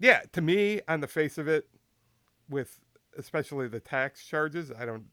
Yeah, 0.00 0.22
to 0.32 0.40
me, 0.40 0.80
on 0.88 1.00
the 1.00 1.06
face 1.06 1.38
of 1.38 1.46
it, 1.46 1.68
with 2.48 2.80
especially 3.16 3.68
the 3.68 3.80
tax 3.80 4.26
charges, 4.26 4.72
I 4.76 4.84
don't. 4.86 5.04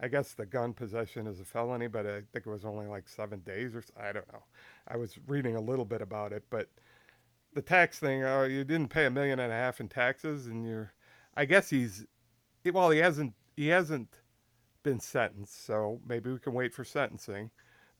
I 0.00 0.06
guess 0.06 0.32
the 0.32 0.46
gun 0.46 0.74
possession 0.74 1.26
is 1.26 1.40
a 1.40 1.44
felony, 1.44 1.88
but 1.88 2.06
I 2.06 2.20
think 2.32 2.46
it 2.46 2.50
was 2.50 2.64
only 2.64 2.86
like 2.86 3.08
seven 3.08 3.40
days 3.40 3.74
or 3.74 3.82
so. 3.82 3.92
I 4.00 4.12
don't 4.12 4.32
know. 4.32 4.44
I 4.86 4.96
was 4.96 5.18
reading 5.26 5.56
a 5.56 5.60
little 5.60 5.84
bit 5.84 6.00
about 6.00 6.32
it, 6.32 6.44
but 6.50 6.68
the 7.52 7.62
tax 7.62 7.98
thing, 7.98 8.22
uh, 8.22 8.42
you 8.44 8.62
didn't 8.62 8.90
pay 8.90 9.06
a 9.06 9.10
million 9.10 9.40
and 9.40 9.52
a 9.52 9.56
half 9.56 9.80
in 9.80 9.88
taxes, 9.88 10.46
and 10.46 10.64
you're. 10.64 10.92
I 11.36 11.44
guess 11.44 11.68
he's. 11.70 12.06
Well, 12.72 12.90
he 12.90 12.98
hasn't. 13.00 13.34
He 13.56 13.68
hasn't 13.68 14.20
been 14.84 15.00
sentenced, 15.00 15.66
so 15.66 16.00
maybe 16.06 16.30
we 16.30 16.38
can 16.38 16.54
wait 16.54 16.72
for 16.72 16.84
sentencing. 16.84 17.50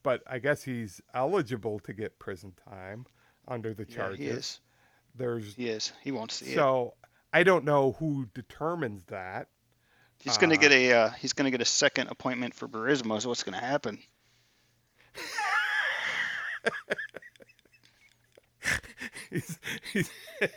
But 0.01 0.23
I 0.25 0.39
guess 0.39 0.63
he's 0.63 1.01
eligible 1.13 1.79
to 1.79 1.91
get 1.93 2.17
prison 2.19 2.53
time 2.69 3.05
under 3.47 3.73
the 3.73 3.85
Yeah, 3.89 3.95
charges. 3.95 4.19
he 4.19 4.25
is. 4.27 4.59
There's 5.19 5.53
He 5.53 5.67
is. 5.67 5.91
He 6.01 6.11
won't 6.11 6.31
see 6.31 6.47
it. 6.47 6.55
so 6.55 6.95
I 7.31 7.43
don't 7.43 7.65
know 7.65 7.95
who 7.99 8.25
determines 8.33 9.03
that. 9.05 9.49
He's 10.19 10.37
going 10.37 10.49
to 10.49 10.55
uh, 10.55 10.59
get 10.59 10.71
a 10.71 10.93
uh, 10.93 11.09
he's 11.11 11.33
going 11.33 11.45
to 11.45 11.51
get 11.51 11.61
a 11.61 11.65
second 11.65 12.07
appointment 12.07 12.55
for 12.55 12.67
Burisma. 12.67 13.17
Is 13.17 13.27
what's 13.27 13.43
going 13.43 13.59
to 13.59 13.63
happen. 13.63 13.99
he's, 19.29 19.59
he's 19.93 20.09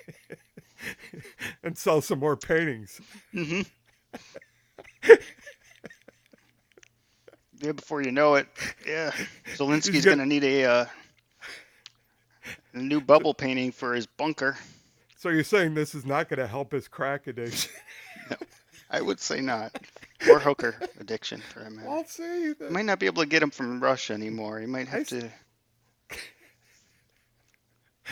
and 1.63 1.77
sell 1.77 2.01
some 2.01 2.19
more 2.19 2.37
paintings. 2.37 3.01
hmm 3.33 3.63
yeah, 7.61 7.73
before 7.73 8.03
you 8.03 8.13
know 8.13 8.35
it, 8.35 8.47
yeah, 8.87 9.11
Zelensky's 9.55 10.05
going 10.05 10.19
to 10.19 10.27
need 10.27 10.45
a, 10.45 10.65
uh, 10.65 10.85
a 10.85 10.89
new 12.73 13.01
bubble 13.01 13.35
painting 13.35 13.73
for 13.73 13.95
his 13.95 14.07
bunker. 14.07 14.57
So 15.17 15.29
you're 15.29 15.45
saying 15.45 15.75
this 15.75 15.95
is 15.95 16.05
not 16.05 16.29
going 16.29 16.39
to 16.41 16.47
help 16.47 16.73
his 16.73 16.89
crack 16.89 17.27
addiction? 17.27 17.71
no, 18.31 18.37
I 18.91 19.01
would 19.01 19.21
say 19.21 19.41
not, 19.41 19.77
or 20.29 20.39
hooker 20.39 20.75
addiction 20.99 21.41
for 21.41 21.61
him. 21.65 21.81
I'll 21.89 22.05
see. 22.05 22.55
He 22.59 22.69
might 22.71 22.85
not 22.85 22.99
be 22.99 23.07
able 23.07 23.23
to 23.23 23.29
get 23.29 23.43
him 23.43 23.51
from 23.51 23.81
Russia 23.81 24.15
anymore. 24.15 24.59
He 24.59 24.67
might 24.67 24.89
have 24.89 25.03
s- 25.03 25.09
to. 25.11 25.31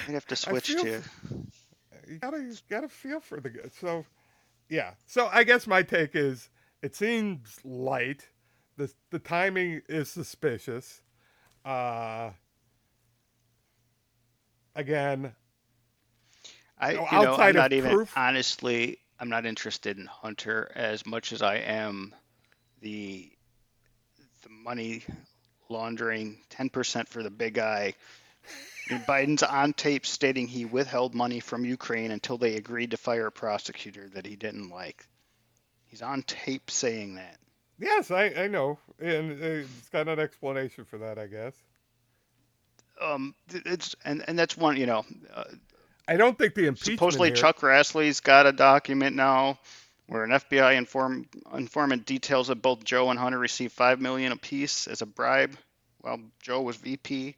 Might 0.06 0.14
have 0.14 0.26
to 0.26 0.36
switch 0.36 0.68
feel 0.68 0.84
to. 0.84 1.02
You 2.08 2.18
gotta 2.18 2.38
you 2.40 2.54
gotta 2.68 2.88
feel 2.88 3.20
for 3.20 3.40
the 3.40 3.50
guy. 3.50 3.68
So, 3.80 4.04
yeah. 4.68 4.92
So 5.06 5.28
I 5.32 5.44
guess 5.44 5.66
my 5.66 5.82
take 5.82 6.14
is 6.14 6.48
it 6.82 6.94
seems 6.96 7.58
light. 7.64 8.28
the 8.76 8.92
The 9.10 9.18
timing 9.18 9.82
is 9.88 10.08
suspicious. 10.10 11.02
Uh, 11.64 12.30
again, 14.74 15.32
I 16.78 16.92
you 16.92 16.96
know, 16.98 17.06
outside 17.10 17.42
I'm 17.42 17.48
of 17.50 17.54
not 17.56 17.72
even 17.72 17.90
proof- 17.92 18.12
honestly. 18.16 18.98
I'm 19.18 19.28
not 19.28 19.44
interested 19.44 19.98
in 19.98 20.06
Hunter 20.06 20.72
as 20.74 21.04
much 21.04 21.32
as 21.32 21.42
I 21.42 21.56
am 21.56 22.14
the 22.80 23.30
the 24.42 24.48
money 24.48 25.02
laundering, 25.68 26.38
10% 26.50 27.06
for 27.06 27.22
the 27.22 27.30
big 27.30 27.54
guy. 27.54 27.94
And 28.88 29.02
Biden's 29.02 29.42
on 29.42 29.74
tape 29.74 30.06
stating 30.06 30.48
he 30.48 30.64
withheld 30.64 31.14
money 31.14 31.38
from 31.40 31.64
Ukraine 31.64 32.10
until 32.10 32.38
they 32.38 32.56
agreed 32.56 32.90
to 32.92 32.96
fire 32.96 33.26
a 33.26 33.32
prosecutor 33.32 34.08
that 34.14 34.26
he 34.26 34.34
didn't 34.36 34.70
like. 34.70 35.06
He's 35.86 36.02
on 36.02 36.22
tape 36.22 36.70
saying 36.70 37.16
that. 37.16 37.36
yes, 37.78 38.10
I 38.10 38.26
I 38.36 38.48
know, 38.48 38.78
and 38.98 39.32
uh, 39.32 39.46
it's 39.46 39.88
got 39.90 40.08
an 40.08 40.18
explanation 40.18 40.84
for 40.86 40.98
that, 40.98 41.18
I 41.18 41.26
guess. 41.26 41.54
Um, 43.00 43.34
it's 43.48 43.94
and 44.04 44.24
and 44.26 44.38
that's 44.38 44.56
one. 44.56 44.76
You 44.76 44.86
know, 44.86 45.04
uh, 45.34 45.44
I 46.08 46.16
don't 46.16 46.36
think 46.36 46.54
the 46.54 46.66
impeachment 46.66 46.98
supposedly 46.98 47.28
here, 47.28 47.36
Chuck 47.36 47.60
Grassley's 47.60 48.20
got 48.20 48.46
a 48.46 48.52
document 48.52 49.16
now 49.16 49.58
where 50.06 50.24
an 50.24 50.30
FBI 50.30 50.76
inform, 50.76 51.28
informant 51.54 52.04
details 52.04 52.48
that 52.48 52.56
both 52.56 52.82
Joe 52.82 53.10
and 53.10 53.18
Hunter 53.18 53.38
received 53.38 53.72
five 53.72 54.00
million 54.00 54.32
apiece 54.32 54.88
as 54.88 55.02
a 55.02 55.06
bribe 55.06 55.56
while 56.00 56.18
Joe 56.42 56.62
was 56.62 56.76
VP, 56.76 57.36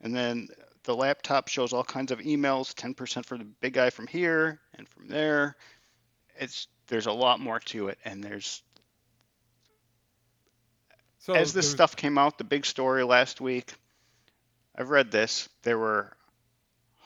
and 0.00 0.14
then 0.14 0.48
the 0.84 0.94
laptop 0.94 1.48
shows 1.48 1.72
all 1.72 1.82
kinds 1.82 2.12
of 2.12 2.20
emails, 2.20 2.72
10% 2.74 3.24
for 3.24 3.36
the 3.36 3.44
big 3.44 3.72
guy 3.72 3.90
from 3.90 4.06
here 4.06 4.60
and 4.76 4.88
from 4.88 5.08
there. 5.08 5.56
It's 6.38 6.68
there's 6.86 7.06
a 7.06 7.12
lot 7.12 7.40
more 7.40 7.58
to 7.60 7.88
it, 7.88 7.98
and 8.04 8.22
there's 8.22 8.62
so 11.18 11.32
as 11.32 11.52
this 11.52 11.64
there's- 11.64 11.74
stuff 11.74 11.96
came 11.96 12.18
out, 12.18 12.38
the 12.38 12.44
big 12.44 12.66
story 12.66 13.02
last 13.02 13.40
week. 13.40 13.72
I've 14.76 14.90
read 14.90 15.10
this. 15.10 15.48
There 15.62 15.78
were 15.78 16.12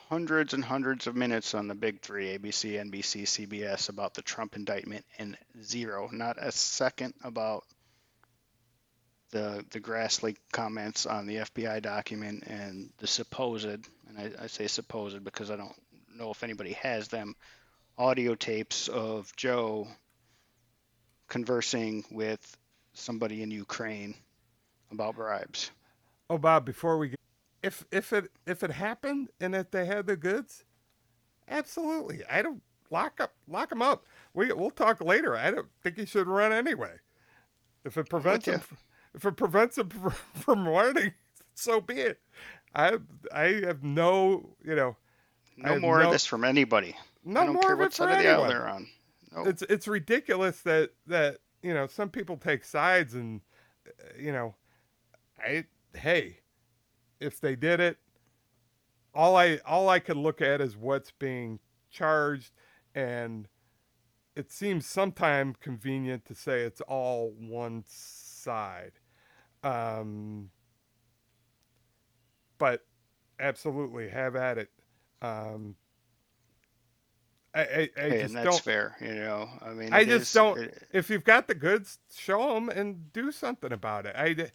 hundreds 0.09 0.55
and 0.55 0.65
hundreds 0.65 1.07
of 1.07 1.15
minutes 1.15 1.55
on 1.55 1.69
the 1.69 1.75
big 1.75 2.01
three 2.01 2.39
ABC, 2.39 2.81
NBC, 2.83 3.23
CBS 3.25 3.91
about 3.91 4.15
the 4.15 4.23
Trump 4.23 4.57
indictment, 4.57 5.05
and 5.19 5.37
zero, 5.63 6.09
not 6.11 6.37
a 6.39 6.51
second 6.51 7.15
about 7.23 7.65
the 9.31 9.63
the 9.71 9.81
Grassley 9.81 10.37
comments 10.53 11.05
on 11.05 11.27
the 11.27 11.37
FBI 11.37 11.83
document 11.83 12.45
and 12.47 12.91
the 12.99 13.07
supposed, 13.07 13.67
and 13.67 14.19
I, 14.19 14.31
I 14.45 14.47
say 14.47 14.67
supposed 14.67 15.23
because 15.23 15.51
I 15.51 15.57
don't 15.57 15.77
know 16.17 16.31
if 16.31 16.43
anybody 16.43 16.73
has 16.75 17.09
them, 17.09 17.37
audio 17.99 18.35
tapes 18.35 18.89
of 18.89 19.31
Joe 19.37 19.89
conversing 21.29 22.05
with 22.11 22.57
somebody 22.95 23.43
in 23.43 23.51
Ukraine 23.51 24.15
about 24.91 25.17
bribes. 25.17 25.71
Oh, 26.31 26.39
Bob, 26.39 26.65
before 26.65 26.97
we 26.97 27.18
if 27.63 27.85
if 27.91 28.13
it 28.13 28.31
if 28.47 28.63
it 28.63 28.71
happened 28.71 29.29
and 29.41 29.55
if 29.55 29.71
they 29.71 29.87
had 29.87 30.07
the 30.07 30.17
goods, 30.17 30.65
absolutely. 31.49 32.23
I 32.31 32.43
don't 32.43 32.63
lock 32.91 33.21
up 33.21 33.35
lock 33.49 33.71
them 33.71 33.83
up. 33.83 34.05
We 34.35 34.53
we'll 34.53 34.71
talk 34.71 35.01
later. 35.03 35.37
I 35.37 35.51
don't 35.51 35.69
think 35.83 35.97
he 35.99 36.07
should 36.07 36.27
run 36.27 36.53
anyway. 36.53 36.97
If 37.85 37.97
it 37.97 38.09
prevents 38.09 38.47
him, 38.47 38.61
if 39.15 39.25
it 39.25 39.37
prevents 39.37 39.79
him 39.79 39.89
from 40.35 40.69
running, 40.69 41.15
so 41.55 41.81
be 41.81 41.95
it. 41.95 42.21
I 42.75 42.99
I 43.33 43.63
have 43.67 43.83
no 43.83 44.57
you 44.65 44.75
know 44.75 44.97
No 45.57 45.79
more 45.79 45.99
no- 46.01 46.07
of 46.07 46.13
this 46.13 46.27
from 46.27 46.45
anybody. 46.45 46.97
no 47.25 47.41
I 47.41 47.45
don't 47.47 47.55
more 47.55 47.63
care 47.63 47.73
of 47.75 47.81
it 47.81 47.83
what 47.85 47.93
side 47.95 48.17
of 48.19 48.23
the 48.23 48.29
aisle 48.29 48.49
they're 48.49 48.69
on. 48.69 48.87
No. 49.35 49.45
It's 49.45 49.63
it's 49.63 49.89
ridiculous 49.89 50.61
that 50.63 50.91
that 51.07 51.39
you 51.63 51.75
know 51.75 51.87
some 51.87 52.09
people 52.11 52.37
take 52.37 52.65
sides 52.65 53.15
and 53.15 53.41
uh, 53.87 53.91
you 54.19 54.33
know 54.33 54.55
I 55.39 55.65
hey 55.95 56.39
if 57.21 57.41
they 57.41 57.57
did 57.57 57.81
it 57.81 57.99
all 59.15 59.37
I 59.37 59.59
all 59.67 59.89
I 59.89 59.99
could 59.99 60.17
look 60.17 60.41
at 60.41 60.61
is 60.61 60.77
what's 60.77 61.11
being 61.13 61.59
charged 61.91 62.53
and 62.95 63.49
it 64.37 64.51
seems 64.53 64.87
sometimes 64.87 65.57
convenient 65.61 66.25
to 66.27 66.35
say 66.35 66.63
it's 66.63 66.81
all 66.83 67.33
one 67.39 67.85
side 67.87 68.93
um 69.65 70.51
but 72.59 72.85
absolutely 73.41 74.09
have 74.09 74.37
at 74.37 74.59
it 74.59 74.71
um 75.23 75.75
I, 77.55 77.61
I, 77.63 77.91
I 78.07 78.11
Hey, 78.11 78.21
just 78.21 78.35
and 78.35 78.37
that's 78.37 78.45
don't 78.45 78.63
fair, 78.63 78.97
you 79.01 79.15
know. 79.15 79.49
I 79.63 79.71
mean, 79.71 79.93
I 79.93 80.05
just 80.05 80.29
is- 80.29 80.33
don't- 80.35 80.59
it- 80.59 80.83
if 80.93 81.11
you've 81.11 81.25
got 81.25 81.49
the 81.49 81.55
goods, 81.55 81.99
show 82.15 82.55
them 82.55 82.69
and 82.69 83.13
do 83.13 83.33
something 83.33 83.73
about 83.73 84.07
it. 84.07 84.15
I 84.17 84.51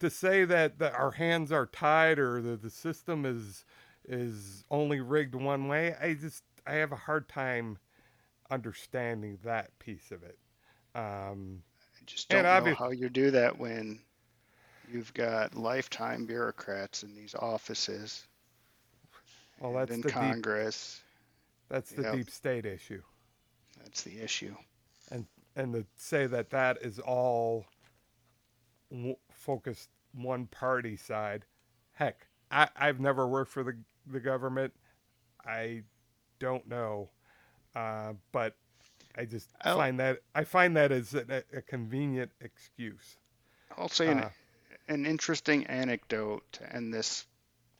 to 0.00 0.10
say 0.10 0.44
that, 0.44 0.78
that 0.78 0.94
our 0.94 1.12
hands 1.12 1.52
are 1.52 1.66
tied 1.66 2.18
or 2.18 2.40
the, 2.40 2.56
the 2.56 2.70
system 2.70 3.24
is 3.26 3.64
is 4.08 4.64
only 4.70 5.00
rigged 5.00 5.34
one 5.34 5.68
way. 5.68 5.94
I 6.00 6.14
just 6.14 6.42
I 6.66 6.74
have 6.74 6.92
a 6.92 6.96
hard 6.96 7.28
time 7.28 7.78
understanding 8.50 9.38
that 9.44 9.78
piece 9.78 10.10
of 10.10 10.22
it. 10.22 10.38
Um, 10.94 11.62
I 11.94 12.04
just 12.06 12.28
don't 12.28 12.44
know 12.44 12.74
how 12.74 12.90
you 12.90 13.10
do 13.10 13.30
that 13.32 13.58
when 13.58 14.00
you've 14.90 15.12
got 15.12 15.54
lifetime 15.54 16.24
bureaucrats 16.24 17.02
in 17.02 17.14
these 17.14 17.34
offices 17.34 18.26
well, 19.60 19.72
that's 19.72 19.90
in 19.90 20.00
the 20.00 20.08
deep 20.08 20.14
Congress. 20.14 21.00
that's 21.68 21.90
the 21.90 22.10
deep 22.12 22.30
state 22.30 22.64
issue, 22.64 23.02
That's 23.82 24.02
the 24.02 24.20
issue. 24.20 24.54
And 25.10 25.26
and 25.56 25.72
to 25.72 25.84
say 25.96 26.26
that 26.26 26.50
that 26.50 26.78
is 26.82 26.98
all 27.00 27.66
w- 28.90 29.16
focused 29.30 29.90
one 30.12 30.46
party 30.46 30.96
side. 30.96 31.44
Heck, 31.92 32.26
I, 32.50 32.68
I've 32.76 33.00
never 33.00 33.26
worked 33.26 33.50
for 33.52 33.62
the 33.64 33.76
the 34.06 34.20
government. 34.20 34.72
I 35.44 35.82
don't 36.38 36.66
know, 36.68 37.10
uh, 37.74 38.12
but 38.32 38.54
I 39.16 39.24
just 39.24 39.50
I'll- 39.62 39.76
find 39.76 39.98
that 40.00 40.20
I 40.34 40.44
find 40.44 40.76
that 40.76 40.92
as 40.92 41.14
a, 41.14 41.44
a 41.52 41.62
convenient 41.62 42.30
excuse. 42.40 43.16
I'll 43.76 43.88
say 43.88 44.08
an, 44.08 44.18
Uh, 44.20 44.30
an 44.88 45.06
interesting 45.06 45.66
anecdote 45.66 46.42
to 46.52 46.74
end 46.74 46.92
this 46.94 47.26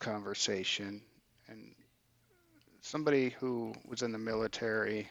conversation. 0.01 1.03
And 1.49 1.75
somebody 2.81 3.31
who 3.31 3.75
was 3.87 4.03
in 4.03 4.13
the 4.13 4.19
military, 4.19 5.09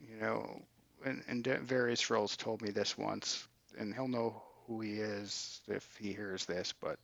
you 0.00 0.16
know, 0.16 0.62
in, 1.04 1.22
in 1.28 1.42
various 1.66 2.10
roles 2.10 2.36
told 2.36 2.60
me 2.62 2.70
this 2.70 2.98
once, 2.98 3.48
and 3.78 3.94
he'll 3.94 4.08
know 4.08 4.42
who 4.66 4.80
he 4.80 4.92
is 4.92 5.60
if 5.68 5.86
he 5.98 6.12
hears 6.12 6.46
this, 6.46 6.72
but 6.80 6.98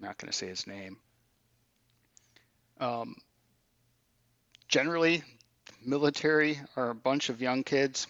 I'm 0.00 0.06
not 0.06 0.18
going 0.18 0.30
to 0.30 0.36
say 0.36 0.48
his 0.48 0.66
name. 0.66 0.96
Um, 2.80 3.16
generally, 4.68 5.22
military 5.84 6.60
are 6.76 6.90
a 6.90 6.94
bunch 6.94 7.28
of 7.28 7.40
young 7.40 7.64
kids. 7.64 8.06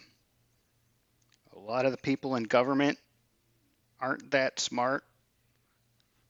A 1.55 1.59
lot 1.59 1.85
of 1.85 1.91
the 1.91 1.97
people 1.97 2.35
in 2.35 2.43
government 2.43 2.97
aren't 3.99 4.31
that 4.31 4.59
smart, 4.59 5.03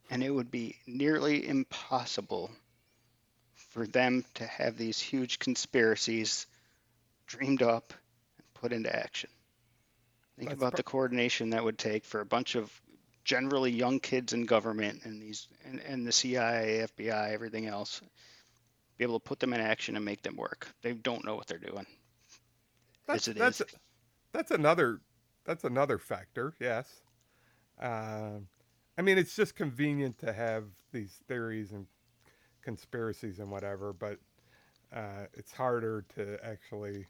and 0.09 0.23
it 0.23 0.29
would 0.29 0.51
be 0.51 0.77
nearly 0.85 1.47
impossible 1.47 2.51
for 3.53 3.87
them 3.87 4.23
to 4.35 4.45
have 4.45 4.77
these 4.77 4.99
huge 4.99 5.39
conspiracies 5.39 6.45
dreamed 7.27 7.61
up 7.61 7.93
and 8.37 8.53
put 8.53 8.71
into 8.71 8.95
action. 8.95 9.29
Think 10.37 10.49
That's 10.49 10.59
about 10.59 10.75
the 10.75 10.83
coordination 10.83 11.51
that 11.51 11.63
would 11.63 11.77
take 11.77 12.03
for 12.03 12.19
a 12.19 12.25
bunch 12.25 12.55
of 12.55 12.81
generally 13.23 13.71
young 13.71 13.99
kids 13.99 14.33
in 14.33 14.45
government 14.45 15.01
and 15.05 15.21
these 15.21 15.47
and, 15.65 15.79
and 15.81 16.05
the 16.05 16.11
CIA, 16.11 16.85
FBI, 16.97 17.31
everything 17.31 17.67
else, 17.67 18.01
be 18.97 19.03
able 19.03 19.19
to 19.19 19.23
put 19.23 19.39
them 19.39 19.53
in 19.53 19.61
action 19.61 19.95
and 19.95 20.03
make 20.03 20.21
them 20.21 20.35
work. 20.35 20.67
They 20.81 20.93
don't 20.93 21.25
know 21.25 21.35
what 21.35 21.47
they're 21.47 21.57
doing. 21.57 21.85
That's 23.07 23.25
that's 23.25 23.61
is. 23.61 23.67
that's 24.33 24.51
another 24.51 25.01
that's 25.45 25.63
another 25.63 25.97
factor. 25.97 26.53
Yes, 26.59 27.01
um, 27.79 28.47
I 28.97 29.01
mean 29.01 29.17
it's 29.17 29.35
just 29.35 29.55
convenient 29.55 30.17
to 30.19 30.33
have 30.33 30.65
these 30.91 31.19
theories 31.27 31.71
and 31.71 31.87
conspiracies 32.61 33.39
and 33.39 33.49
whatever, 33.49 33.93
but 33.93 34.17
uh, 34.93 35.27
it's 35.33 35.51
harder 35.51 36.05
to 36.15 36.37
actually 36.43 37.05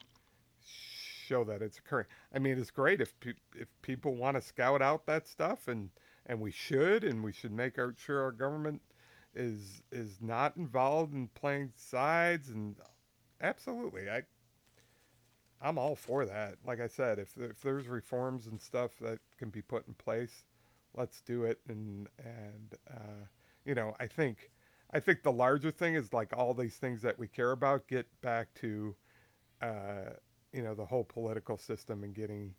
show 1.25 1.43
that 1.43 1.61
it's 1.61 1.77
occurring. 1.77 2.07
I 2.33 2.39
mean, 2.39 2.57
it's 2.57 2.71
great 2.71 3.01
if 3.01 3.19
pe- 3.19 3.33
if 3.55 3.67
people 3.81 4.15
want 4.15 4.37
to 4.37 4.41
scout 4.41 4.81
out 4.81 5.05
that 5.05 5.27
stuff, 5.27 5.67
and 5.67 5.89
and 6.25 6.39
we 6.39 6.51
should, 6.51 7.03
and 7.03 7.23
we 7.23 7.31
should 7.31 7.51
make 7.51 7.77
our, 7.77 7.93
sure 7.97 8.21
our 8.23 8.31
government 8.31 8.81
is 9.33 9.81
is 9.91 10.17
not 10.21 10.57
involved 10.57 11.13
in 11.13 11.27
playing 11.29 11.71
sides, 11.75 12.49
and 12.49 12.75
absolutely, 13.41 14.09
I 14.09 14.23
I'm 15.61 15.77
all 15.77 15.95
for 15.95 16.25
that. 16.25 16.55
Like 16.65 16.79
I 16.79 16.87
said, 16.87 17.19
if 17.19 17.35
if 17.37 17.61
there's 17.61 17.87
reforms 17.87 18.47
and 18.47 18.61
stuff 18.61 18.91
that 19.01 19.19
can 19.37 19.49
be 19.49 19.61
put 19.61 19.87
in 19.87 19.93
place, 19.95 20.45
let's 20.95 21.21
do 21.21 21.43
it. 21.43 21.59
And 21.67 22.07
and 22.19 22.75
uh, 22.89 23.25
you 23.65 23.75
know, 23.75 23.95
I 23.99 24.07
think 24.07 24.51
I 24.93 24.99
think 24.99 25.23
the 25.23 25.31
larger 25.31 25.71
thing 25.71 25.95
is 25.95 26.13
like 26.13 26.35
all 26.37 26.53
these 26.53 26.75
things 26.75 27.01
that 27.01 27.17
we 27.17 27.27
care 27.27 27.51
about 27.51 27.87
get 27.87 28.07
back 28.21 28.53
to 28.55 28.95
uh, 29.61 30.11
you 30.55 30.63
know 30.63 30.75
the 30.75 30.85
whole 30.85 31.03
political 31.03 31.57
system 31.57 32.03
and 32.03 32.15
getting 32.15 32.55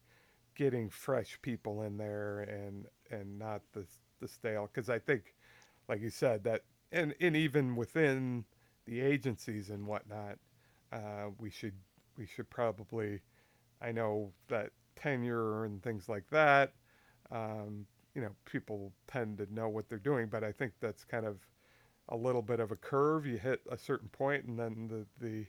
getting 0.55 0.89
fresh 0.91 1.39
people 1.43 1.83
in 1.83 1.97
there 1.97 2.41
and 2.41 2.87
and 3.11 3.39
not 3.39 3.63
the 3.73 3.87
the 4.21 4.29
stale 4.29 4.69
because 4.73 4.91
I 4.91 4.99
think 4.99 5.35
like 5.89 6.01
you 6.03 6.11
said 6.11 6.45
that 6.45 6.63
and 6.93 7.15
and 7.21 7.37
even 7.37 7.77
within 7.77 8.45
the 8.87 9.01
agencies 9.01 9.71
and 9.71 9.87
whatnot 9.87 10.39
uh, 10.93 11.31
we 11.39 11.51
should 11.51 11.75
we 12.19 12.27
should 12.27 12.51
probably 12.51 13.21
I 13.83 13.93
know 13.93 14.33
that 14.49 14.71
tenure 14.97 15.65
and 15.65 15.83
things 15.83 16.09
like 16.09 16.29
that 16.31 16.73
um, 17.31 17.87
you 18.15 18.23
know 18.23 18.31
people 18.45 18.93
tend 19.07 19.39
to 19.39 19.53
know 19.53 19.69
what 19.69 19.89
they're 19.89 19.99
doing 19.99 20.29
but 20.29 20.45
I 20.45 20.53
think 20.53 20.73
that's 20.81 21.05
kind 21.05 21.27
of 21.27 21.39
a 22.11 22.17
little 22.17 22.43
bit 22.43 22.61
of 22.61 22.71
a 22.71 22.77
curve. 22.77 23.27
You 23.27 23.39
hit 23.39 23.63
a 23.71 23.77
certain 23.79 24.09
point 24.11 24.45
and 24.45 24.59
then 24.59 24.89
the 24.89 25.27
the 25.27 25.47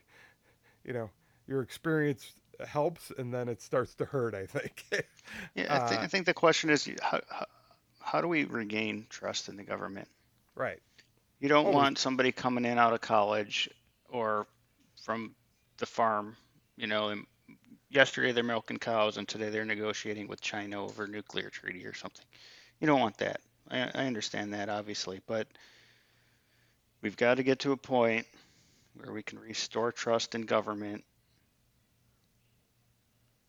you 0.86 0.94
know 0.94 1.10
your 1.48 1.62
experience 1.62 2.34
helps 2.68 3.12
and 3.18 3.34
then 3.34 3.48
it 3.48 3.62
starts 3.62 3.94
to 3.96 4.06
hurt 4.06 4.34
i 4.36 4.46
think 4.46 4.86
Yeah, 5.56 5.66
I, 5.70 5.80
think 5.80 6.02
Uh, 6.02 6.04
I 6.04 6.08
think 6.08 6.26
the 6.26 6.34
question 6.34 6.70
is 6.70 6.90
how, 7.02 7.22
how, 7.30 7.46
how 8.00 8.22
do 8.22 8.28
we 8.28 8.46
regain 8.46 9.06
trust 9.10 9.50
in 9.50 9.58
the 9.58 9.64
government? 9.64 10.08
right 10.56 10.80
You 11.40 11.50
don't 11.50 11.68
Oh, 11.68 11.72
want 11.72 11.98
somebody 12.00 12.32
coming 12.32 12.66
in 12.66 12.78
out 12.80 12.94
of 12.94 13.02
college 13.02 13.70
or 14.10 14.48
from 15.04 15.36
the 15.78 15.86
farm, 15.86 16.36
you 16.78 16.88
know, 16.88 17.10
and 17.10 17.26
yesterday 17.90 18.32
they're 18.32 18.44
milking 18.44 18.80
cows 18.80 19.18
and 19.18 19.28
today 19.28 19.50
they're 19.50 19.66
negotiating 19.66 20.28
with 20.28 20.42
China 20.42 20.84
over 20.84 21.06
a 21.06 21.08
nuclear 21.08 21.50
treaty 21.50 21.86
or 21.86 21.94
something. 21.94 22.26
You 22.80 22.88
don't 22.88 23.00
want 23.00 23.18
that. 23.20 23.42
I, 23.70 23.82
I 23.94 24.06
understand 24.08 24.54
that, 24.54 24.70
obviously, 24.70 25.22
but 25.28 25.48
we've 27.02 27.18
got 27.18 27.36
to 27.36 27.44
get 27.44 27.60
to 27.60 27.72
a 27.72 27.78
point 27.78 28.26
where 28.96 29.14
we 29.14 29.24
can 29.24 29.40
restore 29.40 29.92
trust 29.92 30.36
in 30.36 30.42
government. 30.44 31.04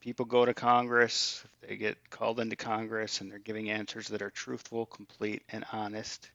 People 0.00 0.26
go 0.26 0.44
to 0.44 0.54
Congress, 0.54 1.44
they 1.60 1.76
get 1.76 2.10
called 2.10 2.38
into 2.38 2.56
Congress 2.56 3.20
and 3.20 3.30
they're 3.30 3.38
giving 3.38 3.70
answers 3.70 4.08
that 4.08 4.22
are 4.22 4.30
truthful, 4.30 4.86
complete, 4.86 5.42
and 5.50 5.64
honest. 5.72 6.30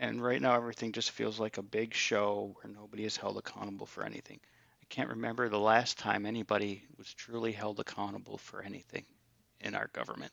And 0.00 0.22
right 0.22 0.42
now, 0.42 0.56
everything 0.56 0.90
just 0.92 1.12
feels 1.12 1.38
like 1.38 1.58
a 1.58 1.62
big 1.62 1.94
show 1.94 2.56
where 2.56 2.72
nobody 2.72 3.04
is 3.04 3.16
held 3.16 3.38
accountable 3.38 3.86
for 3.86 4.04
anything. 4.04 4.40
I 4.82 4.86
can't 4.88 5.10
remember 5.10 5.48
the 5.48 5.60
last 5.60 5.96
time 5.98 6.26
anybody 6.26 6.82
was 6.98 7.14
truly 7.14 7.52
held 7.52 7.78
accountable 7.78 8.36
for 8.36 8.62
anything 8.62 9.04
in 9.60 9.76
our 9.76 9.86
government. 9.92 10.32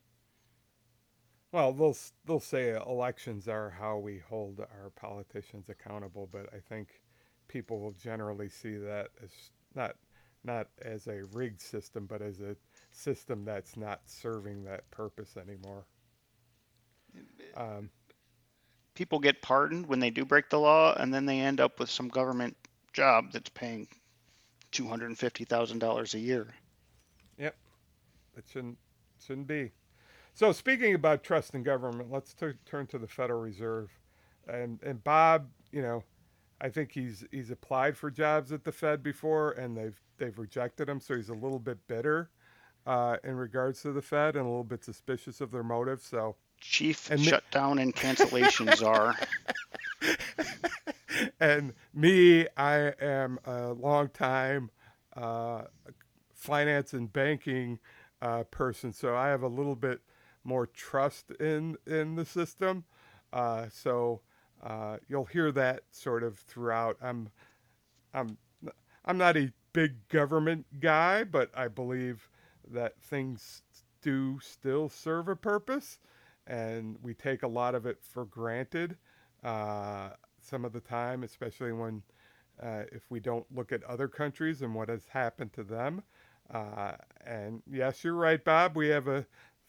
Well, 1.51 1.71
they'll 1.73 1.97
they'll 2.25 2.39
say 2.39 2.75
elections 2.75 3.47
are 3.47 3.69
how 3.69 3.97
we 3.97 4.19
hold 4.19 4.59
our 4.59 4.91
politicians 4.95 5.69
accountable, 5.69 6.27
but 6.31 6.47
I 6.53 6.59
think 6.59 7.01
people 7.47 7.79
will 7.79 7.93
generally 7.93 8.49
see 8.49 8.77
that 8.77 9.09
as 9.23 9.31
not 9.73 9.95
not 10.43 10.67
as 10.81 11.07
a 11.07 11.23
rigged 11.33 11.61
system, 11.61 12.05
but 12.05 12.21
as 12.21 12.39
a 12.41 12.55
system 12.91 13.45
that's 13.45 13.75
not 13.77 14.01
serving 14.05 14.63
that 14.65 14.89
purpose 14.91 15.37
anymore. 15.37 15.85
Um, 17.55 17.89
People 18.93 19.19
get 19.19 19.41
pardoned 19.41 19.87
when 19.87 19.99
they 19.99 20.11
do 20.11 20.25
break 20.25 20.49
the 20.49 20.59
law, 20.59 20.93
and 20.93 21.13
then 21.13 21.25
they 21.25 21.39
end 21.39 21.59
up 21.59 21.79
with 21.79 21.89
some 21.89 22.07
government 22.07 22.55
job 22.93 23.31
that's 23.31 23.49
paying 23.49 23.87
$250,000 24.71 26.13
a 26.13 26.19
year. 26.19 26.55
yep, 27.37 27.55
it 28.37 28.45
shouldn't 28.47 28.77
shouldn't 29.19 29.47
be. 29.47 29.71
So 30.33 30.51
speaking 30.51 30.93
about 30.95 31.23
trust 31.23 31.53
in 31.55 31.63
government, 31.63 32.11
let's 32.11 32.33
t- 32.33 32.51
turn 32.65 32.87
to 32.87 32.97
the 32.97 33.07
Federal 33.07 33.41
Reserve, 33.41 33.89
and 34.47 34.81
and 34.83 35.03
Bob, 35.03 35.49
you 35.71 35.81
know, 35.81 36.03
I 36.61 36.69
think 36.69 36.91
he's 36.91 37.25
he's 37.31 37.51
applied 37.51 37.97
for 37.97 38.11
jobs 38.11 38.51
at 38.51 38.63
the 38.63 38.71
Fed 38.71 39.01
before, 39.03 39.51
and 39.51 39.77
they've 39.77 39.99
they've 40.17 40.37
rejected 40.37 40.89
him, 40.89 40.99
so 40.99 41.15
he's 41.15 41.29
a 41.29 41.33
little 41.33 41.59
bit 41.59 41.87
bitter 41.87 42.29
uh, 42.85 43.17
in 43.23 43.35
regards 43.35 43.81
to 43.83 43.91
the 43.91 44.01
Fed 44.01 44.35
and 44.35 44.45
a 44.45 44.49
little 44.49 44.63
bit 44.63 44.83
suspicious 44.83 45.41
of 45.41 45.51
their 45.51 45.63
motives. 45.63 46.05
So, 46.05 46.35
Chief 46.59 47.09
And 47.09 47.21
me- 47.21 47.27
shutdown 47.27 47.79
and 47.79 47.95
cancellations 47.95 48.85
are. 48.85 49.15
and 51.39 51.73
me, 51.93 52.47
I 52.57 52.93
am 53.01 53.39
a 53.45 53.73
long 53.73 54.09
time 54.09 54.71
uh, 55.15 55.63
finance 56.33 56.93
and 56.93 57.11
banking 57.11 57.79
uh, 58.21 58.43
person, 58.43 58.91
so 58.93 59.15
I 59.15 59.29
have 59.29 59.43
a 59.43 59.47
little 59.47 59.75
bit 59.75 60.01
more 60.43 60.65
trust 60.65 61.31
in 61.31 61.77
in 61.85 62.15
the 62.15 62.25
system. 62.25 62.83
Uh, 63.31 63.67
so 63.71 64.21
uh, 64.63 64.97
you'll 65.07 65.25
hear 65.25 65.51
that 65.51 65.83
sort 65.91 66.23
of 66.23 66.37
throughout. 66.39 66.97
I'm 67.01 67.29
I'm 68.13 68.37
I'm 69.05 69.17
not 69.17 69.37
a 69.37 69.51
big 69.73 70.07
government 70.09 70.65
guy, 70.79 71.23
but 71.23 71.51
I 71.55 71.67
believe 71.67 72.29
that 72.71 73.01
things 73.01 73.63
do 74.01 74.39
still 74.41 74.89
serve 74.89 75.27
a 75.27 75.35
purpose, 75.35 75.99
and 76.47 76.97
we 77.01 77.13
take 77.13 77.43
a 77.43 77.47
lot 77.47 77.75
of 77.75 77.85
it 77.85 77.97
for 78.01 78.25
granted 78.25 78.97
uh, 79.43 80.09
some 80.41 80.65
of 80.65 80.73
the 80.73 80.81
time, 80.81 81.23
especially 81.23 81.71
when 81.71 82.03
uh, 82.61 82.83
if 82.91 83.03
we 83.09 83.19
don't 83.19 83.45
look 83.55 83.71
at 83.71 83.83
other 83.83 84.07
countries 84.07 84.61
and 84.61 84.73
what 84.75 84.89
has 84.89 85.05
happened 85.07 85.53
to 85.53 85.63
them. 85.63 86.03
Uh, 86.53 86.93
and 87.25 87.61
yes, 87.71 88.03
you're 88.03 88.13
right, 88.15 88.43
Bob. 88.43 88.75
We 88.75 88.87
have 88.89 89.07
a 89.07 89.25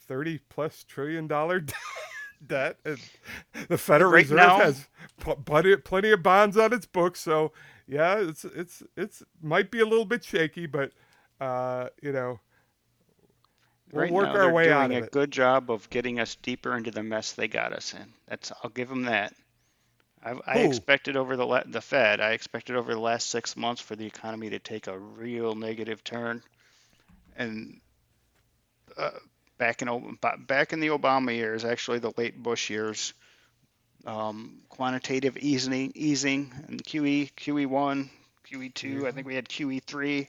30 0.06 0.38
plus 0.48 0.84
trillion 0.84 1.26
dollar 1.26 1.60
debt. 2.46 2.78
And 2.84 2.98
the 3.68 3.78
Federal 3.78 4.10
Right 4.12 4.22
Reserve 4.24 4.36
now- 4.38 4.58
has 4.60 4.88
pl- 5.18 5.36
plenty, 5.36 5.76
plenty 5.76 6.10
of 6.10 6.22
bonds 6.22 6.56
on 6.56 6.72
its 6.72 6.86
books. 6.86 7.20
So 7.20 7.52
yeah, 7.86 8.18
it's 8.18 8.44
it's 8.44 8.82
it's 8.96 9.22
might 9.42 9.70
be 9.70 9.80
a 9.80 9.86
little 9.86 10.04
bit 10.04 10.24
shaky, 10.24 10.66
but 10.66 10.92
uh, 11.40 11.88
you 12.02 12.12
know, 12.12 12.38
we'll 13.92 14.02
right 14.04 14.12
work 14.12 14.26
now, 14.26 14.32
our 14.32 14.38
they're 14.44 14.52
way 14.54 14.64
doing 14.64 14.74
out 14.76 14.90
a 14.92 14.98
it. 14.98 15.10
good 15.10 15.30
job 15.30 15.70
of 15.70 15.88
getting 15.90 16.20
us 16.20 16.36
deeper 16.36 16.76
into 16.76 16.90
the 16.90 17.02
mess 17.02 17.32
they 17.32 17.48
got 17.48 17.72
us 17.72 17.94
in. 17.94 18.12
That's 18.28 18.52
I'll 18.62 18.70
give 18.70 18.88
them 18.88 19.02
that. 19.04 19.34
I, 20.22 20.34
I 20.46 20.58
expected 20.58 21.16
over 21.16 21.34
the 21.36 21.46
la- 21.46 21.62
the 21.66 21.80
Fed. 21.80 22.20
I 22.20 22.32
expected 22.32 22.76
over 22.76 22.92
the 22.92 23.00
last 23.00 23.30
six 23.30 23.56
months 23.56 23.80
for 23.80 23.96
the 23.96 24.04
economy 24.06 24.50
to 24.50 24.58
take 24.58 24.86
a 24.86 24.98
real 24.98 25.54
negative 25.54 26.04
turn, 26.04 26.42
and 27.36 27.80
uh, 28.98 29.10
back 29.60 29.82
in 29.82 30.18
back 30.48 30.72
in 30.72 30.80
the 30.80 30.88
Obama 30.88 31.32
years, 31.36 31.64
actually 31.64 32.00
the 32.00 32.12
late 32.16 32.42
Bush 32.42 32.68
years, 32.70 33.14
um, 34.06 34.62
quantitative 34.68 35.36
easing 35.36 35.92
easing 35.94 36.52
and 36.66 36.82
QE 36.82 37.30
QE 37.36 37.66
one, 37.68 38.10
QE 38.50 38.74
two. 38.74 39.06
I 39.06 39.12
think 39.12 39.28
we 39.28 39.36
had 39.36 39.48
QE 39.48 39.80
three. 39.84 40.26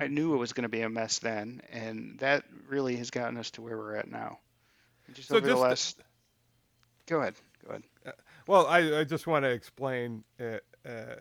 I 0.00 0.08
knew 0.08 0.34
it 0.34 0.38
was 0.38 0.52
going 0.52 0.64
to 0.64 0.68
be 0.68 0.82
a 0.82 0.88
mess 0.88 1.18
then, 1.20 1.62
and 1.72 2.18
that 2.18 2.44
really 2.68 2.96
has 2.96 3.10
gotten 3.10 3.36
us 3.38 3.50
to 3.52 3.62
where 3.62 3.76
we're 3.76 3.94
at 3.96 4.10
now. 4.10 4.38
Just 5.14 5.28
So 5.28 5.36
over 5.36 5.46
the 5.46 5.52
just- 5.52 5.62
last. 5.62 6.02
Go 7.06 7.20
ahead. 7.20 7.34
Go 7.64 7.70
ahead. 7.70 7.82
Well, 8.48 8.66
I, 8.66 9.00
I 9.00 9.04
just 9.04 9.26
want 9.26 9.44
to 9.44 9.50
explain 9.50 10.24
uh, 10.40 10.58
uh, 10.86 11.16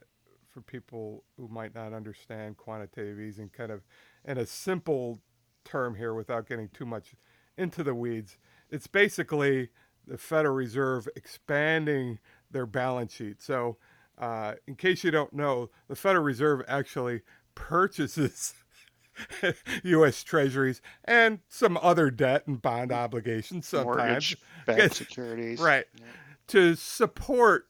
for 0.50 0.62
people 0.62 1.24
who 1.38 1.48
might 1.48 1.74
not 1.76 1.93
understand 1.93 2.58
quantitative 2.58 3.20
easing, 3.20 3.50
kind 3.50 3.72
of 3.72 3.84
in 4.26 4.38
a 4.39 4.46
simple 4.46 5.20
term 5.66 5.95
here 5.95 6.13
without 6.13 6.47
getting 6.47 6.70
too 6.70 6.86
much 6.86 7.16
into 7.57 7.84
the 7.84 7.95
weeds. 7.95 8.38
It's 8.70 8.88
basically 8.88 9.70
the 10.07 10.18
Federal 10.18 10.55
Reserve 10.55 11.07
expanding 11.16 12.20
their 12.51 12.66
balance 12.66 13.13
sheet. 13.13 13.41
So, 13.41 13.78
uh, 14.18 14.53
in 14.68 14.76
case 14.76 15.03
you 15.03 15.11
don't 15.11 15.34
know, 15.34 15.70
the 15.88 15.95
Federal 15.95 16.24
Reserve 16.24 16.61
actually 16.68 17.22
purchases 17.53 18.53
U.S. 19.84 20.24
Treasuries 20.24 20.82
and 21.03 21.39
some 21.47 21.78
other 21.82 22.09
debt 22.11 22.47
and 22.47 22.61
bond 22.61 22.91
obligations 22.91 23.68
sometimes. 23.68 23.97
Mortgage 23.97 24.38
backed 24.66 24.95
securities. 24.95 25.59
Right. 25.66 25.86
To 26.49 26.76
support 26.76 27.68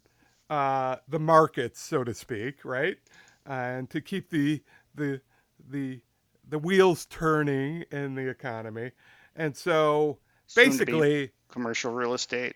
uh, 0.49 0.97
the 1.07 1.19
markets, 1.19 1.81
so 1.81 2.03
to 2.03 2.13
speak, 2.13 2.65
right? 2.65 2.97
And 3.45 3.89
to 3.89 4.01
keep 4.01 4.29
the 4.29 4.61
the 4.93 5.21
the 5.69 6.01
the 6.47 6.59
wheels 6.59 7.05
turning 7.07 7.83
in 7.91 8.15
the 8.15 8.29
economy. 8.29 8.91
And 9.35 9.55
so 9.55 10.19
Soon 10.47 10.65
basically, 10.69 11.31
commercial 11.49 11.91
real 11.93 12.13
estate. 12.13 12.55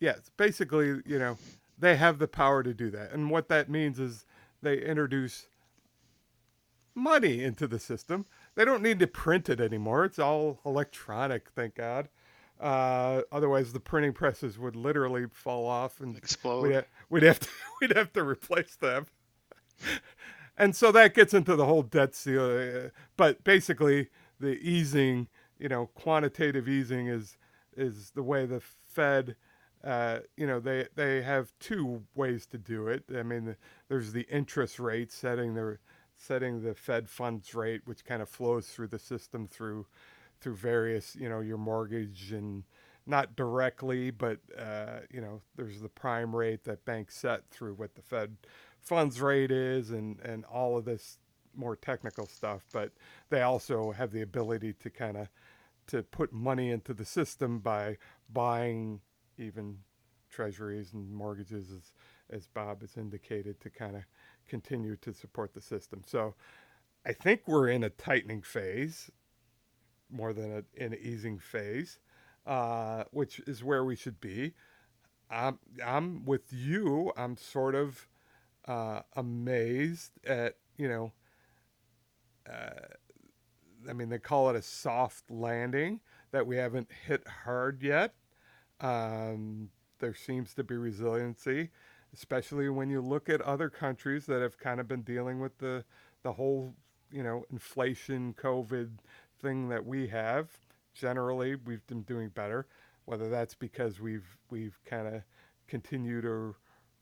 yes, 0.00 0.30
basically, 0.36 1.00
you 1.04 1.18
know, 1.18 1.36
they 1.78 1.96
have 1.96 2.18
the 2.18 2.28
power 2.28 2.62
to 2.62 2.72
do 2.72 2.90
that. 2.90 3.12
And 3.12 3.30
what 3.30 3.48
that 3.48 3.68
means 3.68 3.98
is 3.98 4.24
they 4.62 4.78
introduce 4.78 5.48
money 6.94 7.42
into 7.42 7.66
the 7.66 7.78
system. 7.78 8.24
They 8.54 8.64
don't 8.64 8.82
need 8.82 8.98
to 9.00 9.06
print 9.06 9.48
it 9.48 9.60
anymore. 9.60 10.04
It's 10.04 10.18
all 10.18 10.60
electronic, 10.64 11.50
thank 11.54 11.74
God. 11.74 12.08
Uh, 12.58 13.20
otherwise, 13.30 13.74
the 13.74 13.80
printing 13.80 14.14
presses 14.14 14.58
would 14.58 14.74
literally 14.76 15.26
fall 15.30 15.66
off, 15.66 16.00
and 16.00 16.16
Explode. 16.16 16.62
we'd, 16.62 16.74
ha- 16.74 16.84
we'd 17.10 17.22
have 17.22 17.38
to 17.40 17.48
we'd 17.82 17.94
have 17.94 18.10
to 18.14 18.24
replace 18.24 18.76
them. 18.76 19.06
And 20.56 20.74
so 20.74 20.90
that 20.92 21.14
gets 21.14 21.34
into 21.34 21.56
the 21.56 21.66
whole 21.66 21.82
debt 21.82 22.14
ceiling. 22.14 22.90
But 23.16 23.44
basically, 23.44 24.08
the 24.40 24.58
easing, 24.58 25.28
you 25.58 25.68
know, 25.68 25.90
quantitative 25.94 26.68
easing 26.68 27.08
is 27.08 27.36
is 27.76 28.10
the 28.14 28.22
way 28.22 28.46
the 28.46 28.60
Fed, 28.60 29.36
uh, 29.84 30.20
you 30.36 30.46
know, 30.46 30.60
they 30.60 30.86
they 30.94 31.22
have 31.22 31.52
two 31.60 32.02
ways 32.14 32.46
to 32.46 32.58
do 32.58 32.88
it. 32.88 33.04
I 33.14 33.22
mean, 33.22 33.56
there's 33.88 34.12
the 34.12 34.26
interest 34.30 34.78
rate 34.78 35.12
setting 35.12 35.54
the 35.54 35.78
setting 36.16 36.62
the 36.62 36.74
Fed 36.74 37.08
funds 37.08 37.54
rate, 37.54 37.82
which 37.84 38.04
kind 38.04 38.22
of 38.22 38.28
flows 38.28 38.68
through 38.68 38.88
the 38.88 38.98
system 38.98 39.46
through 39.48 39.86
through 40.40 40.56
various, 40.56 41.16
you 41.16 41.28
know, 41.28 41.40
your 41.40 41.58
mortgage 41.58 42.32
and 42.32 42.64
not 43.06 43.36
directly, 43.36 44.10
but 44.10 44.38
uh, 44.58 45.00
you 45.10 45.20
know, 45.20 45.40
there's 45.56 45.80
the 45.80 45.88
prime 45.88 46.34
rate 46.34 46.64
that 46.64 46.84
banks 46.84 47.16
set 47.16 47.48
through 47.50 47.74
what 47.74 47.94
the 47.94 48.02
Fed 48.02 48.36
funds 48.86 49.20
rate 49.20 49.50
is, 49.50 49.90
and 49.90 50.20
and 50.20 50.44
all 50.46 50.78
of 50.78 50.84
this 50.84 51.18
more 51.54 51.76
technical 51.76 52.26
stuff. 52.26 52.64
But 52.72 52.92
they 53.30 53.42
also 53.42 53.92
have 53.92 54.12
the 54.12 54.22
ability 54.22 54.74
to 54.74 54.90
kind 54.90 55.16
of 55.16 55.28
to 55.88 56.02
put 56.02 56.32
money 56.32 56.70
into 56.70 56.94
the 56.94 57.04
system 57.04 57.58
by 57.60 57.98
buying 58.32 59.00
even 59.38 59.78
treasuries 60.30 60.92
and 60.92 61.12
mortgages, 61.12 61.70
as 61.70 61.92
as 62.30 62.46
Bob 62.48 62.80
has 62.80 62.96
indicated, 62.96 63.60
to 63.60 63.70
kind 63.70 63.96
of 63.96 64.02
continue 64.48 64.96
to 64.96 65.12
support 65.12 65.54
the 65.54 65.60
system. 65.60 66.02
So 66.06 66.34
I 67.04 67.12
think 67.12 67.42
we're 67.46 67.68
in 67.68 67.84
a 67.84 67.90
tightening 67.90 68.42
phase 68.42 69.10
more 70.10 70.32
than 70.32 70.64
a, 70.78 70.84
an 70.84 70.94
easing 71.00 71.38
phase, 71.38 71.98
uh, 72.46 73.04
which 73.10 73.40
is 73.40 73.64
where 73.64 73.84
we 73.84 73.96
should 73.96 74.20
be. 74.20 74.54
I'm 75.30 75.58
I'm 75.84 76.24
with 76.24 76.52
you. 76.52 77.12
I'm 77.16 77.36
sort 77.36 77.74
of 77.74 78.06
uh, 78.66 79.02
amazed 79.14 80.12
at 80.26 80.56
you 80.76 80.88
know. 80.88 81.12
Uh, 82.50 82.94
I 83.88 83.92
mean, 83.92 84.08
they 84.08 84.18
call 84.18 84.50
it 84.50 84.56
a 84.56 84.62
soft 84.62 85.30
landing 85.30 86.00
that 86.32 86.46
we 86.46 86.56
haven't 86.56 86.88
hit 87.06 87.26
hard 87.44 87.82
yet. 87.82 88.14
Um, 88.80 89.70
there 90.00 90.14
seems 90.14 90.54
to 90.54 90.64
be 90.64 90.76
resiliency, 90.76 91.70
especially 92.12 92.68
when 92.68 92.90
you 92.90 93.00
look 93.00 93.28
at 93.28 93.40
other 93.40 93.70
countries 93.70 94.26
that 94.26 94.42
have 94.42 94.58
kind 94.58 94.80
of 94.80 94.88
been 94.88 95.02
dealing 95.02 95.40
with 95.40 95.58
the 95.58 95.84
the 96.22 96.32
whole 96.32 96.74
you 97.10 97.22
know 97.22 97.44
inflation, 97.50 98.34
COVID 98.34 98.98
thing 99.40 99.68
that 99.68 99.84
we 99.84 100.08
have. 100.08 100.48
Generally, 100.94 101.56
we've 101.56 101.86
been 101.86 102.02
doing 102.02 102.28
better. 102.30 102.66
Whether 103.04 103.28
that's 103.28 103.54
because 103.54 104.00
we've 104.00 104.36
we've 104.50 104.78
kind 104.84 105.06
of 105.06 105.22
continued 105.68 106.22
to 106.22 106.56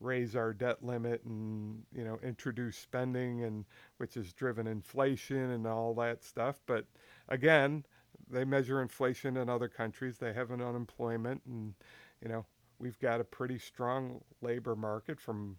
raise 0.04 0.36
our 0.36 0.52
debt 0.52 0.84
limit 0.84 1.22
and 1.24 1.82
you 1.94 2.04
know 2.04 2.18
introduce 2.22 2.76
spending 2.76 3.44
and 3.44 3.64
which 3.98 4.14
has 4.14 4.32
driven 4.32 4.66
inflation 4.66 5.50
and 5.52 5.66
all 5.66 5.94
that 5.94 6.22
stuff. 6.24 6.60
But 6.66 6.86
again 7.28 7.84
they 8.30 8.44
measure 8.44 8.80
inflation 8.82 9.36
in 9.36 9.48
other 9.48 9.68
countries. 9.68 10.18
They 10.18 10.32
have 10.32 10.50
an 10.50 10.62
unemployment 10.62 11.42
and 11.46 11.74
you 12.22 12.28
know 12.28 12.46
we've 12.78 12.98
got 13.00 13.20
a 13.20 13.24
pretty 13.24 13.58
strong 13.58 14.20
labor 14.42 14.76
market 14.76 15.20
from 15.20 15.56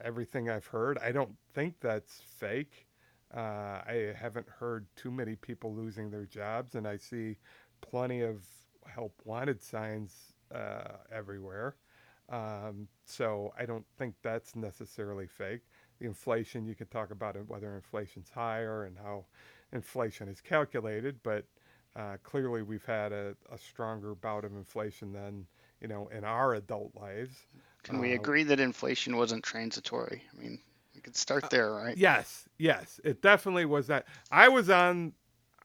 everything 0.00 0.50
i've 0.50 0.66
heard. 0.66 0.98
I 0.98 1.12
don't 1.12 1.34
think 1.54 1.74
that's 1.80 2.20
fake. 2.38 2.86
Uh, 3.34 3.82
i 3.86 4.14
haven't 4.16 4.48
heard 4.48 4.86
too 4.96 5.10
many 5.10 5.34
people 5.34 5.74
losing 5.74 6.08
their 6.08 6.24
jobs 6.24 6.76
and 6.76 6.86
i 6.86 6.96
see 6.96 7.36
plenty 7.80 8.20
of 8.20 8.46
help 8.86 9.20
wanted 9.24 9.60
signs 9.60 10.34
uh, 10.54 10.98
everywhere 11.10 11.74
um, 12.30 12.88
so 13.04 13.52
I 13.58 13.66
don't 13.66 13.84
think 13.98 14.14
that's 14.22 14.56
necessarily 14.56 15.26
fake. 15.26 15.60
The 16.00 16.06
inflation, 16.06 16.66
you 16.66 16.74
could 16.74 16.90
talk 16.90 17.10
about 17.10 17.36
whether 17.48 17.74
inflation's 17.74 18.30
higher 18.30 18.84
and 18.84 18.96
how 18.96 19.26
inflation 19.72 20.28
is 20.28 20.40
calculated, 20.40 21.18
but 21.22 21.44
uh, 21.96 22.16
clearly 22.22 22.62
we've 22.62 22.84
had 22.84 23.12
a, 23.12 23.36
a, 23.52 23.58
stronger 23.58 24.14
bout 24.14 24.44
of 24.44 24.52
inflation 24.52 25.12
than 25.12 25.46
you 25.80 25.86
know 25.86 26.08
in 26.08 26.24
our 26.24 26.54
adult 26.54 26.90
lives. 26.96 27.36
Can 27.84 27.96
uh, 27.96 28.00
we 28.00 28.12
agree 28.14 28.42
that 28.44 28.58
inflation 28.58 29.16
wasn't 29.16 29.44
transitory? 29.44 30.22
I 30.32 30.42
mean, 30.42 30.58
we 30.94 31.00
could 31.00 31.14
start 31.14 31.44
uh, 31.44 31.48
there, 31.50 31.72
right? 31.72 31.96
Yes, 31.96 32.48
yes, 32.58 33.00
it 33.04 33.22
definitely 33.22 33.64
was 33.64 33.86
that. 33.88 34.06
I 34.30 34.48
was 34.48 34.70
on. 34.70 35.12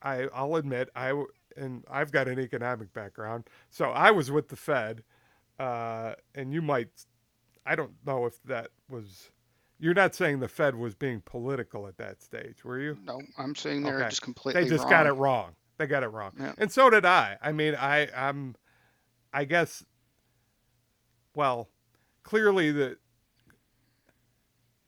I, 0.02 0.28
I'll 0.32 0.54
admit 0.56 0.88
I 0.94 1.24
and 1.56 1.84
I've 1.90 2.12
got 2.12 2.28
an 2.28 2.38
economic 2.38 2.92
background, 2.92 3.44
so 3.70 3.86
I 3.90 4.12
was 4.12 4.30
with 4.30 4.48
the 4.48 4.56
Fed 4.56 5.02
uh, 5.60 6.14
and 6.34 6.54
you 6.54 6.62
might, 6.62 6.88
I 7.66 7.76
don't 7.76 7.92
know 8.06 8.24
if 8.24 8.42
that 8.44 8.68
was. 8.88 9.30
You're 9.78 9.94
not 9.94 10.14
saying 10.14 10.40
the 10.40 10.48
Fed 10.48 10.74
was 10.74 10.94
being 10.94 11.22
political 11.24 11.86
at 11.86 11.96
that 11.98 12.22
stage, 12.22 12.64
were 12.64 12.78
you? 12.78 12.98
No, 13.04 13.20
I'm 13.38 13.54
saying 13.54 13.82
they're 13.82 13.98
okay. 13.98 14.08
just 14.08 14.22
completely. 14.22 14.62
They 14.62 14.68
just 14.68 14.84
wrong. 14.84 14.90
got 14.90 15.06
it 15.06 15.12
wrong. 15.12 15.50
They 15.78 15.86
got 15.86 16.02
it 16.02 16.08
wrong, 16.08 16.32
yeah. 16.38 16.52
and 16.58 16.70
so 16.70 16.90
did 16.90 17.06
I. 17.06 17.36
I 17.42 17.52
mean, 17.52 17.74
I, 17.74 18.08
I'm, 18.14 18.56
I 19.32 19.44
guess. 19.44 19.84
Well, 21.34 21.68
clearly 22.22 22.72
the. 22.72 22.96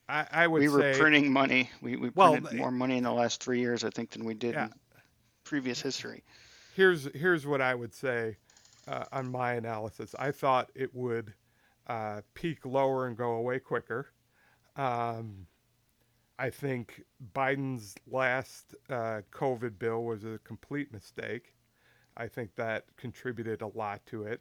I, 0.08 0.26
I 0.30 0.46
would 0.46 0.60
we 0.60 0.68
were 0.68 0.92
say, 0.94 0.98
printing 0.98 1.32
money. 1.32 1.70
We 1.80 1.96
we 1.96 2.10
printed 2.10 2.44
well, 2.44 2.54
more 2.54 2.70
money 2.70 2.96
in 2.96 3.04
the 3.04 3.12
last 3.12 3.42
three 3.42 3.60
years, 3.60 3.84
I 3.84 3.90
think, 3.90 4.10
than 4.10 4.24
we 4.24 4.34
did 4.34 4.54
yeah. 4.54 4.66
in 4.66 4.72
previous 5.44 5.80
history. 5.80 6.24
Here's 6.74 7.08
here's 7.14 7.46
what 7.46 7.60
I 7.60 7.74
would 7.74 7.94
say 7.94 8.36
uh, 8.88 9.04
on 9.12 9.30
my 9.30 9.54
analysis. 9.54 10.14
I 10.18 10.30
thought 10.30 10.70
it 10.74 10.94
would 10.94 11.34
uh, 11.86 12.22
peak 12.34 12.64
lower 12.64 13.06
and 13.06 13.16
go 13.16 13.32
away 13.32 13.58
quicker. 13.58 14.12
Um, 14.76 15.46
I 16.38 16.50
think 16.50 17.04
Biden's 17.34 17.94
last 18.06 18.74
uh, 18.90 19.20
COVID 19.30 19.78
bill 19.78 20.04
was 20.04 20.24
a 20.24 20.40
complete 20.44 20.92
mistake. 20.92 21.54
I 22.16 22.26
think 22.26 22.54
that 22.56 22.84
contributed 22.96 23.62
a 23.62 23.68
lot 23.68 24.04
to 24.06 24.24
it. 24.24 24.40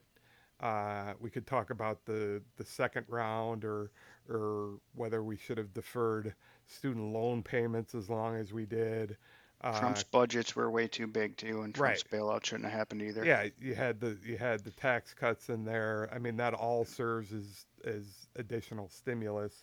Uh, 0.60 1.14
we 1.20 1.30
could 1.30 1.48
talk 1.48 1.70
about 1.72 2.06
the, 2.06 2.42
the 2.58 2.66
second 2.66 3.06
round 3.08 3.66
or 3.66 3.92
or 4.30 4.80
whether 4.96 5.24
we 5.24 5.36
should 5.36 5.58
have 5.58 5.74
deferred 5.74 6.36
student 6.68 7.12
loan 7.12 7.42
payments 7.44 7.96
as 7.96 8.10
long 8.10 8.36
as 8.36 8.54
we 8.54 8.66
did. 8.66 9.18
Uh, 9.64 9.80
Trump's 9.80 10.04
budgets 10.04 10.56
were 10.56 10.70
way 10.72 10.88
too 10.88 11.06
big 11.06 11.38
too, 11.38 11.62
and 11.62 11.74
Trump's 11.74 12.04
right. 12.12 12.20
bailout 12.20 12.46
shouldn't 12.46 12.66
have 12.70 12.78
happened 12.78 13.04
either. 13.04 13.24
Yeah, 13.24 13.48
you 13.60 13.76
had 13.76 14.00
the 14.00 14.18
you 14.26 14.38
had 14.38 14.64
the 14.64 14.72
tax 14.72 15.14
cuts 15.14 15.50
in 15.50 15.66
there. 15.66 16.10
I 16.12 16.18
mean, 16.18 16.38
that 16.38 16.56
all 16.56 16.84
serves 16.84 17.32
as 17.32 17.66
as 17.86 18.06
additional 18.36 18.90
stimulus. 18.90 19.54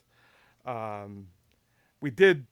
Um, 0.65 1.27
we 2.01 2.11
did. 2.11 2.47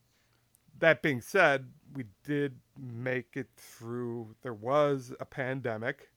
That 0.80 1.02
being 1.02 1.20
said, 1.20 1.66
we 1.94 2.04
did 2.24 2.56
make 2.78 3.36
it 3.36 3.48
through. 3.56 4.34
There 4.42 4.52
was 4.52 5.12
a 5.20 5.24
pandemic. 5.24 6.10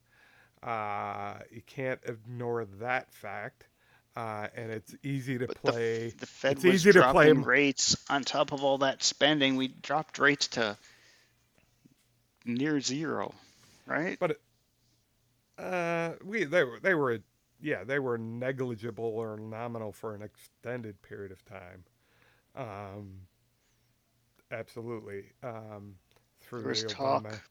Uh, 0.63 1.35
you 1.51 1.61
can't 1.65 1.99
ignore 2.05 2.65
that 2.79 3.13
fact. 3.13 3.67
Uh, 4.15 4.47
and 4.55 4.71
it's 4.71 4.95
easy 5.03 5.37
to 5.37 5.47
but 5.47 5.61
play. 5.61 6.09
The, 6.09 6.17
the 6.17 6.25
Fed 6.25 6.51
it's 6.53 6.65
was 6.65 6.73
easy 6.73 6.91
dropping 6.91 7.35
to 7.35 7.35
play 7.35 7.43
rates 7.45 7.95
on 8.09 8.23
top 8.23 8.51
of 8.51 8.63
all 8.63 8.79
that 8.79 9.01
spending. 9.03 9.55
We 9.55 9.69
dropped 9.69 10.19
rates 10.19 10.47
to 10.49 10.75
near 12.53 12.79
zero, 12.79 13.33
right? 13.85 14.17
But 14.19 14.39
uh, 15.57 16.13
we 16.23 16.45
they 16.45 16.63
were 16.63 16.79
they 16.79 16.93
were 16.93 17.19
yeah 17.61 17.83
they 17.83 17.99
were 17.99 18.17
negligible 18.17 19.05
or 19.05 19.37
nominal 19.37 19.91
for 19.91 20.15
an 20.15 20.21
extended 20.21 21.01
period 21.01 21.31
of 21.31 21.43
time. 21.45 21.83
Um, 22.55 23.11
absolutely. 24.51 25.25
Um, 25.43 25.95
through 26.41 26.61
there 26.61 26.69
was 26.69 26.83
talk. 26.83 27.41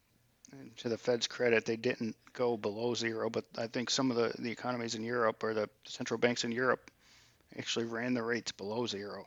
To 0.78 0.88
the 0.88 0.96
Fed's 0.96 1.26
credit, 1.26 1.66
they 1.66 1.76
didn't 1.76 2.16
go 2.32 2.56
below 2.56 2.94
zero, 2.94 3.28
but 3.28 3.44
I 3.58 3.66
think 3.66 3.90
some 3.90 4.10
of 4.10 4.16
the, 4.16 4.32
the 4.38 4.50
economies 4.50 4.94
in 4.94 5.02
Europe 5.02 5.44
or 5.44 5.52
the 5.52 5.68
central 5.84 6.16
banks 6.16 6.42
in 6.42 6.52
Europe 6.52 6.90
actually 7.58 7.84
ran 7.84 8.14
the 8.14 8.22
rates 8.22 8.50
below 8.52 8.86
zero. 8.86 9.26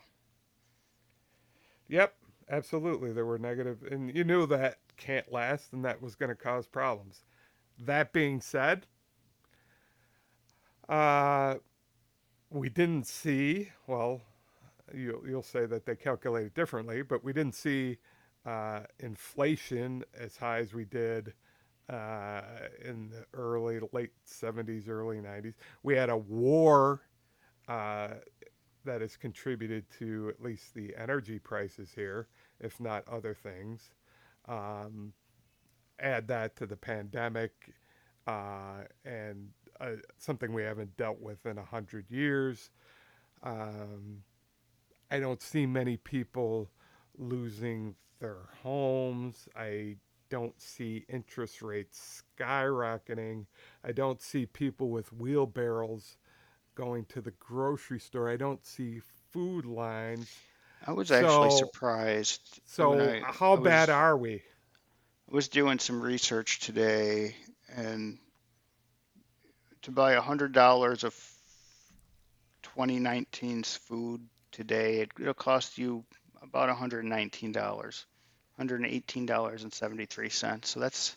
Yep, 1.89 2.15
absolutely. 2.49 3.11
There 3.11 3.25
were 3.25 3.37
negative, 3.37 3.83
and 3.91 4.15
you 4.15 4.23
knew 4.23 4.47
that 4.47 4.79
can't 5.01 5.31
last 5.31 5.73
and 5.73 5.83
that 5.83 6.01
was 6.01 6.15
going 6.15 6.29
to 6.29 6.35
cause 6.35 6.67
problems. 6.67 7.23
That 7.79 8.13
being 8.13 8.39
said, 8.39 8.85
uh, 10.87 11.55
we 12.49 12.69
didn't 12.69 13.07
see, 13.07 13.69
well, 13.87 14.21
you'll, 14.93 15.27
you'll 15.27 15.43
say 15.43 15.65
that 15.65 15.85
they 15.85 15.95
calculated 15.95 16.53
differently, 16.53 17.01
but 17.01 17.23
we 17.23 17.33
didn't 17.33 17.55
see 17.55 17.97
uh, 18.45 18.81
inflation 18.99 20.03
as 20.17 20.37
high 20.37 20.59
as 20.59 20.73
we 20.73 20.85
did 20.85 21.33
uh, 21.89 22.41
in 22.85 23.09
the 23.09 23.25
early, 23.33 23.79
late 23.91 24.11
70s, 24.27 24.87
early 24.87 25.17
90s. 25.17 25.53
We 25.81 25.95
had 25.95 26.09
a 26.09 26.17
war 26.17 27.01
uh, 27.67 28.09
that 28.85 29.01
has 29.01 29.17
contributed 29.17 29.85
to 29.99 30.29
at 30.29 30.43
least 30.43 30.73
the 30.75 30.93
energy 30.95 31.39
prices 31.39 31.91
here, 31.95 32.27
if 32.59 32.79
not 32.79 33.07
other 33.07 33.33
things. 33.33 33.91
Um, 34.47 35.13
add 35.99 36.27
that 36.27 36.55
to 36.57 36.65
the 36.65 36.75
pandemic 36.75 37.51
uh, 38.27 38.83
and 39.05 39.49
uh, 39.79 39.91
something 40.17 40.53
we 40.53 40.63
haven't 40.63 40.95
dealt 40.97 41.19
with 41.21 41.45
in 41.45 41.57
a 41.57 41.65
hundred 41.65 42.09
years. 42.09 42.69
Um, 43.43 44.23
I 45.09 45.19
don't 45.19 45.41
see 45.41 45.65
many 45.65 45.97
people 45.97 46.69
losing 47.17 47.95
their 48.19 48.49
homes. 48.63 49.47
I 49.55 49.97
don't 50.29 50.59
see 50.61 51.05
interest 51.09 51.61
rates 51.61 52.23
skyrocketing. 52.39 53.45
I 53.83 53.91
don't 53.91 54.21
see 54.21 54.45
people 54.45 54.89
with 54.89 55.11
wheelbarrows 55.11 56.17
going 56.75 57.05
to 57.05 57.21
the 57.21 57.31
grocery 57.31 57.99
store. 57.99 58.29
I 58.29 58.37
don't 58.37 58.65
see 58.65 59.01
food 59.31 59.65
lines. 59.65 60.31
I 60.85 60.93
was 60.93 61.11
actually 61.11 61.51
so, 61.51 61.57
surprised. 61.57 62.41
So, 62.65 62.99
I, 62.99 63.21
how 63.23 63.53
I 63.53 63.59
was, 63.59 63.63
bad 63.63 63.89
are 63.89 64.17
we? 64.17 64.35
I 64.35 65.35
was 65.35 65.47
doing 65.47 65.79
some 65.79 66.01
research 66.01 66.59
today, 66.59 67.35
and 67.75 68.17
to 69.83 69.91
buy 69.91 70.15
hundred 70.15 70.53
dollars 70.53 71.03
of 71.03 71.15
2019's 72.75 73.75
food 73.77 74.21
today, 74.51 75.01
it, 75.01 75.19
will 75.19 75.33
cost 75.33 75.77
you 75.77 76.03
about 76.41 76.67
119 76.67 77.51
dollars, 77.51 78.05
118 78.55 79.25
dollars 79.25 79.63
and 79.63 79.73
73 79.73 80.29
cents. 80.29 80.69
So 80.69 80.79
that's 80.79 81.15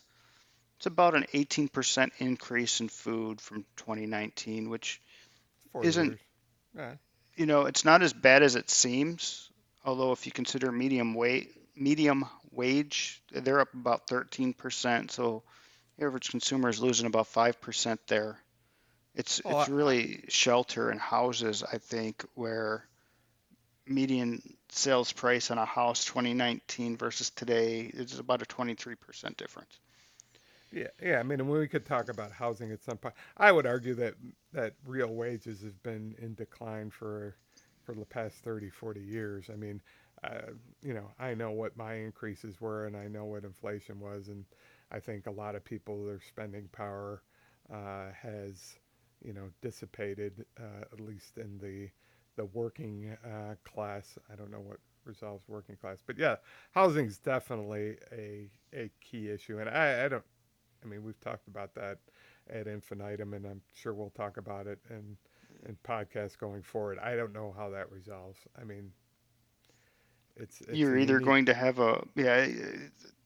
it's 0.77 0.85
about 0.85 1.15
an 1.15 1.25
18% 1.33 2.11
increase 2.19 2.81
in 2.81 2.89
food 2.89 3.39
from 3.41 3.65
2019, 3.77 4.69
which 4.69 5.01
is 5.81 5.89
isn't. 5.89 6.19
Yeah. 6.75 6.93
You 7.35 7.45
know, 7.45 7.65
it's 7.65 7.83
not 7.83 8.01
as 8.01 8.13
bad 8.13 8.43
as 8.43 8.55
it 8.55 8.69
seems 8.69 9.49
although 9.85 10.11
if 10.11 10.25
you 10.25 10.31
consider 10.31 10.71
medium 10.71 11.13
weight 11.13 11.51
medium 11.75 12.25
wage, 12.51 13.21
they're 13.31 13.59
up 13.59 13.73
about 13.73 14.07
13%. 14.07 15.11
So 15.11 15.43
the 15.97 16.05
average 16.05 16.29
consumer 16.29 16.69
is 16.69 16.81
losing 16.81 17.05
about 17.05 17.27
5% 17.27 17.97
there. 18.07 18.37
It's 19.13 19.41
Well, 19.43 19.61
it's 19.61 19.69
really 19.69 20.25
shelter 20.27 20.89
and 20.89 20.99
houses, 20.99 21.63
I 21.63 21.77
think, 21.77 22.25
where 22.33 22.85
median 23.87 24.41
sales 24.69 25.11
price 25.11 25.51
on 25.51 25.57
a 25.57 25.65
house 25.65 26.05
2019 26.05 26.97
versus 26.97 27.29
today 27.29 27.81
is 27.81 28.19
about 28.19 28.41
a 28.41 28.45
23% 28.45 29.37
difference. 29.37 29.79
Yeah, 30.71 30.87
yeah. 31.01 31.19
I 31.19 31.23
mean, 31.23 31.47
we 31.47 31.67
could 31.67 31.85
talk 31.85 32.09
about 32.09 32.31
housing 32.31 32.71
at 32.71 32.83
some 32.83 32.97
point. 32.97 33.15
I 33.37 33.51
would 33.51 33.65
argue 33.65 33.93
that 33.95 34.15
that 34.51 34.73
real 34.85 35.13
wages 35.13 35.61
have 35.61 35.81
been 35.83 36.15
in 36.17 36.33
decline 36.33 36.89
for 36.89 37.35
for 37.85 37.93
the 37.95 38.05
past 38.05 38.37
30, 38.43 38.69
40 38.69 39.01
years. 39.01 39.49
I 39.51 39.55
mean, 39.55 39.81
uh, 40.23 40.51
you 40.81 40.93
know, 40.93 41.11
I 41.19 41.33
know 41.35 41.51
what 41.51 41.77
my 41.77 41.95
increases 41.95 42.59
were, 42.61 42.85
and 42.85 42.95
I 42.97 43.07
know 43.07 43.25
what 43.25 43.43
inflation 43.43 43.99
was, 43.99 44.27
and 44.29 44.45
I 44.91 44.99
think 44.99 45.27
a 45.27 45.31
lot 45.31 45.55
of 45.55 45.63
people 45.63 46.05
their 46.05 46.21
spending 46.21 46.67
power 46.71 47.23
uh, 47.71 48.11
has, 48.21 48.79
you 49.23 49.33
know, 49.33 49.49
dissipated 49.61 50.45
uh, 50.59 50.85
at 50.91 50.99
least 50.99 51.37
in 51.37 51.57
the 51.59 51.89
the 52.37 52.45
working 52.45 53.15
uh, 53.25 53.55
class. 53.63 54.17
I 54.31 54.35
don't 54.35 54.51
know 54.51 54.59
what 54.59 54.77
resolves 55.05 55.47
working 55.47 55.75
class, 55.77 55.99
but 56.05 56.17
yeah, 56.17 56.37
housing 56.71 57.05
is 57.05 57.19
definitely 57.19 57.97
a 58.11 58.49
a 58.73 58.89
key 59.01 59.29
issue, 59.29 59.59
and 59.59 59.69
I, 59.69 60.05
I 60.05 60.07
don't 60.09 60.23
I 60.83 60.87
mean, 60.87 61.03
we've 61.03 61.19
talked 61.19 61.47
about 61.47 61.73
that 61.75 61.99
ad 62.49 62.67
infinitum, 62.67 63.33
and 63.33 63.45
I'm 63.45 63.61
sure 63.73 63.93
we'll 63.93 64.11
talk 64.11 64.37
about 64.37 64.67
it 64.67 64.79
in 64.89 65.17
in 65.65 65.77
podcasts 65.83 66.37
going 66.37 66.61
forward. 66.61 66.99
I 66.99 67.15
don't 67.15 67.33
know 67.33 67.53
how 67.57 67.69
that 67.71 67.91
resolves. 67.91 68.39
I 68.59 68.63
mean, 68.63 68.91
it's 70.35 70.61
it's 70.61 70.71
You're 70.71 70.97
either 70.97 71.13
unique. 71.13 71.25
going 71.25 71.45
to 71.47 71.53
have 71.53 71.79
a 71.79 72.03
yeah, 72.15 72.47
uh, 72.49 72.77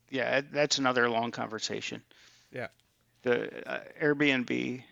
yeah, 0.09 0.41
that's 0.51 0.77
another 0.77 1.09
long 1.09 1.31
conversation. 1.31 2.01
Yeah, 2.51 2.67
The 3.23 3.69
uh, 3.69 3.83
Airbnb 4.01 4.83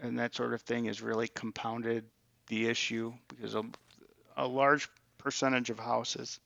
and 0.00 0.18
that 0.18 0.34
sort 0.34 0.52
of 0.54 0.62
thing 0.62 0.84
has 0.86 1.00
really 1.02 1.28
compounded 1.28 2.04
the 2.48 2.66
issue 2.68 3.12
because 3.28 3.54
a, 3.54 3.62
a 4.36 4.46
large 4.46 4.88
percentage 5.18 5.70
of 5.70 5.78
houses 5.78 6.40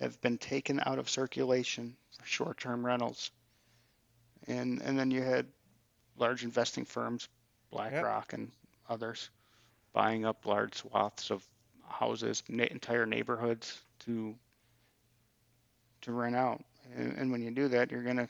have 0.00 0.20
been 0.20 0.38
taken 0.38 0.80
out 0.86 0.98
of 0.98 1.08
circulation 1.08 1.96
for 2.18 2.26
short-term 2.26 2.84
rentals. 2.84 3.30
And 4.46 4.80
and 4.82 4.98
then 4.98 5.10
you 5.10 5.22
had 5.22 5.46
large 6.16 6.44
investing 6.44 6.84
firms, 6.84 7.28
yep, 7.90 7.92
BlackRock 7.92 8.32
and 8.32 8.50
others, 8.88 9.30
buying 9.92 10.24
up 10.24 10.46
large 10.46 10.74
swaths 10.74 11.30
of 11.30 11.44
houses, 11.88 12.42
na- 12.48 12.64
entire 12.64 13.06
neighborhoods 13.06 13.80
to 14.00 14.34
to 16.02 16.12
rent 16.12 16.36
out. 16.36 16.64
And, 16.96 17.12
and 17.18 17.32
when 17.32 17.42
you 17.42 17.50
do 17.50 17.68
that, 17.68 17.90
you're 17.90 18.02
gonna 18.02 18.28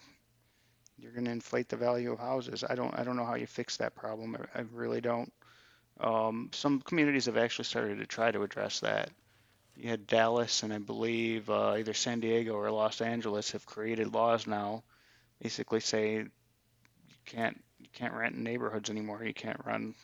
you're 0.98 1.12
gonna 1.12 1.30
inflate 1.30 1.68
the 1.68 1.76
value 1.76 2.12
of 2.12 2.18
houses. 2.18 2.64
I 2.68 2.74
don't 2.74 2.98
I 2.98 3.04
don't 3.04 3.16
know 3.16 3.24
how 3.24 3.36
you 3.36 3.46
fix 3.46 3.76
that 3.78 3.94
problem. 3.94 4.36
I, 4.54 4.60
I 4.60 4.64
really 4.72 5.00
don't. 5.00 5.32
Um, 6.00 6.50
some 6.52 6.80
communities 6.80 7.26
have 7.26 7.36
actually 7.36 7.64
started 7.64 7.98
to 7.98 8.06
try 8.06 8.30
to 8.30 8.42
address 8.42 8.80
that. 8.80 9.10
You 9.76 9.90
had 9.90 10.06
Dallas 10.06 10.62
and 10.62 10.72
I 10.72 10.78
believe 10.78 11.50
uh, 11.50 11.74
either 11.78 11.94
San 11.94 12.20
Diego 12.20 12.54
or 12.54 12.70
Los 12.70 13.00
Angeles 13.00 13.52
have 13.52 13.66
created 13.66 14.12
laws 14.12 14.46
now, 14.46 14.82
basically 15.42 15.80
say 15.80 16.14
you 16.16 16.30
can't 17.26 17.62
you 17.78 17.88
can't 17.92 18.14
rent 18.14 18.34
in 18.34 18.42
neighborhoods 18.42 18.90
anymore. 18.90 19.24
You 19.24 19.34
can't 19.34 19.60
run. 19.64 19.94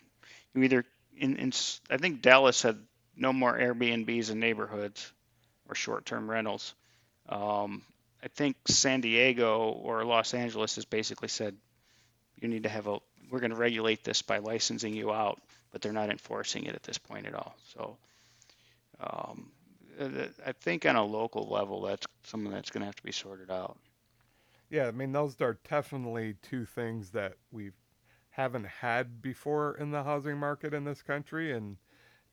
You 0.55 0.63
either 0.63 0.85
in 1.17 1.37
in 1.37 1.53
I 1.91 1.97
think 1.97 2.23
Dallas 2.23 2.63
had 2.63 2.79
no 3.17 3.33
more 3.33 3.57
Airbnbs 3.57 4.31
in 4.31 4.41
neighborhoods 4.41 5.13
or 5.69 5.75
short-term 5.75 6.31
rentals. 6.31 6.75
Um, 7.29 7.83
I 8.23 8.29
think 8.29 8.57
San 8.67 9.01
Diego 9.01 9.69
or 9.69 10.05
Los 10.05 10.35
Angeles 10.35 10.77
has 10.77 10.85
basically 10.85 11.29
said 11.29 11.57
you 12.41 12.49
need 12.49 12.65
to 12.65 12.69
have 12.69 12.87
a, 12.87 12.99
we're 13.31 13.41
going 13.41 13.51
to 13.51 13.57
regulate 13.57 14.05
this 14.05 14.23
by 14.23 14.39
licensing 14.39 14.95
you 14.95 15.13
out, 15.13 15.41
but 15.73 15.81
they're 15.81 15.93
not 15.93 16.11
enforcing 16.11 16.65
it 16.65 16.75
at 16.75 16.83
this 16.83 16.99
point 16.99 17.27
at 17.27 17.35
all. 17.35 17.55
So 17.75 17.97
um, 19.01 19.51
I 20.45 20.53
think 20.53 20.87
on 20.87 20.97
a 20.97 21.05
local 21.05 21.49
level, 21.49 21.83
that's 21.83 22.07
something 22.25 22.53
that's 22.53 22.71
going 22.71 22.81
to 22.81 22.87
have 22.87 22.97
to 22.97 23.03
be 23.03 23.13
sorted 23.13 23.51
out. 23.51 23.77
yeah. 24.71 24.87
I 24.87 24.91
mean, 24.91 25.13
those 25.13 25.41
are 25.41 25.59
definitely 25.69 26.37
two 26.43 26.65
things 26.65 27.11
that 27.11 27.35
we 27.53 27.71
haven't 28.35 28.67
had 28.67 29.23
before 29.23 29.77
in 29.79 29.93
the 29.93 30.03
housing 30.03 30.37
market 30.37 30.75
in 30.75 30.85
this 30.85 31.03
country, 31.03 31.53
and 31.53 31.77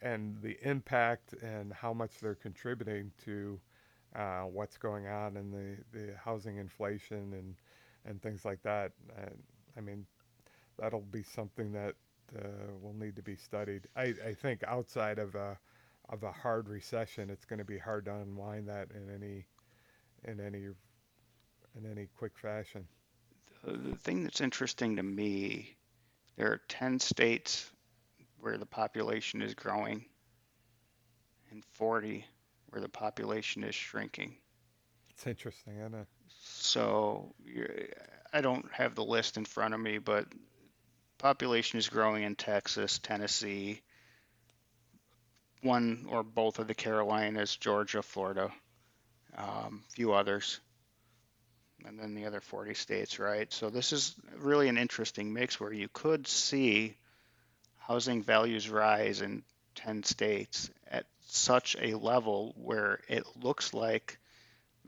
and 0.02 0.42
the 0.42 0.58
impact 0.68 1.34
and 1.44 1.72
how 1.72 1.94
much 1.94 2.20
they're 2.20 2.34
contributing 2.34 3.12
to 3.24 3.60
uh, 4.16 4.42
what's 4.42 4.78
going 4.78 5.08
on 5.08 5.38
in 5.38 5.52
the, 5.52 5.78
the 5.98 6.14
housing 6.18 6.58
inflation 6.58 7.34
and 7.34 7.56
and 8.06 8.22
things 8.22 8.44
like 8.46 8.62
that. 8.64 8.92
And, 9.16 9.38
I 9.78 9.82
mean, 9.82 10.06
that'll 10.80 11.02
be 11.02 11.22
something 11.22 11.72
that 11.74 11.94
uh, 12.36 12.48
will 12.82 12.96
need 12.96 13.16
to 13.16 13.22
be 13.22 13.36
studied. 13.36 13.88
I, 13.96 14.16
I 14.26 14.34
think 14.34 14.64
outside 14.68 15.20
of 15.20 15.36
a 15.36 15.58
of 16.10 16.24
a 16.24 16.32
hard 16.32 16.68
recession, 16.68 17.30
it's 17.30 17.46
going 17.46 17.60
to 17.60 17.66
be 17.66 17.78
hard 17.78 18.06
to 18.06 18.16
unwind 18.16 18.68
that 18.70 18.90
in 18.92 19.14
any 19.14 19.46
in 20.24 20.40
any 20.40 20.66
in 21.78 21.90
any 21.90 22.08
quick 22.18 22.38
fashion. 22.38 22.88
The 23.64 23.96
thing 23.96 24.24
that's 24.24 24.42
interesting 24.42 24.96
to 24.96 25.04
me, 25.04 25.76
there 26.38 26.52
are 26.52 26.62
10 26.70 27.00
states 27.00 27.70
where 28.40 28.58
the 28.58 28.66
population 28.66 29.42
is 29.42 29.54
growing 29.54 30.06
and 31.52 31.64
40 31.74 32.26
where 32.70 32.82
the 32.82 32.90
population 32.90 33.64
is 33.64 33.76
shrinking. 33.76 34.36
It's 35.10 35.28
interesting, 35.28 35.78
isn't 35.78 35.94
it? 35.94 36.08
So 36.44 37.34
I 38.34 38.42
don't 38.42 38.66
have 38.72 38.96
the 38.96 39.04
list 39.04 39.38
in 39.38 39.46
front 39.46 39.74
of 39.74 39.80
me, 39.80 39.98
but 39.98 40.26
population 41.18 41.78
is 41.78 41.90
growing 41.90 42.24
in 42.24 42.36
Texas, 42.36 42.98
Tennessee, 43.00 43.82
one 45.62 46.08
or 46.10 46.24
both 46.24 46.60
of 46.60 46.68
the 46.68 46.74
Carolinas, 46.74 47.56
Georgia, 47.56 48.02
Florida, 48.02 48.52
um, 49.38 49.84
a 49.88 49.92
few 49.92 50.14
others, 50.14 50.60
and 51.86 52.00
then 52.00 52.14
the 52.14 52.26
other 52.26 52.42
40 52.42 52.74
states, 52.74 53.20
right? 53.20 53.52
So 53.52 53.70
this 53.70 53.94
is 53.94 54.16
really 54.38 54.68
an 54.68 54.78
interesting 54.78 55.34
mix 55.34 55.60
where 55.60 55.74
you 55.74 55.88
could 55.92 56.28
see 56.28 56.96
housing 57.80 58.24
values 58.24 58.70
rise 58.70 59.22
in 59.22 59.44
10 59.76 60.04
states 60.04 60.70
at 60.90 61.06
such 61.28 61.76
a 61.82 61.96
level 61.96 62.54
where 62.58 63.00
it 63.08 63.24
looks 63.42 63.74
like 63.74 64.20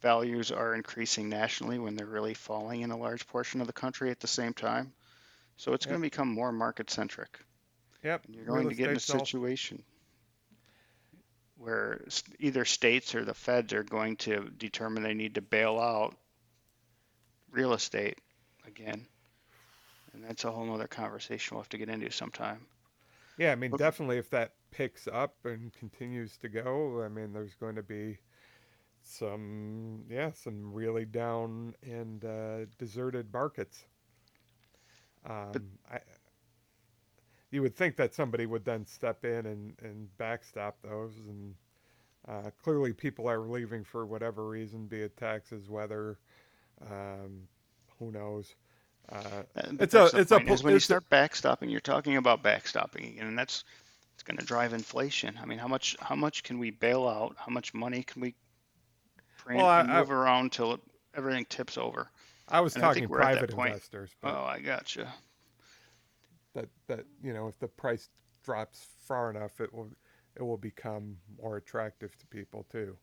values 0.01 0.51
are 0.51 0.75
increasing 0.75 1.29
nationally 1.29 1.79
when 1.79 1.95
they're 1.95 2.05
really 2.05 2.33
falling 2.33 2.81
in 2.81 2.91
a 2.91 2.97
large 2.97 3.25
portion 3.27 3.61
of 3.61 3.67
the 3.67 3.73
country 3.73 4.11
at 4.11 4.19
the 4.19 4.27
same 4.27 4.53
time. 4.53 4.93
So 5.57 5.73
it's 5.73 5.85
going 5.85 5.99
to 5.99 6.01
become 6.01 6.27
more 6.27 6.51
market 6.51 6.89
centric. 6.89 7.39
yep. 8.03 8.25
And 8.25 8.35
you're 8.35 8.45
Real 8.45 8.55
going 8.55 8.69
to 8.69 8.75
get 8.75 8.89
in 8.89 8.97
a 8.97 8.99
situation 8.99 9.83
where 11.57 12.01
either 12.39 12.65
states 12.65 13.15
or 13.15 13.23
the 13.23 13.33
feds 13.33 13.71
are 13.71 13.83
going 13.83 14.17
to 14.17 14.49
determine 14.57 15.03
they 15.03 15.13
need 15.13 15.35
to 15.35 15.41
bail 15.41 15.79
out 15.79 16.15
real 17.53 17.73
estate 17.73 18.19
again. 18.67 19.07
And 20.13 20.23
that's 20.23 20.43
a 20.43 20.51
whole 20.51 20.71
other 20.73 20.87
conversation 20.87 21.55
we'll 21.55 21.63
have 21.63 21.69
to 21.69 21.77
get 21.77 21.89
into 21.89 22.11
sometime. 22.11 22.67
Yeah, 23.37 23.51
I 23.51 23.55
mean, 23.55 23.71
But 23.71 23.77
definitely 23.77 24.17
if 24.17 24.29
that 24.31 24.53
picks 24.71 25.07
up 25.07 25.35
and 25.45 25.73
continues 25.73 26.37
to 26.37 26.49
go, 26.49 27.03
I 27.03 27.09
mean, 27.09 27.33
there's 27.33 27.55
going 27.55 27.75
to 27.75 27.83
be 27.83 28.19
some, 29.03 30.03
yeah, 30.09 30.31
some 30.31 30.73
really 30.73 31.05
down 31.05 31.75
and 31.83 32.23
uh, 32.25 32.65
deserted 32.77 33.33
markets. 33.33 33.85
but 35.51 35.61
Um, 35.61 35.79
I, 35.91 35.99
you 37.51 37.61
would 37.61 37.75
think 37.75 37.95
that 37.97 38.13
somebody 38.15 38.45
would 38.45 38.65
then 38.65 38.85
step 38.85 39.25
in 39.25 39.45
and, 39.45 39.75
and 39.81 40.17
backstop 40.17 40.81
those, 40.81 41.13
and 41.27 41.55
uh, 42.27 42.51
clearly 42.63 42.93
people 42.93 43.27
are 43.27 43.39
leaving 43.39 43.83
for 43.83 44.05
whatever 44.05 44.47
reason, 44.47 44.87
be 44.87 45.01
it 45.01 45.17
taxes, 45.17 45.69
weather, 45.69 46.19
um, 46.81 47.47
who 47.99 48.11
knows. 48.11 48.55
Uh, 49.11 49.43
it's 49.79 49.93
a, 49.93 50.11
it's 50.15 50.31
a, 50.31 50.39
po- 50.39 50.57
when 50.57 50.73
you 50.73 50.79
start 50.79 51.09
backstopping, 51.09 51.69
you're 51.71 51.79
talking 51.79 52.17
about 52.17 52.43
backstopping 52.43 53.13
again, 53.13 53.27
and 53.27 53.37
that's 53.37 53.63
it's 54.15 54.23
going 54.23 54.37
to 54.37 54.45
drive 54.45 54.73
inflation. 54.73 55.37
I 55.41 55.45
mean, 55.45 55.59
how 55.59 55.67
much 55.67 55.95
how 55.99 56.15
much 56.15 56.43
can 56.43 56.59
we 56.59 56.71
bail 56.71 57.07
out? 57.07 57.35
How 57.37 57.51
much 57.51 57.73
money 57.73 58.03
can 58.03 58.21
we 58.21 58.35
well, 59.53 59.65
print 59.65 59.69
I, 59.69 59.81
and 59.81 59.89
I, 59.89 60.03
move 60.03 60.11
around 60.11 60.51
till 60.51 60.73
it, 60.73 60.81
everything 61.15 61.45
tips 61.45 61.77
over? 61.77 62.09
I 62.47 62.61
was 62.61 62.75
And 62.75 62.83
talking 62.83 63.07
we're 63.07 63.07
private 63.09 63.49
investors, 63.51 64.15
but 64.21 64.37
Oh, 64.37 64.43
I 64.43 64.59
gotcha. 64.59 65.13
that 66.53 66.69
that 66.87 67.05
you 67.21 67.33
know 67.33 67.47
if 67.47 67.59
the 67.59 67.67
price 67.67 68.09
drops 68.43 68.87
far 69.07 69.29
enough 69.29 69.59
it 69.61 69.73
will 69.73 69.89
it 70.35 70.43
will 70.43 70.57
become 70.57 71.17
more 71.41 71.57
attractive 71.57 72.17
to 72.17 72.27
people 72.27 72.65
too 72.71 72.97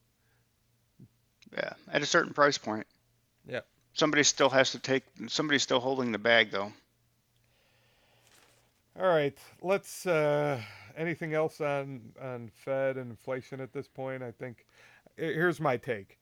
Yeah, 1.53 1.75
at 1.89 2.03
a 2.03 2.07
certain 2.07 2.33
price 2.33 2.59
point, 2.59 2.87
yep 3.47 3.67
somebody 3.95 4.23
still 4.23 4.51
has 4.51 4.73
to 4.73 4.79
take. 4.79 5.05
Somebody's 5.29 5.63
still 5.63 5.81
holding 5.81 6.13
the 6.13 6.19
bag, 6.19 6.51
though. 6.51 6.73
all 9.01 9.09
right 9.09 9.39
let's 9.63 10.07
uh 10.07 10.61
anything 10.97 11.35
else 11.35 11.61
on 11.61 12.01
on 12.21 12.51
fed 12.55 12.97
and 12.97 13.11
inflation 13.11 13.61
at 13.61 13.73
this 13.73 13.89
point 13.89 14.23
i 14.23 14.31
think 14.31 14.67
here's 15.17 15.61
my 15.61 15.77
take 15.77 16.19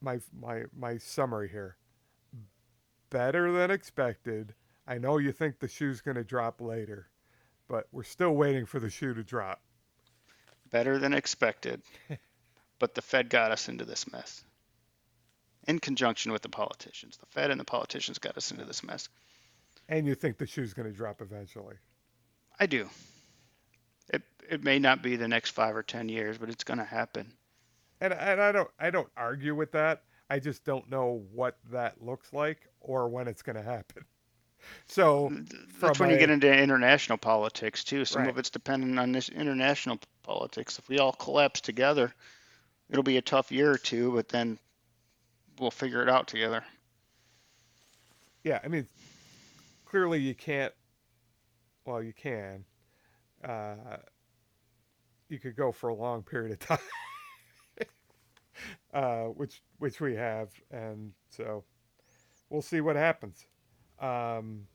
my 0.00 0.20
my 0.40 0.64
my 0.76 0.98
summary 0.98 1.48
here 1.48 1.76
better 3.10 3.52
than 3.52 3.70
expected 3.70 4.54
I 4.86 4.98
know 4.98 5.18
you 5.18 5.32
think 5.32 5.58
the 5.58 5.68
shoe's 5.68 6.00
going 6.02 6.16
to 6.16 6.24
drop 6.24 6.60
later, 6.60 7.08
but 7.68 7.88
we're 7.90 8.02
still 8.02 8.32
waiting 8.36 8.66
for 8.66 8.80
the 8.80 8.90
shoe 8.90 9.14
to 9.14 9.24
drop. 9.24 9.62
Better 10.70 10.98
than 10.98 11.14
expected. 11.14 11.82
but 12.78 12.94
the 12.94 13.02
Fed 13.02 13.30
got 13.30 13.50
us 13.50 13.68
into 13.68 13.84
this 13.84 14.10
mess. 14.12 14.44
In 15.66 15.78
conjunction 15.78 16.32
with 16.32 16.42
the 16.42 16.48
politicians. 16.48 17.16
The 17.16 17.26
Fed 17.26 17.50
and 17.50 17.58
the 17.58 17.64
politicians 17.64 18.18
got 18.18 18.36
us 18.36 18.50
into 18.50 18.64
this 18.64 18.82
mess. 18.82 19.08
And 19.88 20.06
you 20.06 20.14
think 20.14 20.38
the 20.38 20.46
shoe's 20.46 20.74
going 20.74 20.90
to 20.90 20.96
drop 20.96 21.20
eventually? 21.20 21.76
I 22.58 22.66
do. 22.66 22.88
It 24.12 24.22
it 24.48 24.62
may 24.62 24.78
not 24.78 25.02
be 25.02 25.16
the 25.16 25.28
next 25.28 25.50
five 25.50 25.74
or 25.76 25.82
ten 25.82 26.08
years, 26.08 26.38
but 26.38 26.50
it's 26.50 26.64
going 26.64 26.78
to 26.78 26.84
happen. 26.84 27.32
And 28.00 28.12
and 28.12 28.40
I 28.40 28.52
don't 28.52 28.70
I 28.78 28.90
don't 28.90 29.08
argue 29.16 29.54
with 29.54 29.72
that. 29.72 30.02
I 30.30 30.38
just 30.38 30.64
don't 30.64 30.88
know 30.90 31.22
what 31.32 31.58
that 31.70 32.02
looks 32.02 32.32
like 32.32 32.68
or 32.80 33.08
when 33.08 33.28
it's 33.28 33.42
going 33.42 33.56
to 33.56 33.62
happen. 33.62 34.04
So 34.86 35.30
that's 35.78 36.00
when 36.00 36.08
you 36.08 36.16
get 36.16 36.30
into 36.30 36.50
international 36.50 37.18
politics 37.18 37.84
too. 37.84 38.06
Some 38.06 38.22
right. 38.22 38.30
of 38.30 38.38
it's 38.38 38.48
dependent 38.48 38.98
on 38.98 39.12
this 39.12 39.28
international 39.28 39.98
politics. 40.22 40.78
If 40.78 40.88
we 40.88 40.98
all 40.98 41.12
collapse 41.12 41.60
together, 41.60 42.14
it'll 42.88 43.02
be 43.02 43.18
a 43.18 43.22
tough 43.22 43.52
year 43.52 43.70
or 43.70 43.76
two, 43.76 44.12
but 44.12 44.30
then 44.30 44.58
we'll 45.58 45.70
figure 45.70 46.02
it 46.02 46.08
out 46.08 46.26
together. 46.26 46.64
Yeah, 48.42 48.60
I 48.62 48.68
mean, 48.68 48.86
clearly 49.84 50.20
you 50.20 50.34
can't. 50.34 50.72
Well, 51.86 52.02
you 52.02 52.12
can. 52.12 52.64
Uh, 53.42 53.96
you 55.28 55.38
could 55.38 55.56
go 55.56 55.72
for 55.72 55.88
a 55.88 55.94
long 55.94 56.22
period 56.22 56.52
of 56.52 56.58
time, 56.60 56.78
uh, 58.92 59.24
which 59.24 59.62
which 59.78 60.00
we 60.00 60.14
have, 60.14 60.50
and 60.70 61.12
so 61.30 61.64
we'll 62.50 62.62
see 62.62 62.80
what 62.80 62.96
happens. 62.96 63.46
Um, 64.00 64.66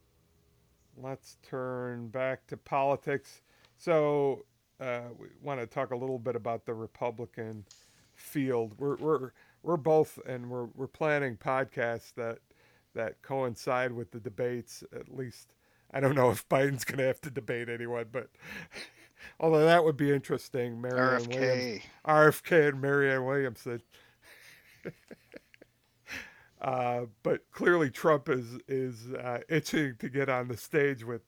let's 0.98 1.38
turn 1.48 2.08
back 2.08 2.46
to 2.48 2.58
politics. 2.58 3.42
So 3.78 4.46
uh, 4.80 5.02
we 5.18 5.28
want 5.42 5.60
to 5.60 5.68
talk 5.68 5.92
a 5.92 5.96
little 5.96 6.20
bit 6.20 6.36
about 6.36 6.66
the 6.66 6.74
Republican 6.74 7.66
field. 8.16 8.74
We're 8.78 8.96
we're 8.98 9.32
we're 9.64 9.78
both, 9.78 10.20
and 10.26 10.49
we're 10.49 10.68
we're 10.76 10.88
planning 10.88 11.38
podcasts 11.38 12.14
that 12.16 12.39
that 12.95 13.22
coincide 13.22 13.91
with 13.91 14.12
the 14.12 14.20
debates. 14.20 14.84
At 14.95 15.16
least 15.16 15.53
I 15.91 15.99
don't 15.99 16.16
know 16.16 16.30
if 16.32 16.47
Biden's 16.49 16.84
going 16.84 16.99
to 16.99 17.05
have 17.05 17.22
to 17.22 17.30
debate 17.30 17.70
anyone, 17.70 18.05
but 18.12 18.30
although 19.39 19.66
that 19.66 19.84
would 19.84 19.97
be 19.97 20.12
interesting. 20.12 20.82
Marianne 20.82 21.26
RFK. 21.26 21.39
Williams, 21.39 21.84
RFK, 22.05 22.70
and 22.70 22.82
Marianne 22.82 23.26
Williamson. 23.26 23.82
uh, 26.62 27.01
but 27.24 27.41
clearly, 27.51 27.89
Trump 27.89 28.30
is 28.30 28.57
is 28.68 29.14
uh, 29.14 29.39
itching 29.49 29.95
to 29.99 30.10
get 30.10 30.30
on 30.30 30.47
the 30.47 30.57
stage 30.57 31.03
with 31.03 31.24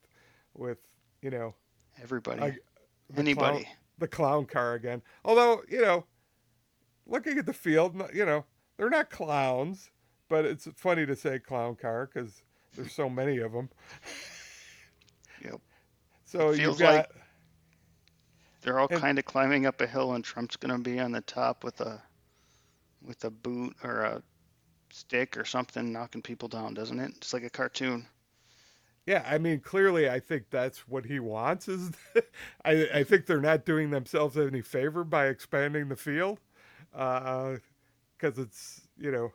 with 0.54 0.78
you 1.20 1.30
know 1.30 1.54
everybody, 2.02 2.56
anybody, 3.16 3.62
clown, 3.62 3.74
the 3.98 4.08
clown 4.08 4.46
car 4.46 4.74
again. 4.74 5.02
Although 5.24 5.62
you 5.68 5.82
know 5.82 6.04
looking 7.06 7.38
at 7.38 7.46
the 7.46 7.52
field, 7.52 8.00
you 8.14 8.24
know, 8.24 8.44
they're 8.76 8.90
not 8.90 9.10
clowns, 9.10 9.90
but 10.28 10.44
it's 10.44 10.68
funny 10.76 11.06
to 11.06 11.16
say 11.16 11.38
clown 11.38 11.76
car 11.76 12.10
because 12.12 12.42
there's 12.74 12.92
so 12.92 13.08
many 13.08 13.38
of 13.38 13.52
them. 13.52 13.68
Yep. 15.44 15.60
So 16.24 16.52
you 16.52 16.72
got. 16.76 16.94
Like 16.94 17.10
they're 18.62 18.78
all 18.78 18.86
and, 18.90 19.00
kind 19.00 19.18
of 19.18 19.24
climbing 19.24 19.66
up 19.66 19.80
a 19.80 19.86
hill, 19.86 20.12
and 20.12 20.24
Trump's 20.24 20.56
going 20.56 20.72
to 20.72 20.78
be 20.78 21.00
on 21.00 21.12
the 21.12 21.20
top 21.22 21.64
with 21.64 21.80
a 21.80 22.00
with 23.04 23.24
a 23.24 23.30
boot 23.30 23.74
or 23.82 24.02
a 24.02 24.22
stick 24.92 25.36
or 25.36 25.44
something, 25.44 25.92
knocking 25.92 26.22
people 26.22 26.48
down, 26.48 26.74
doesn't 26.74 27.00
it? 27.00 27.12
It's 27.16 27.32
like 27.32 27.42
a 27.42 27.50
cartoon. 27.50 28.06
Yeah, 29.04 29.24
I 29.28 29.38
mean, 29.38 29.58
clearly, 29.58 30.08
I 30.08 30.20
think 30.20 30.44
that's 30.50 30.86
what 30.86 31.04
he 31.04 31.18
wants. 31.18 31.66
Is 31.66 31.90
I, 32.64 32.88
I 32.94 33.04
think 33.04 33.26
they're 33.26 33.40
not 33.40 33.66
doing 33.66 33.90
themselves 33.90 34.38
any 34.38 34.62
favor 34.62 35.02
by 35.02 35.26
expanding 35.26 35.88
the 35.88 35.96
field 35.96 36.38
because 36.92 37.58
uh, 38.38 38.42
it's 38.42 38.82
you 38.98 39.10
know 39.10 39.32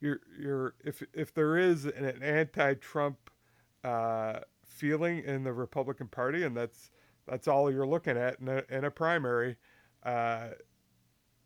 you're 0.00 0.20
you're 0.38 0.74
if 0.84 1.02
if 1.12 1.34
there 1.34 1.56
is 1.56 1.86
an, 1.86 2.22
anti-Trump 2.22 3.30
uh, 3.84 4.40
feeling 4.64 5.22
in 5.24 5.44
the 5.44 5.52
Republican 5.52 6.08
Party, 6.08 6.44
and 6.44 6.56
that's 6.56 6.90
that's 7.26 7.48
all 7.48 7.70
you're 7.70 7.86
looking 7.86 8.16
at 8.16 8.40
in 8.40 8.48
a, 8.48 8.62
in 8.70 8.84
a 8.84 8.90
primary, 8.90 9.56
uh, 10.04 10.48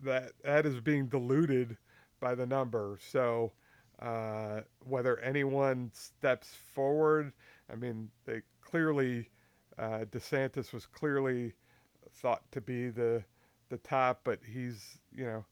that 0.00 0.32
that 0.44 0.66
is 0.66 0.80
being 0.80 1.06
diluted 1.06 1.76
by 2.20 2.34
the 2.34 2.46
number. 2.46 2.98
So 3.00 3.52
uh, 4.00 4.62
whether 4.84 5.18
anyone 5.20 5.90
steps 5.94 6.48
forward, 6.74 7.32
I 7.72 7.76
mean, 7.76 8.10
they 8.26 8.42
clearly 8.60 9.30
uh, 9.78 10.04
DeSantis 10.10 10.72
was 10.72 10.86
clearly 10.86 11.52
thought 12.14 12.42
to 12.52 12.60
be 12.60 12.90
the 12.90 13.24
the 13.72 13.78
top, 13.78 14.20
but 14.22 14.38
he's 14.46 14.80
you 15.12 15.24
know, 15.24 15.44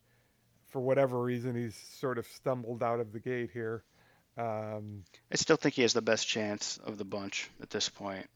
for 0.68 0.80
whatever 0.80 1.20
reason, 1.20 1.56
he's 1.56 1.74
sort 1.98 2.18
of 2.18 2.26
stumbled 2.26 2.82
out 2.82 3.00
of 3.00 3.12
the 3.12 3.18
gate 3.18 3.50
here. 3.52 3.82
Um, 4.38 5.02
I 5.32 5.36
still 5.36 5.56
think 5.56 5.74
he 5.74 5.82
has 5.82 5.92
the 5.92 6.02
best 6.02 6.28
chance 6.28 6.78
of 6.84 6.98
the 6.98 7.04
bunch 7.04 7.50
at 7.60 7.70
this 7.70 7.88
point, 7.88 8.26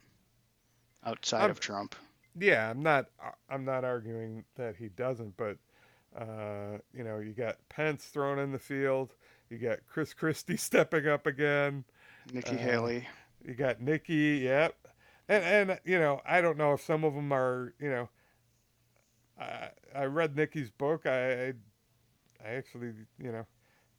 outside 1.05 1.45
I'm, 1.45 1.51
of 1.51 1.61
Trump. 1.61 1.95
Yeah, 2.37 2.69
I'm 2.69 2.83
not. 2.83 3.07
I'm 3.49 3.65
not 3.65 3.85
arguing 3.85 4.45
that 4.57 4.75
he 4.75 4.89
doesn't, 4.89 5.37
but 5.37 5.59
uh, 6.19 6.79
you 6.93 7.05
know, 7.05 7.19
you 7.19 7.33
got 7.33 7.57
Pence 7.69 8.07
thrown 8.07 8.39
in 8.39 8.53
the 8.53 8.59
field. 8.59 9.15
You 9.51 9.59
got 9.59 9.79
Chris 9.87 10.15
Christie 10.15 10.57
stepping 10.57 11.07
up 11.07 11.27
again. 11.27 11.85
Nikki 12.33 12.57
uh, 12.57 12.59
Haley. 12.59 13.09
You 13.47 13.55
got 13.55 13.81
Nikki. 13.81 14.41
Yep. 14.45 14.75
And 15.29 15.45
and 15.45 15.81
you 15.85 15.99
know, 15.99 16.21
I 16.27 16.41
don't 16.41 16.59
know 16.59 16.73
if 16.73 16.83
some 16.83 17.05
of 17.05 17.15
them 17.15 17.33
are 17.33 17.75
you 17.79 17.91
know 17.91 18.09
I, 19.39 19.69
I 19.95 20.05
read 20.05 20.37
Nikki's 20.37 20.71
book. 20.71 21.07
I, 21.07 21.49
I, 21.49 21.53
actually, 22.45 22.93
you 23.19 23.33
know, 23.33 23.47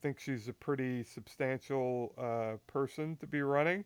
think 0.01 0.19
she's 0.19 0.47
a 0.47 0.53
pretty 0.53 1.03
substantial 1.03 2.13
uh, 2.17 2.57
person 2.67 3.17
to 3.17 3.27
be 3.27 3.41
running. 3.41 3.83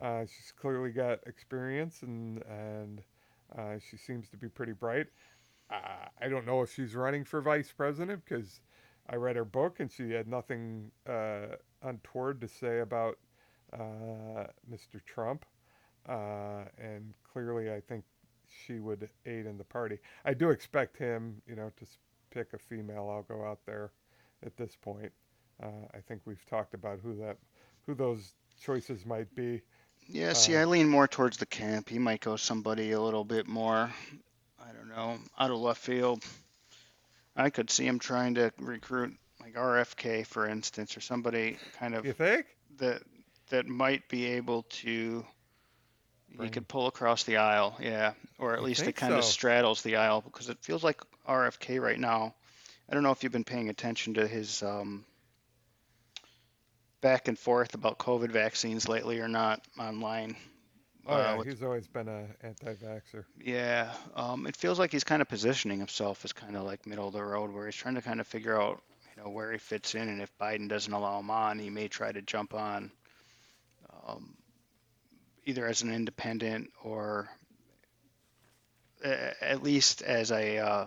Uh, 0.00 0.22
she's 0.22 0.52
clearly 0.52 0.90
got 0.90 1.18
experience 1.26 2.02
and 2.02 2.42
and 2.44 3.02
uh, 3.56 3.78
she 3.78 3.96
seems 3.96 4.28
to 4.28 4.36
be 4.36 4.48
pretty 4.48 4.72
bright. 4.72 5.06
Uh, 5.70 6.06
I 6.20 6.28
don't 6.28 6.46
know 6.46 6.62
if 6.62 6.72
she's 6.72 6.94
running 6.94 7.24
for 7.24 7.40
vice 7.40 7.72
president 7.72 8.22
because 8.24 8.60
I 9.08 9.16
read 9.16 9.36
her 9.36 9.44
book 9.44 9.80
and 9.80 9.90
she 9.90 10.10
had 10.10 10.28
nothing 10.28 10.90
uh, 11.08 11.56
untoward 11.82 12.40
to 12.42 12.48
say 12.48 12.80
about 12.80 13.18
uh, 13.72 14.46
Mr. 14.70 15.04
Trump. 15.04 15.44
and 16.08 17.14
clearly, 17.32 17.72
I 17.72 17.80
think 17.80 18.04
she 18.48 18.78
would 18.78 19.08
aid 19.24 19.46
in 19.46 19.58
the 19.58 19.64
party. 19.64 19.98
I 20.24 20.34
do 20.34 20.50
expect 20.50 20.96
him, 20.96 21.40
you 21.46 21.56
know, 21.56 21.70
to 21.76 21.86
pick 22.30 22.52
a 22.52 22.58
female. 22.58 23.08
I'll 23.10 23.22
go 23.22 23.44
out 23.44 23.60
there 23.66 23.92
at 24.44 24.56
this 24.56 24.76
point. 24.76 25.12
Uh, 25.62 25.86
I 25.94 25.98
think 26.06 26.22
we've 26.24 26.44
talked 26.46 26.74
about 26.74 27.00
who 27.02 27.14
that, 27.16 27.36
who 27.86 27.94
those 27.94 28.34
choices 28.60 29.06
might 29.06 29.34
be. 29.34 29.62
Yeah, 30.08 30.34
see, 30.34 30.56
uh, 30.56 30.60
I 30.60 30.64
lean 30.64 30.88
more 30.88 31.08
towards 31.08 31.38
the 31.38 31.46
camp. 31.46 31.88
He 31.88 31.98
might 31.98 32.20
go 32.20 32.36
somebody 32.36 32.92
a 32.92 33.00
little 33.00 33.24
bit 33.24 33.46
more, 33.46 33.90
I 34.60 34.72
don't 34.72 34.88
know, 34.88 35.18
out 35.38 35.50
of 35.50 35.58
left 35.58 35.80
field. 35.80 36.22
I 37.34 37.50
could 37.50 37.70
see 37.70 37.86
him 37.86 37.98
trying 37.98 38.34
to 38.34 38.52
recruit 38.58 39.14
like 39.40 39.54
RFK, 39.54 40.26
for 40.26 40.48
instance, 40.48 40.96
or 40.96 41.00
somebody 41.00 41.58
kind 41.78 41.94
of 41.94 42.06
you 42.06 42.12
think 42.12 42.46
that 42.78 43.02
that 43.50 43.66
might 43.66 44.08
be 44.08 44.26
able 44.26 44.62
to 44.64 45.24
he 46.44 46.50
could 46.50 46.68
pull 46.68 46.86
across 46.86 47.24
the 47.24 47.38
aisle, 47.38 47.76
yeah, 47.80 48.12
or 48.38 48.54
at 48.54 48.60
I 48.60 48.62
least 48.62 48.82
it 48.82 48.96
kind 48.96 49.12
so. 49.12 49.18
of 49.18 49.24
straddles 49.24 49.82
the 49.82 49.96
aisle 49.96 50.20
because 50.20 50.48
it 50.48 50.58
feels 50.60 50.84
like 50.84 51.00
RFK 51.28 51.80
right 51.80 51.98
now. 51.98 52.34
I 52.88 52.94
don't 52.94 53.02
know 53.02 53.10
if 53.10 53.22
you've 53.22 53.32
been 53.32 53.44
paying 53.44 53.68
attention 53.68 54.14
to 54.14 54.26
his 54.26 54.62
um, 54.62 55.04
back 57.00 57.28
and 57.28 57.38
forth 57.38 57.74
about 57.74 57.98
COVID 57.98 58.30
vaccines 58.30 58.88
lately 58.88 59.20
or 59.20 59.28
not 59.28 59.60
online. 59.78 60.36
Oh 61.08 61.14
uh, 61.14 61.18
yeah, 61.18 61.36
with, 61.36 61.46
he's 61.46 61.62
always 61.62 61.86
been 61.86 62.08
a 62.08 62.26
anti-vaxxer. 62.42 63.24
Yeah, 63.40 63.92
um, 64.16 64.46
it 64.46 64.56
feels 64.56 64.78
like 64.78 64.90
he's 64.90 65.04
kind 65.04 65.22
of 65.22 65.28
positioning 65.28 65.78
himself 65.78 66.24
as 66.24 66.32
kind 66.32 66.56
of 66.56 66.64
like 66.64 66.86
middle 66.86 67.06
of 67.06 67.12
the 67.12 67.22
road, 67.22 67.52
where 67.52 67.66
he's 67.66 67.76
trying 67.76 67.94
to 67.94 68.02
kind 68.02 68.20
of 68.20 68.26
figure 68.26 68.60
out, 68.60 68.82
you 69.16 69.22
know, 69.22 69.30
where 69.30 69.52
he 69.52 69.58
fits 69.58 69.94
in, 69.94 70.08
and 70.08 70.20
if 70.20 70.36
Biden 70.38 70.68
doesn't 70.68 70.92
allow 70.92 71.20
him 71.20 71.30
on, 71.30 71.58
he 71.58 71.70
may 71.70 71.86
try 71.86 72.10
to 72.10 72.22
jump 72.22 72.54
on. 72.54 72.90
Um, 74.06 74.34
either 75.46 75.66
as 75.66 75.82
an 75.82 75.92
independent 75.92 76.70
or 76.82 77.28
at 79.02 79.62
least 79.62 80.02
as 80.02 80.32
a 80.32 80.58
uh, 80.58 80.86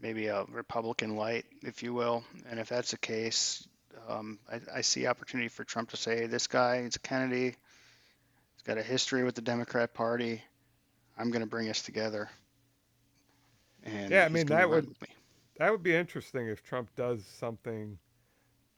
maybe 0.00 0.26
a 0.26 0.44
Republican 0.44 1.16
light, 1.16 1.44
if 1.62 1.82
you 1.82 1.92
will. 1.92 2.24
And 2.48 2.60
if 2.60 2.68
that's 2.68 2.92
the 2.92 2.98
case, 2.98 3.66
um, 4.08 4.38
I, 4.50 4.78
I, 4.78 4.80
see 4.80 5.06
opportunity 5.06 5.48
for 5.48 5.64
Trump 5.64 5.90
to 5.90 5.96
say, 5.96 6.26
"This 6.26 6.46
guy 6.46 6.78
is 6.78 6.96
a 6.96 7.00
Kennedy. 7.00 7.54
He's 8.54 8.62
got 8.64 8.78
a 8.78 8.82
history 8.82 9.24
with 9.24 9.34
the 9.34 9.42
Democrat 9.42 9.92
Party. 9.92 10.42
I'm 11.18 11.30
going 11.30 11.42
to 11.42 11.48
bring 11.48 11.68
us 11.68 11.82
together." 11.82 12.30
And 13.84 14.10
yeah, 14.10 14.24
I 14.24 14.28
mean 14.28 14.46
that 14.46 14.68
would 14.68 14.94
that 15.56 15.70
would 15.70 15.82
be 15.82 15.94
interesting 15.94 16.48
if 16.48 16.62
Trump 16.62 16.88
does 16.96 17.24
something 17.24 17.98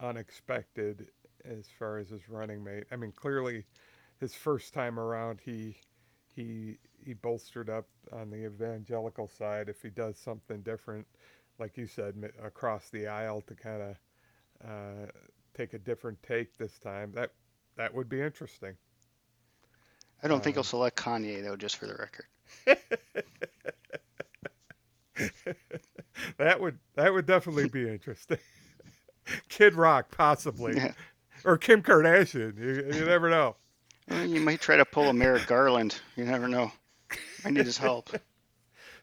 unexpected 0.01 1.09
as 1.45 1.67
far 1.79 1.99
as 1.99 2.09
his 2.09 2.29
running 2.29 2.63
mate. 2.63 2.85
I 2.91 2.97
mean, 2.97 3.13
clearly, 3.13 3.65
his 4.23 4.35
first 4.35 4.73
time 4.73 4.99
around, 5.01 5.41
he 5.45 5.77
he 6.35 6.79
he 7.05 7.13
bolstered 7.13 7.69
up 7.69 7.87
on 8.13 8.31
the 8.31 8.47
evangelical 8.47 9.29
side. 9.29 9.69
If 9.69 9.83
he 9.83 9.91
does 9.91 10.17
something 10.17 10.63
different, 10.63 11.07
like 11.59 11.77
you 11.77 11.89
said, 11.89 12.15
across 12.43 12.89
the 12.89 13.09
aisle 13.09 13.43
to 13.43 13.55
kind 13.55 13.83
of 13.83 13.97
uh, 14.65 15.07
take 15.55 15.75
a 15.75 15.79
different 15.79 16.23
take 16.23 16.57
this 16.57 16.79
time, 16.79 17.11
that 17.17 17.33
that 17.77 17.93
would 17.93 18.09
be 18.09 18.23
interesting. 18.23 18.77
I 20.23 20.29
don't 20.29 20.37
um, 20.37 20.43
think 20.43 20.55
he'll 20.55 20.63
select 20.63 20.97
Kanye 20.97 21.43
though, 21.43 21.57
just 21.57 21.77
for 21.77 21.89
the 21.89 21.95
record. 21.95 22.27
that 26.39 26.61
would 26.61 26.79
that 26.95 27.13
would 27.13 27.27
definitely 27.27 27.69
be 27.69 27.89
interesting. 27.89 28.39
Kid 29.49 29.75
Rock, 29.75 30.13
possibly, 30.17 30.77
yeah. 30.77 30.93
or 31.45 31.59
Kim 31.59 31.83
Kardashian. 31.83 32.57
You, 32.57 32.97
you 32.97 33.05
never 33.05 33.29
know. 33.29 33.57
You 34.11 34.41
might 34.41 34.61
try 34.61 34.77
to 34.77 34.85
pull 34.85 35.09
a 35.09 35.13
Merrick 35.13 35.47
Garland. 35.47 36.01
You 36.17 36.25
never 36.25 36.49
know. 36.49 36.73
I 37.45 37.51
need 37.51 37.67
his 37.67 37.79
help. 37.79 38.11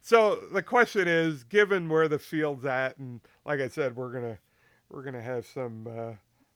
So 0.01 0.37
the 0.53 0.63
question 0.63 1.07
is, 1.07 1.43
given 1.43 1.89
where 1.89 2.07
the 2.07 2.17
field's 2.17 2.65
at, 2.65 2.97
and 2.97 3.19
like 3.45 3.59
I 3.59 3.67
said, 3.67 3.95
we're 3.95 4.11
gonna 4.11 4.37
we're 4.89 5.03
gonna 5.03 5.21
have 5.21 5.45
some 5.45 5.87
uh, 5.87 6.13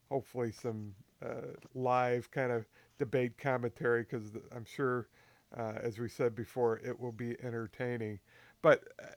hopefully 0.09 0.51
some 0.51 0.95
uh, 1.23 1.51
live 1.75 2.31
kind 2.31 2.51
of 2.51 2.65
debate 2.97 3.37
commentary 3.37 4.03
because 4.03 4.31
I'm 4.55 4.65
sure, 4.65 5.09
uh, 5.57 5.73
as 5.75 5.99
we 5.99 6.07
said 6.07 6.35
before, 6.35 6.79
it 6.79 6.97
will 6.97 7.11
be 7.11 7.35
entertaining. 7.43 8.19
But 8.61 8.85
uh, 9.01 9.07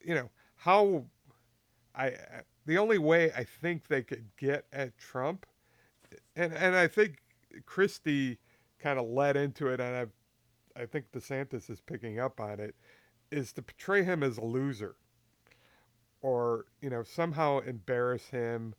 you 0.00 0.14
know 0.14 0.30
how 0.56 1.04
I 1.96 2.12
the 2.66 2.78
only 2.78 2.98
way 2.98 3.32
I 3.32 3.44
think 3.44 3.88
they 3.88 4.02
could 4.02 4.26
get 4.36 4.66
at 4.72 4.96
Trump, 4.98 5.46
and 6.36 6.52
and 6.52 6.76
I 6.76 6.86
think 6.86 7.22
Christie 7.66 8.38
kind 8.84 8.98
of 8.98 9.08
led 9.08 9.36
into 9.36 9.68
it, 9.68 9.80
and 9.80 9.96
I 9.96 10.80
I 10.80 10.86
think 10.86 11.06
DeSantis 11.12 11.70
is 11.70 11.80
picking 11.80 12.20
up 12.20 12.38
on 12.38 12.60
it, 12.60 12.74
is 13.32 13.52
to 13.54 13.62
portray 13.62 14.04
him 14.04 14.22
as 14.22 14.36
a 14.36 14.44
loser, 14.44 14.96
or 16.20 16.66
you 16.82 16.90
know 16.90 17.02
somehow 17.02 17.60
embarrass 17.60 18.28
him, 18.28 18.74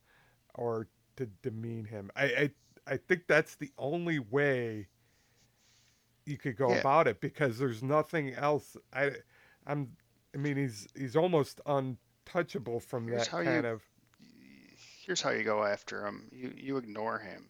or 0.53 0.87
to 1.17 1.25
demean 1.41 1.85
him. 1.85 2.11
I 2.15 2.23
I, 2.23 2.49
I 2.87 2.97
think 2.97 3.23
that's 3.27 3.55
the 3.55 3.71
only 3.79 4.19
way 4.19 4.87
you 6.25 6.37
could 6.37 6.55
go 6.55 6.69
yeah. 6.69 6.79
about 6.79 7.07
it 7.07 7.19
because 7.19 7.57
there's 7.57 7.81
nothing 7.81 8.33
else. 8.35 8.77
I 8.93 9.11
I'm 9.65 9.89
I 10.35 10.37
mean 10.37 10.55
he's 10.55 10.87
he's 10.95 11.15
almost 11.15 11.61
untouchable 11.65 12.79
from 12.79 13.07
here's 13.07 13.27
that 13.27 13.43
kind 13.43 13.63
you, 13.63 13.71
of. 13.71 13.81
Here's 15.03 15.21
how 15.21 15.31
you 15.31 15.43
go 15.43 15.63
after 15.63 16.05
him. 16.05 16.29
You 16.31 16.53
you 16.55 16.77
ignore 16.77 17.17
him. 17.17 17.47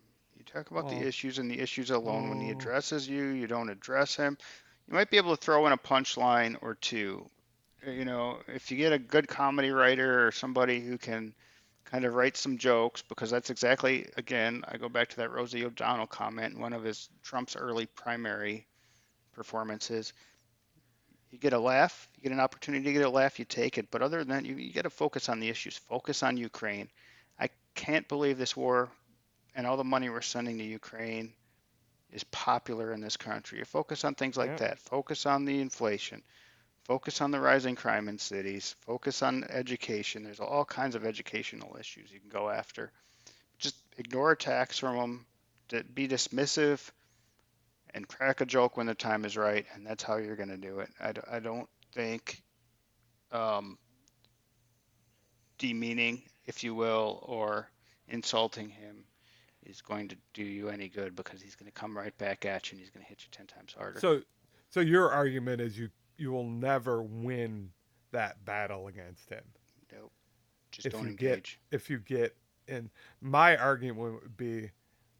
Talk 0.52 0.72
about 0.72 0.89
the 0.89 0.98
oh. 0.98 1.08
issues 1.08 1.39
and 1.39 1.50
the 1.50 1.60
issues 1.60 1.89
alone. 1.89 2.30
When 2.30 2.39
he 2.39 2.50
oh. 2.50 2.52
addresses 2.52 3.08
you, 3.08 3.28
you 3.28 3.48
don't 3.48 3.70
address 3.70 4.16
him. 4.16 4.38
You 4.88 4.93
might 4.93 5.10
be 5.10 5.18
able 5.18 5.36
to 5.36 5.41
throw 5.41 5.66
in 5.66 5.74
a 5.74 5.78
punchline 5.78 6.58
or 6.62 6.76
two. 6.76 7.30
Uh, 7.86 7.91
you 7.91 8.06
know, 8.06 8.39
if 8.48 8.72
you 8.72 8.78
get 8.78 8.93
a 8.93 9.00
good 9.00 9.28
comedy 9.28 9.72
writer 9.72 10.26
or 10.26 10.32
somebody 10.32 10.80
who 10.80 10.98
can 10.98 11.34
kind 11.86 12.06
of 12.06 12.16
write 12.16 12.36
some 12.36 12.58
jokes 12.58 13.04
because 13.04 13.30
that's 13.30 13.52
exactly 13.52 14.08
again 14.18 14.64
I 14.68 14.78
go 14.78 14.89
back 14.89 15.08
to 15.10 15.18
that 15.18 15.32
Rosie 15.32 15.64
O'Donnell 15.64 16.08
comment 16.08 16.56
in 16.56 16.60
one 16.60 16.74
of 16.74 16.84
his 16.84 17.10
Trump's 17.24 17.56
early 17.56 17.86
primary 17.86 18.68
performances. 19.34 20.14
You 21.32 21.38
get 21.38 21.54
a 21.54 21.60
laugh, 21.60 22.10
you 22.16 22.24
get 22.24 22.32
an 22.32 22.39
opportunity 22.39 22.86
to 22.86 22.93
get 22.93 23.06
a 23.06 23.10
laugh, 23.10 23.39
you 23.39 23.46
take 23.46 23.78
it. 23.78 23.91
But 23.91 24.02
other 24.02 24.20
than 24.20 24.30
that, 24.30 24.46
you, 24.46 24.56
you 24.56 24.74
got 24.74 24.84
to 24.84 24.89
focus 24.89 25.28
on 25.30 25.39
the 25.39 25.50
issues. 25.50 25.78
Focus 25.78 26.24
on 26.24 26.38
Ukraine. 26.38 26.89
I 27.39 27.50
can't 27.74 28.08
believe 28.08 28.38
this 28.38 28.56
war 28.56 28.89
and 29.56 29.66
all 29.66 29.78
the 29.78 29.84
money 29.84 30.10
we're 30.10 30.22
sending 30.22 30.58
to 30.58 30.64
Ukraine 30.64 31.34
is 32.12 32.24
popular 32.26 32.93
in 32.93 33.01
this 33.01 33.18
country. 33.18 33.60
You 33.60 33.66
focus 33.66 34.03
on 34.03 34.16
things 34.16 34.38
like 34.38 34.51
yeah. 34.51 34.68
that. 34.68 34.80
Focus 34.80 35.26
on 35.26 35.45
the 35.45 35.60
inflation. 35.60 36.22
Focus 36.84 37.22
on 37.22 37.32
the 37.32 37.39
rising 37.39 37.76
crime 37.76 38.08
in 38.08 38.20
cities. 38.20 38.76
Focus 38.82 39.24
on 39.24 39.43
education. 39.49 40.24
There's 40.24 40.39
all 40.39 40.66
kinds 40.66 40.95
of 40.95 41.06
educational 41.06 41.78
issues 41.80 42.12
you 42.12 42.20
can 42.20 42.30
go 42.30 42.49
after. 42.49 42.91
Just 43.58 43.76
ignore 43.97 44.32
attacks 44.32 44.78
from 44.78 45.26
them. 45.70 45.84
Be 45.93 46.08
dismissive 46.08 46.91
and 47.93 48.08
crack 48.08 48.41
a 48.41 48.45
joke 48.45 48.78
when 48.78 48.86
the 48.86 48.93
time 48.93 49.26
is 49.26 49.36
right, 49.36 49.66
and 49.74 49.86
that's 49.86 50.03
how 50.03 50.18
you're 50.18 50.36
going 50.36 50.49
to 50.49 50.58
do 50.58 50.80
it. 50.80 50.89
I, 50.99 51.14
I 51.32 51.39
don't 51.39 51.68
think 51.93 52.43
um, 53.32 53.80
demeaning, 55.58 56.22
if 56.45 56.64
you 56.64 56.76
will, 56.76 57.20
or 57.24 57.68
insulting 58.08 58.70
him 58.70 59.06
is 59.66 59.82
going 59.82 60.07
to 60.09 60.16
do 60.34 60.43
you 60.43 60.70
any 60.70 60.88
good 60.88 61.16
because 61.16 61.41
he's 61.41 61.55
going 61.55 61.72
to 61.72 61.80
come 61.80 61.97
right 61.97 62.18
back 62.18 62.45
at 62.45 62.72
you 62.72 62.76
and 62.76 62.80
he's 62.80 62.89
going 62.89 63.03
to 63.03 63.09
hit 63.09 63.22
you 63.24 63.28
10 63.32 63.47
times 63.47 63.76
harder. 63.78 63.99
So 63.99 64.22
so 64.70 64.80
your 64.80 65.11
argument 65.11 65.61
is 65.61 65.78
you 65.78 65.89
you 66.18 66.32
will 66.32 66.49
never 66.49 67.01
win 67.01 67.70
that 68.11 68.43
battle 68.45 68.88
against 68.88 69.30
him. 69.30 69.43
Nope. 69.91 70.11
Just 70.72 70.88
if 70.88 70.93
don't 70.93 71.03
you 71.03 71.09
engage. 71.09 71.59
Get, 71.72 71.76
if 71.76 71.89
you 71.89 71.99
get, 71.99 72.36
and 72.68 72.89
my 73.22 73.57
argument 73.57 74.22
would 74.24 74.38
be 74.38 74.72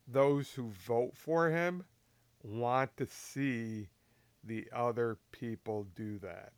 those 0.08 0.52
who 0.52 0.70
vote 0.70 1.16
for 1.16 1.50
him 1.50 1.84
want 2.44 2.96
to 2.98 3.08
see 3.08 3.90
the 4.44 4.68
other 4.74 5.18
people 5.32 5.88
do 5.96 6.20
that. 6.20 6.54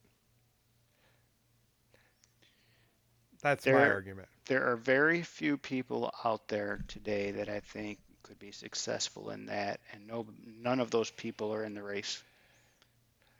That's 3.41 3.63
there, 3.63 3.75
my 3.75 3.89
argument. 3.89 4.27
There 4.47 4.69
are 4.71 4.77
very 4.77 5.23
few 5.23 5.57
people 5.57 6.13
out 6.23 6.47
there 6.47 6.83
today 6.87 7.31
that 7.31 7.49
I 7.49 7.59
think 7.59 7.99
could 8.23 8.39
be 8.39 8.51
successful 8.51 9.31
in 9.31 9.45
that, 9.47 9.79
and 9.91 10.07
no, 10.07 10.25
none 10.45 10.79
of 10.79 10.91
those 10.91 11.11
people 11.11 11.53
are 11.53 11.63
in 11.63 11.73
the 11.73 11.83
race. 11.83 12.23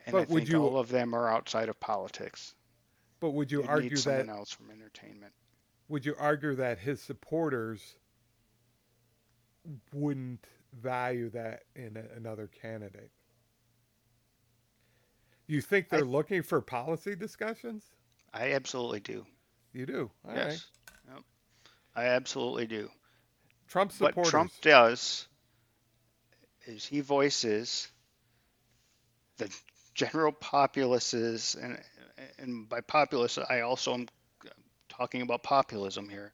And 0.05 0.13
but 0.13 0.17
I 0.17 0.21
would 0.21 0.39
think 0.43 0.49
you, 0.49 0.61
all 0.61 0.77
of 0.77 0.89
them 0.89 1.13
are 1.13 1.29
outside 1.29 1.69
of 1.69 1.79
politics. 1.79 2.53
But 3.19 3.31
would 3.31 3.51
you 3.51 3.63
argue 3.63 3.89
need 3.89 3.99
someone 3.99 4.27
that 4.27 4.33
else 4.33 4.51
from 4.51 4.69
entertainment? 4.69 5.33
Would 5.89 6.05
you 6.05 6.15
argue 6.19 6.55
that 6.55 6.79
his 6.79 7.01
supporters 7.01 7.95
wouldn't 9.93 10.45
value 10.73 11.29
that 11.29 11.63
in 11.75 11.97
a, 11.97 12.17
another 12.17 12.47
candidate? 12.61 13.11
You 15.47 15.61
think 15.61 15.89
they're 15.89 15.99
I, 15.99 16.03
looking 16.03 16.43
for 16.43 16.61
policy 16.61 17.15
discussions? 17.15 17.85
I 18.33 18.51
absolutely 18.51 18.99
do. 18.99 19.25
You 19.73 19.85
do? 19.85 20.11
All 20.27 20.35
yes. 20.35 20.47
Right. 20.47 20.63
I 21.97 22.05
absolutely 22.05 22.67
do. 22.67 22.91
Trump 23.67 23.91
supporters. 23.91 24.15
What 24.15 24.29
Trump 24.29 24.51
does 24.61 25.27
is 26.67 26.85
he 26.85 27.01
voices 27.01 27.87
the 29.37 29.51
general 29.95 30.31
populaces, 30.31 31.57
and 31.59 31.79
and 32.37 32.69
by 32.69 32.81
populace 32.81 33.39
I 33.39 33.61
also 33.61 33.95
am 33.95 34.07
talking 34.89 35.23
about 35.23 35.41
populism 35.41 36.07
here. 36.07 36.33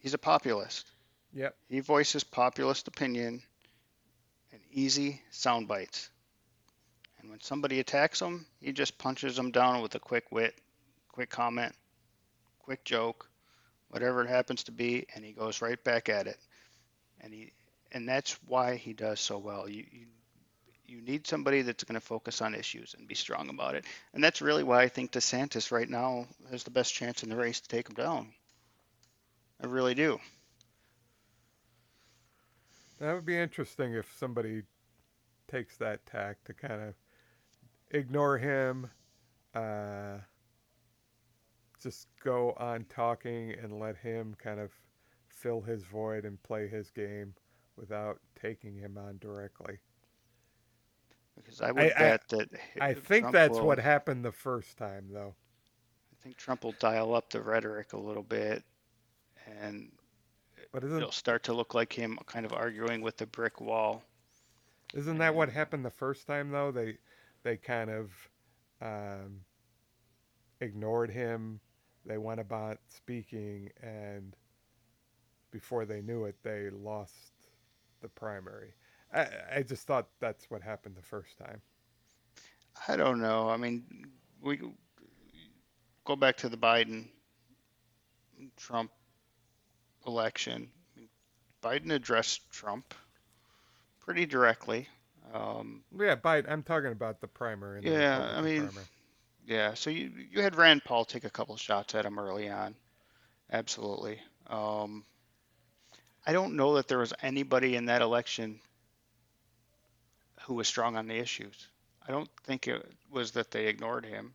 He's 0.00 0.14
a 0.14 0.18
populist. 0.18 0.90
Yep. 1.32 1.54
He 1.68 1.78
voices 1.78 2.24
populist 2.24 2.88
opinion 2.88 3.42
in 4.50 4.58
easy 4.72 5.22
sound 5.30 5.68
bites. 5.68 6.10
And 7.20 7.30
when 7.30 7.40
somebody 7.40 7.78
attacks 7.78 8.20
him, 8.20 8.44
he 8.60 8.72
just 8.72 8.98
punches 8.98 9.36
them 9.36 9.52
down 9.52 9.82
with 9.82 9.94
a 9.94 10.00
quick 10.00 10.32
wit, 10.32 10.58
quick 11.12 11.30
comment, 11.30 11.74
quick 12.58 12.84
joke, 12.84 13.30
whatever 13.92 14.24
it 14.24 14.28
happens 14.28 14.64
to 14.64 14.72
be, 14.72 15.06
and 15.14 15.24
he 15.24 15.32
goes 15.32 15.60
right 15.60 15.82
back 15.84 16.08
at 16.08 16.26
it. 16.26 16.38
And 17.20 17.32
he 17.32 17.52
and 17.92 18.08
that's 18.08 18.38
why 18.46 18.76
he 18.76 18.94
does 18.94 19.20
so 19.20 19.38
well. 19.38 19.68
You, 19.68 19.84
you 19.92 20.06
you 20.86 21.00
need 21.02 21.26
somebody 21.26 21.62
that's 21.62 21.84
going 21.84 22.00
to 22.00 22.06
focus 22.06 22.42
on 22.42 22.54
issues 22.54 22.94
and 22.98 23.06
be 23.06 23.14
strong 23.14 23.48
about 23.48 23.74
it. 23.74 23.84
And 24.12 24.24
that's 24.24 24.42
really 24.42 24.62
why 24.62 24.82
I 24.82 24.88
think 24.88 25.12
DeSantis 25.12 25.70
right 25.70 25.88
now 25.88 26.26
has 26.50 26.64
the 26.64 26.70
best 26.70 26.92
chance 26.92 27.22
in 27.22 27.28
the 27.28 27.36
race 27.36 27.60
to 27.60 27.68
take 27.68 27.88
him 27.88 27.94
down. 27.94 28.28
I 29.62 29.66
really 29.66 29.94
do. 29.94 30.18
That 32.98 33.14
would 33.14 33.24
be 33.26 33.38
interesting 33.38 33.94
if 33.94 34.12
somebody 34.18 34.62
takes 35.50 35.76
that 35.78 36.04
tack 36.06 36.42
to 36.44 36.54
kind 36.54 36.82
of 36.82 36.94
ignore 37.90 38.38
him, 38.38 38.90
uh, 39.54 40.18
just 41.82 42.08
go 42.22 42.54
on 42.58 42.84
talking 42.88 43.54
and 43.62 43.78
let 43.78 43.96
him 43.96 44.34
kind 44.42 44.60
of 44.60 44.70
fill 45.28 45.60
his 45.60 45.84
void 45.84 46.24
and 46.24 46.42
play 46.42 46.68
his 46.68 46.90
game 46.90 47.34
without 47.76 48.18
taking 48.40 48.76
him 48.76 48.98
on 48.98 49.18
directly. 49.18 49.78
Because 51.36 51.60
I 51.60 51.72
would 51.72 51.82
I, 51.82 51.88
bet 51.98 52.22
I, 52.32 52.36
that. 52.36 52.48
I 52.80 52.94
think 52.94 53.24
Trump 53.24 53.32
that's 53.32 53.58
will, 53.58 53.66
what 53.66 53.78
happened 53.78 54.24
the 54.24 54.32
first 54.32 54.76
time, 54.76 55.06
though. 55.10 55.34
I 56.12 56.16
think 56.22 56.36
Trump 56.36 56.64
will 56.64 56.74
dial 56.78 57.14
up 57.14 57.30
the 57.30 57.40
rhetoric 57.40 57.94
a 57.94 57.98
little 57.98 58.22
bit, 58.22 58.62
and 59.60 59.90
but 60.72 60.84
it'll 60.84 61.10
start 61.10 61.42
to 61.44 61.52
look 61.52 61.74
like 61.74 61.92
him 61.92 62.18
kind 62.26 62.46
of 62.46 62.52
arguing 62.52 63.00
with 63.00 63.16
the 63.16 63.26
brick 63.26 63.60
wall. 63.60 64.02
Isn't 64.94 65.18
that 65.18 65.34
what 65.34 65.48
happened 65.48 65.84
the 65.84 65.90
first 65.90 66.26
time, 66.26 66.50
though? 66.50 66.70
They 66.70 66.98
they 67.42 67.56
kind 67.56 67.90
of 67.90 68.10
um, 68.80 69.40
ignored 70.60 71.10
him. 71.10 71.60
They 72.04 72.18
went 72.18 72.40
about 72.40 72.78
speaking, 72.88 73.70
and 73.82 74.34
before 75.50 75.84
they 75.84 76.00
knew 76.00 76.24
it, 76.24 76.36
they 76.42 76.70
lost 76.70 77.32
the 78.00 78.08
primary. 78.08 78.74
I, 79.14 79.26
I 79.56 79.62
just 79.62 79.86
thought 79.86 80.08
that's 80.20 80.50
what 80.50 80.62
happened 80.62 80.96
the 80.96 81.02
first 81.02 81.38
time. 81.38 81.60
I 82.88 82.96
don't 82.96 83.20
know. 83.20 83.48
I 83.48 83.56
mean, 83.56 83.84
we 84.40 84.60
go 86.04 86.16
back 86.16 86.36
to 86.38 86.48
the 86.48 86.56
Biden 86.56 87.06
Trump 88.56 88.90
election. 90.06 90.68
Biden 91.62 91.92
addressed 91.92 92.50
Trump 92.50 92.94
pretty 94.00 94.26
directly. 94.26 94.88
Um, 95.32 95.84
Yeah, 95.96 96.16
Biden. 96.16 96.50
I'm 96.50 96.62
talking 96.62 96.90
about 96.90 97.20
the 97.20 97.28
primary. 97.28 97.80
the 97.82 97.90
Yeah, 97.90 98.32
I 98.34 98.40
mean, 98.40 98.64
primary. 98.64 98.86
Yeah, 99.46 99.74
so 99.74 99.90
you 99.90 100.10
you 100.30 100.42
had 100.42 100.56
Rand 100.56 100.84
Paul 100.84 101.04
take 101.04 101.24
a 101.24 101.30
couple 101.30 101.56
shots 101.56 101.94
at 101.94 102.04
him 102.04 102.18
early 102.18 102.48
on. 102.48 102.74
Absolutely. 103.50 104.20
Um, 104.46 105.04
I 106.26 106.32
don't 106.32 106.56
know 106.56 106.74
that 106.76 106.88
there 106.88 106.98
was 106.98 107.12
anybody 107.22 107.74
in 107.76 107.86
that 107.86 108.02
election 108.02 108.60
who 110.42 110.54
was 110.54 110.68
strong 110.68 110.96
on 110.96 111.08
the 111.08 111.16
issues. 111.16 111.68
I 112.06 112.12
don't 112.12 112.30
think 112.44 112.68
it 112.68 112.84
was 113.10 113.32
that 113.32 113.50
they 113.50 113.66
ignored 113.66 114.06
him. 114.06 114.32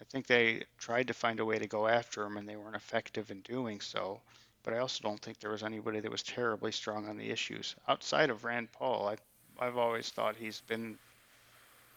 I 0.00 0.04
think 0.04 0.26
they 0.26 0.64
tried 0.78 1.08
to 1.08 1.14
find 1.14 1.38
a 1.40 1.44
way 1.44 1.58
to 1.58 1.66
go 1.66 1.86
after 1.86 2.24
him 2.24 2.36
and 2.36 2.48
they 2.48 2.56
weren't 2.56 2.76
effective 2.76 3.30
in 3.30 3.40
doing 3.40 3.80
so. 3.80 4.20
But 4.62 4.74
I 4.74 4.78
also 4.78 5.02
don't 5.02 5.20
think 5.20 5.38
there 5.38 5.50
was 5.50 5.62
anybody 5.62 6.00
that 6.00 6.10
was 6.10 6.22
terribly 6.22 6.72
strong 6.72 7.08
on 7.08 7.16
the 7.16 7.30
issues. 7.30 7.74
Outside 7.88 8.30
of 8.30 8.44
Rand 8.44 8.72
Paul, 8.72 9.08
I, 9.08 9.64
I've 9.64 9.76
always 9.76 10.08
thought 10.08 10.36
he's 10.36 10.60
been 10.62 10.98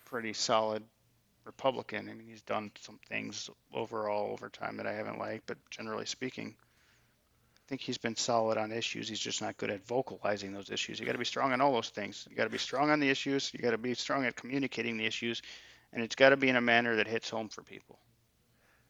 pretty 0.06 0.34
solid 0.34 0.84
Republican. 1.46 2.10
I 2.10 2.14
mean, 2.14 2.28
he's 2.28 2.42
done 2.42 2.72
some 2.82 3.00
things 3.08 3.50
overall 3.74 4.32
over 4.32 4.50
time 4.50 4.78
that 4.78 4.88
I 4.88 4.94
haven't 4.94 5.20
liked, 5.20 5.46
but 5.48 5.58
generally 5.70 6.06
speaking, 6.06 6.56
I 6.58 7.62
think 7.68 7.82
he's 7.82 7.98
been 7.98 8.16
solid 8.16 8.58
on 8.58 8.72
issues. 8.72 9.08
He's 9.08 9.20
just 9.20 9.42
not 9.42 9.58
good 9.58 9.70
at 9.72 9.86
vocalizing 9.86 10.54
those 10.54 10.70
issues. 10.70 11.00
You 11.00 11.06
got 11.06 11.14
to 11.14 11.18
be 11.18 11.26
strong 11.26 11.52
on 11.52 11.62
all 11.62 11.74
those 11.74 11.90
things. 11.90 12.28
You 12.30 12.36
got 12.36 12.44
to 12.44 12.50
be 12.50 12.58
strong 12.58 12.90
on 12.90 13.00
the 13.00 13.10
issues. 13.10 13.52
You 13.54 13.60
got 13.60 13.72
to 13.72 13.78
be 13.78 13.94
strong 13.96 14.26
at 14.26 14.36
communicating 14.36 14.98
the 14.98 15.06
issues, 15.06 15.42
and 15.94 16.04
it's 16.04 16.16
got 16.16 16.30
to 16.30 16.38
be 16.38 16.50
in 16.50 16.56
a 16.56 16.62
manner 16.62 16.98
that 16.98 17.08
hits 17.08 17.30
home 17.30 17.50
for 17.50 17.64
people. 17.64 18.00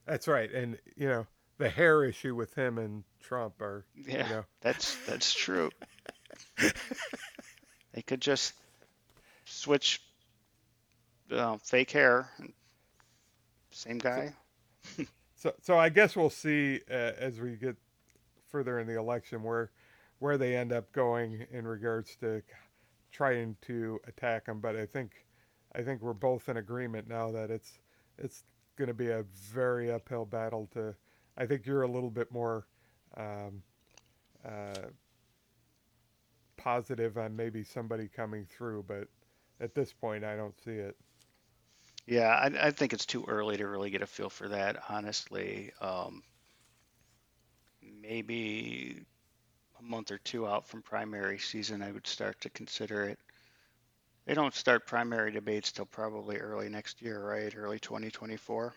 That's 0.06 0.28
right. 0.28 0.52
And 0.52 0.78
you 0.94 1.08
know, 1.08 1.26
the 1.58 1.68
hair 1.68 2.04
issue 2.04 2.34
with 2.34 2.54
him 2.54 2.78
and 2.78 3.04
Trump 3.20 3.60
are, 3.60 3.84
Yeah, 3.94 4.28
you 4.28 4.34
know, 4.34 4.44
that's 4.60 4.96
that's 5.06 5.32
true. 5.32 5.70
they 7.92 8.02
could 8.02 8.20
just 8.20 8.54
switch 9.46 10.02
uh, 11.30 11.56
fake 11.58 11.90
hair. 11.90 12.30
Same 13.70 13.98
guy. 13.98 14.34
So, 15.38 15.52
so 15.60 15.78
I 15.78 15.90
guess 15.90 16.16
we'll 16.16 16.30
see 16.30 16.80
uh, 16.90 17.12
as 17.18 17.40
we 17.40 17.56
get 17.56 17.76
further 18.48 18.78
in 18.78 18.86
the 18.86 18.98
election 18.98 19.42
where 19.42 19.70
where 20.18 20.38
they 20.38 20.56
end 20.56 20.72
up 20.72 20.90
going 20.92 21.46
in 21.52 21.66
regards 21.66 22.16
to 22.16 22.42
trying 23.12 23.56
to 23.62 24.00
attack 24.06 24.46
him. 24.46 24.60
But 24.60 24.76
I 24.76 24.86
think 24.86 25.26
I 25.74 25.82
think 25.82 26.00
we're 26.00 26.14
both 26.14 26.48
in 26.48 26.56
agreement 26.56 27.06
now 27.06 27.30
that 27.32 27.50
it's 27.50 27.78
it's 28.18 28.44
going 28.76 28.88
to 28.88 28.94
be 28.94 29.10
a 29.10 29.24
very 29.52 29.92
uphill 29.92 30.24
battle. 30.24 30.68
To 30.72 30.94
I 31.36 31.44
think 31.44 31.66
you're 31.66 31.82
a 31.82 31.90
little 31.90 32.10
bit 32.10 32.32
more 32.32 32.66
um, 33.16 33.62
uh, 34.44 34.88
positive 36.56 37.18
on 37.18 37.36
maybe 37.36 37.62
somebody 37.62 38.08
coming 38.08 38.46
through, 38.46 38.86
but 38.88 39.08
at 39.60 39.74
this 39.74 39.92
point 39.92 40.24
I 40.24 40.34
don't 40.34 40.58
see 40.64 40.72
it. 40.72 40.96
Yeah, 42.06 42.28
I, 42.28 42.68
I 42.68 42.70
think 42.70 42.92
it's 42.92 43.06
too 43.06 43.24
early 43.26 43.56
to 43.56 43.66
really 43.66 43.90
get 43.90 44.02
a 44.02 44.06
feel 44.06 44.30
for 44.30 44.48
that, 44.48 44.76
honestly. 44.88 45.72
Um, 45.80 46.22
maybe 47.82 49.00
a 49.78 49.82
month 49.82 50.10
or 50.10 50.18
two 50.18 50.46
out 50.46 50.66
from 50.68 50.82
primary 50.82 51.38
season, 51.38 51.82
I 51.82 51.90
would 51.90 52.06
start 52.06 52.40
to 52.42 52.50
consider 52.50 53.04
it. 53.04 53.18
They 54.26 54.34
don't 54.34 54.54
start 54.54 54.86
primary 54.86 55.30
debates 55.30 55.70
till 55.72 55.86
probably 55.86 56.36
early 56.38 56.68
next 56.68 57.00
year, 57.02 57.22
right? 57.24 57.52
Early 57.56 57.78
2024. 57.78 58.74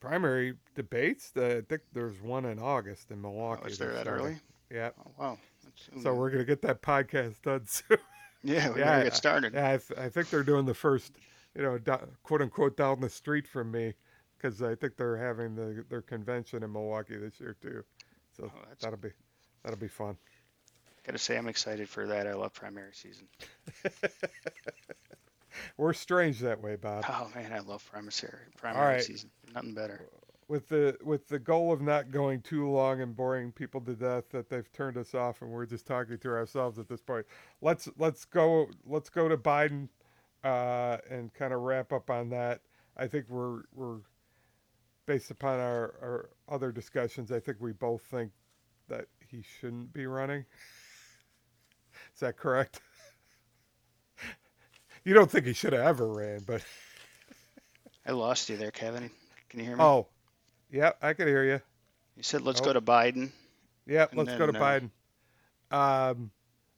Primary 0.00 0.54
debates. 0.74 1.32
Uh, 1.36 1.58
I 1.58 1.60
think 1.68 1.82
there's 1.92 2.20
one 2.20 2.44
in 2.46 2.58
August 2.58 3.10
in 3.12 3.18
Oh, 3.18 3.22
Milwaukee. 3.22 3.70
is 3.70 3.78
there 3.78 3.92
that 3.92 4.08
early? 4.08 4.36
Yeah. 4.70 4.90
Oh, 4.98 5.10
wow. 5.18 5.38
That's, 5.64 6.02
So 6.02 6.14
we're 6.14 6.30
gonna 6.30 6.44
get 6.44 6.62
that 6.62 6.82
podcast 6.82 7.40
done 7.42 7.64
soon. 7.66 7.98
yeah, 8.42 8.70
we 8.70 8.80
yeah, 8.80 8.96
I- 8.98 9.02
get 9.04 9.14
started. 9.14 9.54
yeah, 9.54 9.68
I, 9.70 9.76
th- 9.76 9.98
I 9.98 10.08
think 10.08 10.30
they're 10.30 10.42
doing 10.42 10.64
the 10.66 10.74
first, 10.74 11.12
you 11.56 11.62
know, 11.62 11.78
do- 11.78 12.08
quote 12.22 12.42
unquote 12.42 12.76
down 12.76 13.00
the 13.00 13.08
street 13.10 13.46
from 13.46 13.70
me, 13.70 13.94
because 14.38 14.62
I 14.62 14.74
think 14.74 14.96
they're 14.96 15.16
having 15.16 15.54
the, 15.54 15.84
their 15.88 16.02
convention 16.02 16.62
in 16.62 16.72
Milwaukee 16.72 17.16
this 17.16 17.40
year 17.40 17.56
too. 17.60 17.84
So 18.36 18.50
Oh, 18.54 18.58
that'll 18.80 18.98
be 18.98 19.10
that'll 19.62 19.78
be 19.78 19.88
fun. 19.88 20.16
Gotta 21.04 21.18
say, 21.18 21.36
I'm 21.36 21.48
excited 21.48 21.88
for 21.88 22.06
that. 22.06 22.26
I 22.26 22.34
love 22.34 22.52
primary 22.52 22.92
season. 22.94 23.26
We're 25.76 25.92
strange 25.92 26.40
that 26.40 26.60
way, 26.60 26.76
Bob. 26.76 27.04
Oh 27.08 27.30
man, 27.34 27.52
I 27.52 27.58
love 27.60 27.84
primary 27.90 28.12
primary 28.56 28.94
right. 28.94 29.02
season. 29.04 29.30
Nothing 29.54 29.74
better. 29.74 30.08
With 30.48 30.68
the 30.68 30.96
with 31.02 31.28
the 31.28 31.38
goal 31.38 31.72
of 31.72 31.80
not 31.80 32.10
going 32.10 32.40
too 32.42 32.68
long 32.70 33.00
and 33.00 33.14
boring 33.16 33.52
people 33.52 33.80
to 33.82 33.94
death, 33.94 34.24
that 34.30 34.48
they've 34.48 34.70
turned 34.72 34.96
us 34.96 35.14
off 35.14 35.42
and 35.42 35.50
we're 35.50 35.66
just 35.66 35.86
talking 35.86 36.18
to 36.18 36.28
ourselves 36.30 36.78
at 36.78 36.88
this 36.88 37.00
point. 37.02 37.26
Let's 37.60 37.88
let's 37.98 38.24
go 38.24 38.68
let's 38.86 39.08
go 39.10 39.28
to 39.28 39.36
Biden 39.36 39.88
uh, 40.44 40.98
and 41.10 41.32
kind 41.34 41.52
of 41.52 41.60
wrap 41.60 41.92
up 41.92 42.10
on 42.10 42.30
that. 42.30 42.60
I 42.96 43.06
think 43.06 43.26
we're 43.28 43.62
we're 43.74 43.98
based 45.06 45.30
upon 45.30 45.58
our, 45.58 45.94
our 46.02 46.30
other 46.48 46.72
discussions. 46.72 47.32
I 47.32 47.40
think 47.40 47.58
we 47.60 47.72
both 47.72 48.02
think 48.02 48.32
that 48.88 49.06
he 49.28 49.42
shouldn't 49.60 49.92
be 49.92 50.06
running. 50.06 50.44
Is 52.14 52.20
that 52.20 52.36
correct? 52.36 52.80
you 55.04 55.14
don't 55.14 55.30
think 55.30 55.46
he 55.46 55.52
should 55.52 55.72
have 55.72 55.82
ever 55.82 56.06
ran, 56.06 56.40
but 56.46 56.62
I 58.06 58.12
lost 58.12 58.48
you 58.48 58.56
there, 58.56 58.70
Kevin. 58.70 59.10
Can 59.48 59.60
you 59.60 59.66
hear 59.66 59.76
me? 59.76 59.82
oh, 59.82 60.06
yeah, 60.70 60.92
I 61.00 61.12
can 61.14 61.28
hear 61.28 61.44
you. 61.44 61.60
You 62.16 62.22
said 62.22 62.42
let's 62.42 62.60
oh. 62.60 62.64
go 62.64 62.72
to 62.72 62.80
Biden. 62.80 63.30
Yeah, 63.86 64.06
let's 64.12 64.34
go 64.36 64.46
to 64.46 64.58
uh, 64.58 64.60
Biden. 64.60 64.90
Um, 65.70 66.30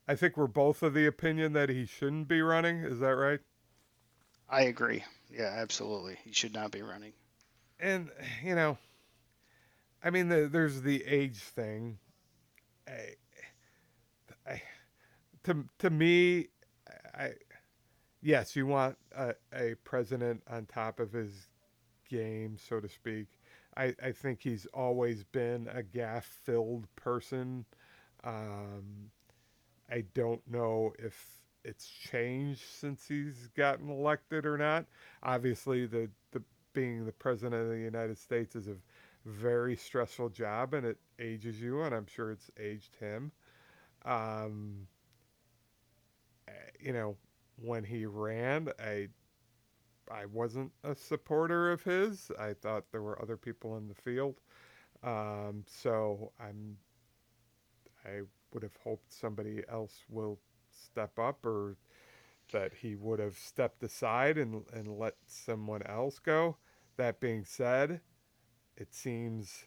I 0.06 0.14
think 0.14 0.36
we're 0.36 0.46
both 0.46 0.82
of 0.82 0.94
the 0.94 1.06
opinion 1.06 1.52
that 1.54 1.68
he 1.68 1.86
shouldn't 1.86 2.28
be 2.28 2.40
running. 2.40 2.78
Is 2.78 3.00
that 3.00 3.14
right? 3.14 3.40
I 4.55 4.62
agree. 4.62 5.05
Yeah, 5.31 5.52
absolutely. 5.56 6.18
He 6.24 6.32
should 6.32 6.55
not 6.55 6.70
be 6.70 6.82
running. 6.82 7.12
And 7.81 8.10
you 8.43 8.55
know, 8.55 8.78
I 10.02 10.10
mean, 10.10 10.28
the, 10.28 10.48
there's 10.48 10.82
the 10.82 11.05
age 11.05 11.39
thing. 11.39 11.98
I, 12.86 13.14
I, 14.47 14.62
to 15.44 15.64
to 15.78 15.90
me, 15.90 16.48
I, 17.14 17.32
yes, 18.22 18.56
you 18.56 18.66
want 18.66 18.98
a, 19.16 19.35
a 19.55 19.74
president 19.85 20.43
on 20.51 20.66
top 20.66 21.01
of 21.01 21.12
his 21.12 21.48
game, 22.09 22.56
so 22.59 22.81
to 22.81 22.89
speak. 22.89 23.28
I, 23.76 23.94
I 24.02 24.12
think 24.12 24.40
he's 24.43 24.66
always 24.74 25.24
been 25.24 25.68
a 25.74 25.82
gaffe-filled 25.82 26.86
person. 26.97 27.66
Um, 28.24 29.10
I 29.90 30.05
don't 30.14 30.43
know 30.51 30.94
if 30.98 31.43
it's 31.64 31.88
changed 31.88 32.62
since 32.62 33.08
he's 33.08 33.48
gotten 33.56 33.88
elected 33.90 34.46
or 34.46 34.58
not. 34.58 34.86
Obviously, 35.22 35.86
the, 35.86 36.10
the 36.32 36.42
being 36.72 37.04
the 37.06 37.12
president 37.12 37.54
of 37.62 37.68
the 37.68 37.78
United 37.78 38.18
States 38.18 38.56
is 38.56 38.68
a 38.68 38.76
very 39.24 39.76
stressful 39.76 40.28
job, 40.30 40.74
and 40.74 40.86
it 40.86 40.98
ages 41.18 41.60
you, 41.60 41.82
and 41.82 41.94
I'm 41.94 42.06
sure 42.06 42.30
it's 42.30 42.50
aged 42.58 42.96
him. 42.96 43.32
Um, 44.04 44.86
eh, 46.48 46.52
you 46.80 46.92
know, 46.92 47.16
when 47.56 47.84
he 47.84 48.06
ran, 48.06 48.68
I 48.78 49.08
I 50.10 50.26
wasn't 50.26 50.72
a 50.82 50.94
supporter 50.94 51.70
of 51.72 51.82
his. 51.82 52.30
I 52.38 52.54
thought 52.54 52.90
there 52.92 53.02
were 53.02 53.20
other 53.20 53.36
people 53.36 53.76
in 53.76 53.88
the 53.88 53.94
field. 53.94 54.40
Um, 55.02 55.64
so 55.66 56.32
I'm 56.40 56.78
I 58.04 58.20
would 58.52 58.62
have 58.62 58.76
hoped 58.82 59.12
somebody 59.12 59.62
else 59.68 60.04
will 60.08 60.38
step 60.82 61.18
up 61.18 61.44
or 61.44 61.76
that 62.52 62.72
he 62.74 62.94
would 62.94 63.18
have 63.18 63.36
stepped 63.36 63.82
aside 63.82 64.38
and, 64.38 64.64
and 64.72 64.98
let 64.98 65.14
someone 65.26 65.82
else 65.84 66.18
go. 66.18 66.56
That 66.96 67.20
being 67.20 67.44
said, 67.44 68.01
it 68.76 68.94
seems 68.94 69.64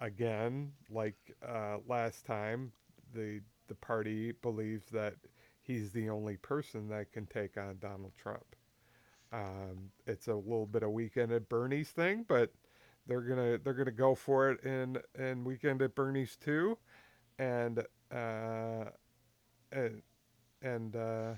again 0.00 0.72
like 0.90 1.16
uh, 1.46 1.78
last 1.86 2.24
time 2.24 2.72
the 3.14 3.40
the 3.68 3.74
party 3.74 4.32
believes 4.42 4.90
that 4.90 5.14
he's 5.62 5.92
the 5.92 6.08
only 6.08 6.36
person 6.36 6.88
that 6.88 7.12
can 7.12 7.26
take 7.26 7.56
on 7.56 7.78
Donald 7.80 8.12
Trump. 8.16 8.44
Um, 9.32 9.90
it's 10.06 10.26
a 10.26 10.34
little 10.34 10.66
bit 10.66 10.82
of 10.82 10.90
weekend 10.90 11.30
at 11.32 11.48
Bernie's 11.48 11.90
thing, 11.90 12.24
but 12.26 12.52
they're 13.06 13.20
gonna 13.20 13.58
they're 13.58 13.74
gonna 13.74 13.90
go 13.90 14.14
for 14.14 14.50
it 14.50 14.64
in 14.64 14.98
in 15.18 15.44
weekend 15.44 15.82
at 15.82 15.94
Bernie's 15.94 16.36
too, 16.36 16.78
and 17.38 17.80
uh, 18.12 18.84
and 19.72 20.02
and 20.62 20.94
uh, 20.96 21.32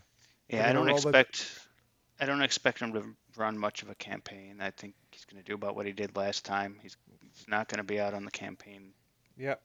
Yeah, 0.48 0.68
I 0.68 0.72
don't 0.72 0.88
expect 0.88 1.68
I 2.20 2.26
don't 2.26 2.42
expect 2.42 2.80
him 2.80 2.92
to 2.92 3.02
run 3.36 3.58
much 3.58 3.82
of 3.82 3.90
a 3.90 3.94
campaign. 3.94 4.58
I 4.60 4.70
think 4.70 4.94
he's 5.10 5.24
going 5.24 5.42
to 5.42 5.48
do 5.48 5.54
about 5.54 5.74
what 5.74 5.86
he 5.86 5.92
did 5.92 6.14
last 6.16 6.44
time. 6.44 6.76
He's, 6.80 6.96
he's 7.20 7.48
not 7.48 7.68
going 7.68 7.78
to 7.78 7.84
be 7.84 7.98
out 7.98 8.14
on 8.14 8.24
the 8.24 8.30
campaign 8.30 8.92
yeah, 9.36 9.56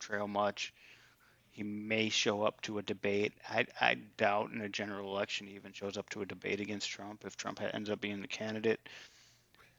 trail 0.00 0.26
much. 0.26 0.72
He 1.50 1.62
may 1.62 2.08
show 2.08 2.42
up 2.42 2.60
to 2.62 2.78
a 2.78 2.82
debate. 2.82 3.32
I, 3.48 3.66
I 3.80 3.94
doubt 4.16 4.50
in 4.50 4.60
a 4.60 4.68
general 4.68 5.14
election 5.14 5.46
he 5.46 5.54
even 5.54 5.72
shows 5.72 5.96
up 5.96 6.10
to 6.10 6.22
a 6.22 6.26
debate 6.26 6.58
against 6.58 6.90
Trump 6.90 7.22
if 7.24 7.36
Trump 7.36 7.60
ends 7.62 7.90
up 7.90 8.00
being 8.00 8.20
the 8.20 8.26
candidate. 8.26 8.80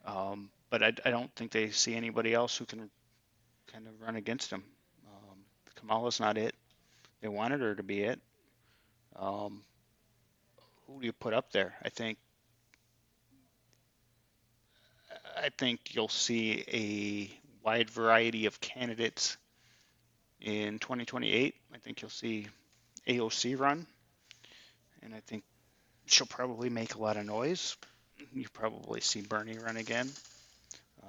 Um, 0.05 0.49
but 0.69 0.81
I, 0.81 0.93
I 1.03 1.09
don't 1.09 1.33
think 1.35 1.51
they 1.51 1.71
see 1.71 1.95
anybody 1.95 2.33
else 2.33 2.55
who 2.55 2.65
can 2.65 2.89
kind 3.71 3.87
of 3.87 4.01
run 4.01 4.15
against 4.15 4.51
him. 4.51 4.63
Um, 5.05 5.39
Kamala's 5.75 6.21
not 6.21 6.37
it. 6.37 6.55
They 7.19 7.27
wanted 7.27 7.59
her 7.59 7.75
to 7.75 7.83
be 7.83 8.03
it. 8.03 8.21
Um, 9.17 9.63
who 10.87 10.99
do 10.99 11.05
you 11.05 11.13
put 11.13 11.33
up 11.33 11.51
there? 11.51 11.73
I 11.83 11.89
think 11.89 12.17
I 15.37 15.49
think 15.57 15.93
you'll 15.93 16.07
see 16.07 16.63
a 16.71 17.65
wide 17.65 17.89
variety 17.89 18.45
of 18.45 18.59
candidates 18.61 19.37
in 20.41 20.79
2028. 20.79 21.55
I 21.73 21.77
think 21.77 22.01
you'll 22.01 22.09
see 22.09 22.47
AOC 23.07 23.59
run, 23.59 23.85
and 25.01 25.13
I 25.13 25.19
think 25.27 25.43
she'll 26.05 26.27
probably 26.27 26.69
make 26.69 26.95
a 26.95 27.01
lot 27.01 27.17
of 27.17 27.25
noise. 27.25 27.75
You 28.33 28.47
probably 28.53 29.01
see 29.01 29.21
Bernie 29.21 29.57
run 29.57 29.77
again. 29.77 30.09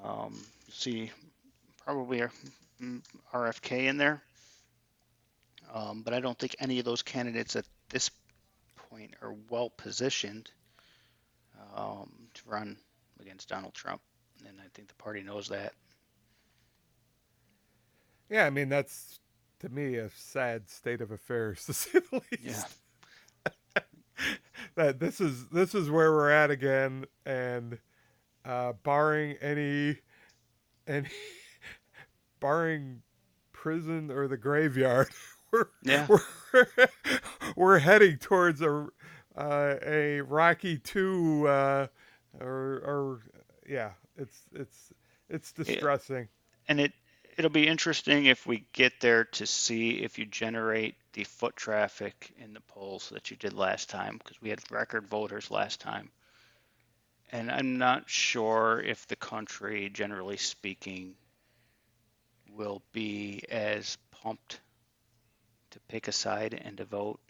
Um, 0.05 0.39
see 0.70 1.11
probably 1.85 2.23
RFK 3.33 3.87
in 3.87 3.97
there, 3.97 4.23
um, 5.73 6.03
but 6.03 6.15
I 6.15 6.20
don't 6.20 6.39
think 6.39 6.57
any 6.59 6.78
of 6.78 6.85
those 6.85 7.03
candidates 7.03 7.57
at 7.57 7.65
this 7.88 8.10
point 8.90 9.14
are 9.22 9.34
well 9.50 9.70
positioned 9.70 10.50
um, 11.74 12.10
to 12.34 12.42
run 12.46 12.76
against 13.20 13.48
Donald 13.48 13.74
Trump, 13.74 14.00
and 14.46 14.58
I 14.60 14.68
think 14.74 14.88
the 14.88 14.94
party 14.94 15.22
knows 15.22 15.48
that. 15.48 15.72
Yeah, 18.28 18.46
I 18.46 18.50
mean 18.50 18.68
that's 18.68 19.20
to 19.60 19.68
me 19.68 19.96
a 19.96 20.10
sad 20.10 20.68
state 20.68 21.00
of 21.00 21.10
affairs 21.10 21.64
to 21.66 21.72
say 21.72 22.00
the 22.10 22.22
least. 22.30 22.76
Yeah. 23.46 23.82
that 24.74 25.00
this 25.00 25.20
is 25.20 25.46
this 25.48 25.74
is 25.74 25.90
where 25.90 26.12
we're 26.12 26.30
at 26.30 26.50
again, 26.50 27.06
and 27.24 27.78
uh, 28.44 28.72
barring 28.82 29.36
any 29.40 29.98
any 30.86 31.08
barring 32.40 33.02
prison 33.52 34.10
or 34.10 34.28
the 34.28 34.36
graveyard, 34.36 35.08
we're 35.57 35.69
yeah. 35.83 36.07
we're, 36.09 36.66
we're 37.57 37.78
heading 37.78 38.19
towards 38.19 38.62
a 38.62 38.89
uh, 39.37 39.74
a 39.85 40.20
Rocky 40.23 40.78
two 40.78 41.47
uh, 41.47 41.87
or 42.41 42.83
or 42.85 43.20
yeah, 43.69 43.91
it's 44.16 44.39
it's 44.55 44.93
it's 45.28 45.53
distressing. 45.53 46.28
And 46.69 46.81
it 46.81 46.93
it'll 47.37 47.51
be 47.51 47.66
interesting 47.66 48.27
if 48.27 48.47
we 48.47 48.65
get 48.73 49.01
there 49.01 49.24
to 49.24 49.47
see 49.47 50.03
if 50.03 50.19
you 50.19 50.27
generate 50.27 50.97
the 51.12 51.24
foot 51.24 51.57
traffic 51.57 52.33
in 52.39 52.55
the 52.55 52.61
polls 52.61 53.11
that 53.11 53.31
you 53.31 53.37
did 53.37 53.53
last 53.53 53.91
time 53.91 54.19
because 54.19 54.41
we 54.41 54.51
had 54.51 54.61
record 54.70 55.07
voters 55.07 55.51
last 55.51 55.81
time. 55.81 56.11
And 57.33 57.51
I'm 57.51 57.78
not 57.78 58.09
sure 58.09 58.81
if 58.81 59.07
the 59.07 59.16
country, 59.16 59.91
generally 59.93 60.37
speaking, 60.37 61.15
will 62.55 62.83
be 62.93 63.43
as 63.51 63.99
pumped 64.11 64.61
to 65.77 65.82
pick 65.89 66.09
a 66.09 66.12
side 66.12 66.61
and 66.65 66.77
to 66.78 66.85
vote 66.85 67.20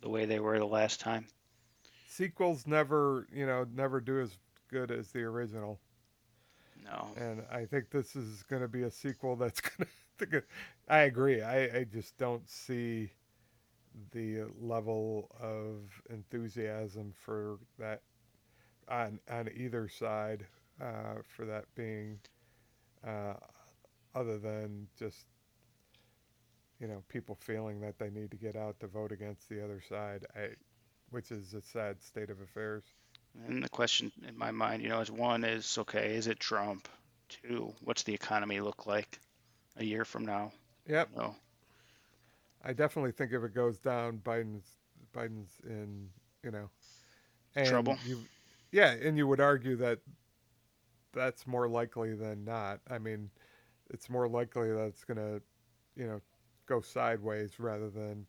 the 0.00 0.08
way 0.08 0.26
they 0.26 0.38
were 0.38 0.58
the 0.58 0.66
last 0.66 1.00
time. 1.00 1.26
Sequels 2.08 2.66
never, 2.66 3.26
you 3.32 3.46
know, 3.46 3.66
never 3.74 4.00
do 4.00 4.20
as 4.20 4.36
good 4.70 4.90
as 4.90 5.08
the 5.08 5.22
original. 5.22 5.80
No. 6.84 7.08
And 7.16 7.42
I 7.50 7.64
think 7.64 7.90
this 7.90 8.16
is 8.16 8.42
going 8.44 8.62
to 8.62 8.68
be 8.68 8.82
a 8.82 8.90
sequel 8.90 9.36
that's 9.36 9.60
going 9.78 9.88
to. 10.30 10.42
I 10.88 11.00
agree. 11.00 11.42
I, 11.42 11.78
I 11.78 11.86
just 11.90 12.16
don't 12.18 12.48
see 12.48 13.10
the 14.12 14.44
level 14.60 15.30
of 15.40 15.90
enthusiasm 16.10 17.12
for 17.16 17.58
that 17.78 18.02
on 18.88 19.20
on 19.30 19.48
either 19.54 19.88
side 19.88 20.46
uh, 20.80 21.22
for 21.26 21.44
that 21.44 21.64
being 21.74 22.18
uh, 23.06 23.34
other 24.14 24.38
than 24.38 24.86
just 24.98 25.26
you 26.80 26.86
know 26.86 27.02
people 27.08 27.34
feeling 27.34 27.80
that 27.80 27.98
they 27.98 28.10
need 28.10 28.30
to 28.30 28.36
get 28.36 28.56
out 28.56 28.78
to 28.80 28.86
vote 28.86 29.12
against 29.12 29.48
the 29.48 29.62
other 29.62 29.82
side 29.88 30.24
I, 30.36 30.50
which 31.10 31.30
is 31.30 31.54
a 31.54 31.62
sad 31.62 32.02
state 32.02 32.30
of 32.30 32.40
affairs 32.40 32.84
and 33.46 33.62
the 33.62 33.68
question 33.68 34.10
in 34.26 34.36
my 34.36 34.50
mind, 34.50 34.82
you 34.82 34.88
know, 34.88 35.00
is 35.00 35.10
one 35.10 35.44
is 35.44 35.78
okay, 35.78 36.14
is 36.14 36.26
it 36.26 36.40
Trump? 36.40 36.88
Two, 37.28 37.74
what's 37.82 38.02
the 38.02 38.14
economy 38.14 38.60
look 38.60 38.86
like 38.86 39.20
a 39.76 39.84
year 39.84 40.04
from 40.04 40.24
now? 40.24 40.52
Yep. 40.86 41.16
Know? 41.16 41.34
I 42.64 42.72
definitely 42.72 43.12
think 43.12 43.32
if 43.32 43.42
it 43.42 43.54
goes 43.54 43.78
down, 43.78 44.20
Biden's 44.24 44.66
Biden's 45.14 45.52
in, 45.64 46.08
you 46.42 46.50
know, 46.50 46.70
trouble. 47.64 47.96
You, 48.04 48.20
yeah, 48.72 48.92
and 48.92 49.16
you 49.16 49.26
would 49.26 49.40
argue 49.40 49.76
that 49.76 50.00
that's 51.12 51.46
more 51.46 51.68
likely 51.68 52.14
than 52.14 52.44
not. 52.44 52.80
I 52.90 52.98
mean, 52.98 53.30
it's 53.90 54.10
more 54.10 54.28
likely 54.28 54.70
that 54.70 54.86
it's 54.86 55.04
going 55.04 55.16
to, 55.16 55.40
you 55.96 56.06
know, 56.06 56.20
go 56.68 56.80
sideways 56.80 57.58
rather 57.58 57.90
than, 57.90 58.26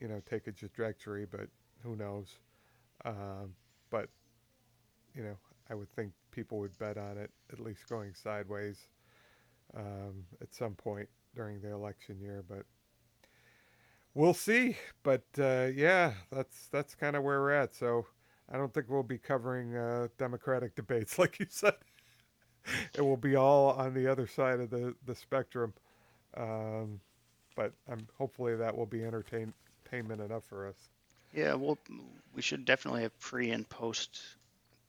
you 0.00 0.08
know, 0.08 0.20
take 0.28 0.46
a 0.46 0.52
trajectory. 0.52 1.26
But 1.26 1.48
who 1.82 1.96
knows? 1.96 2.38
Um, 3.04 3.54
but 3.90 4.08
you 5.14 5.22
know, 5.22 5.36
I 5.70 5.74
would 5.74 5.90
think 5.90 6.12
people 6.30 6.58
would 6.58 6.78
bet 6.78 6.98
on 6.98 7.18
it 7.18 7.30
at 7.52 7.60
least 7.60 7.88
going 7.88 8.14
sideways 8.14 8.88
um, 9.76 10.24
at 10.40 10.54
some 10.54 10.74
point 10.74 11.08
during 11.34 11.60
the 11.60 11.72
election 11.72 12.20
year. 12.20 12.44
But 12.48 12.64
we'll 14.14 14.34
see. 14.34 14.76
But 15.02 15.24
uh, 15.38 15.68
yeah, 15.74 16.12
that's 16.30 16.68
that's 16.68 16.94
kind 16.94 17.16
of 17.16 17.22
where 17.22 17.40
we're 17.40 17.52
at. 17.52 17.74
So 17.74 18.06
I 18.50 18.56
don't 18.56 18.72
think 18.72 18.86
we'll 18.88 19.02
be 19.02 19.18
covering 19.18 19.76
uh, 19.76 20.08
Democratic 20.18 20.74
debates 20.76 21.18
like 21.20 21.38
you 21.40 21.46
said. 21.48 21.74
it 22.94 23.00
will 23.00 23.16
be 23.16 23.36
all 23.36 23.70
on 23.70 23.94
the 23.94 24.10
other 24.10 24.26
side 24.26 24.60
of 24.60 24.70
the 24.70 24.94
the 25.06 25.14
spectrum. 25.14 25.72
Um, 26.36 27.00
but 27.56 27.72
I'm 27.90 28.06
hopefully 28.18 28.54
that 28.54 28.76
will 28.76 28.86
be 28.86 29.04
entertainment 29.04 30.20
enough 30.20 30.44
for 30.44 30.68
us. 30.68 30.76
Yeah, 31.34 31.54
well, 31.54 31.78
we 32.34 32.42
should 32.42 32.64
definitely 32.64 33.02
have 33.02 33.18
pre 33.18 33.50
and 33.50 33.68
post 33.68 34.20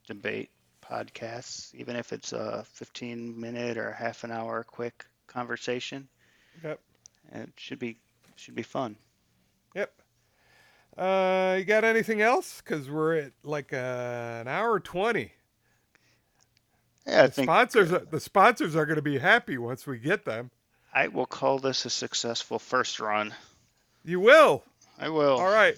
debate 0.07 0.49
podcasts, 0.81 1.73
even 1.73 1.95
if 1.95 2.13
it's 2.13 2.33
a 2.33 2.63
15 2.73 3.39
minute 3.39 3.77
or 3.77 3.91
half 3.91 4.23
an 4.23 4.31
hour 4.31 4.63
quick 4.63 5.05
conversation. 5.27 6.07
Yep. 6.63 6.79
It 7.33 7.49
should 7.57 7.79
be 7.79 7.97
should 8.35 8.55
be 8.55 8.63
fun. 8.63 8.95
Yep. 9.75 9.91
Uh, 10.97 11.55
you 11.59 11.65
got 11.65 11.83
anything 11.83 12.21
else? 12.21 12.61
Because 12.61 12.89
we're 12.89 13.15
at 13.15 13.31
like 13.43 13.73
uh, 13.73 14.39
an 14.41 14.47
hour 14.47 14.79
20. 14.79 15.31
Yeah, 17.05 17.23
I 17.23 17.27
the 17.27 17.31
think 17.31 17.45
sponsors 17.45 17.91
uh, 17.91 18.05
the 18.09 18.19
sponsors 18.19 18.75
are 18.75 18.85
going 18.85 18.97
to 18.97 19.01
be 19.01 19.19
happy 19.19 19.57
once 19.57 19.85
we 19.85 19.97
get 19.97 20.25
them. 20.25 20.51
I 20.97 21.09
will 21.09 21.27
call 21.27 21.59
this 21.59 21.85
a 21.85 21.91
successful 21.91 22.57
first 22.57 22.99
run. 22.99 23.31
You 24.03 24.19
will. 24.19 24.63
I 24.97 25.09
will. 25.09 25.37
All 25.37 25.51
right. 25.51 25.77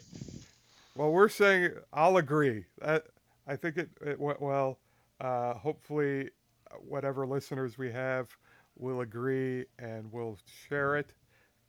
Well, 0.96 1.12
we're 1.12 1.28
saying 1.28 1.72
I'll 1.92 2.16
agree. 2.16 2.64
I, 2.82 3.02
I 3.46 3.58
think 3.58 3.76
it, 3.76 3.90
it 4.00 4.18
went 4.18 4.42
well. 4.42 4.80
Uh, 5.20 5.56
hopefully, 5.56 6.30
whatever 6.88 7.28
listeners 7.28 7.78
we 7.78 7.92
have 7.92 8.30
will 8.78 9.02
agree 9.02 9.66
and 9.78 10.10
will 10.10 10.38
share 10.70 10.96
it. 10.96 11.14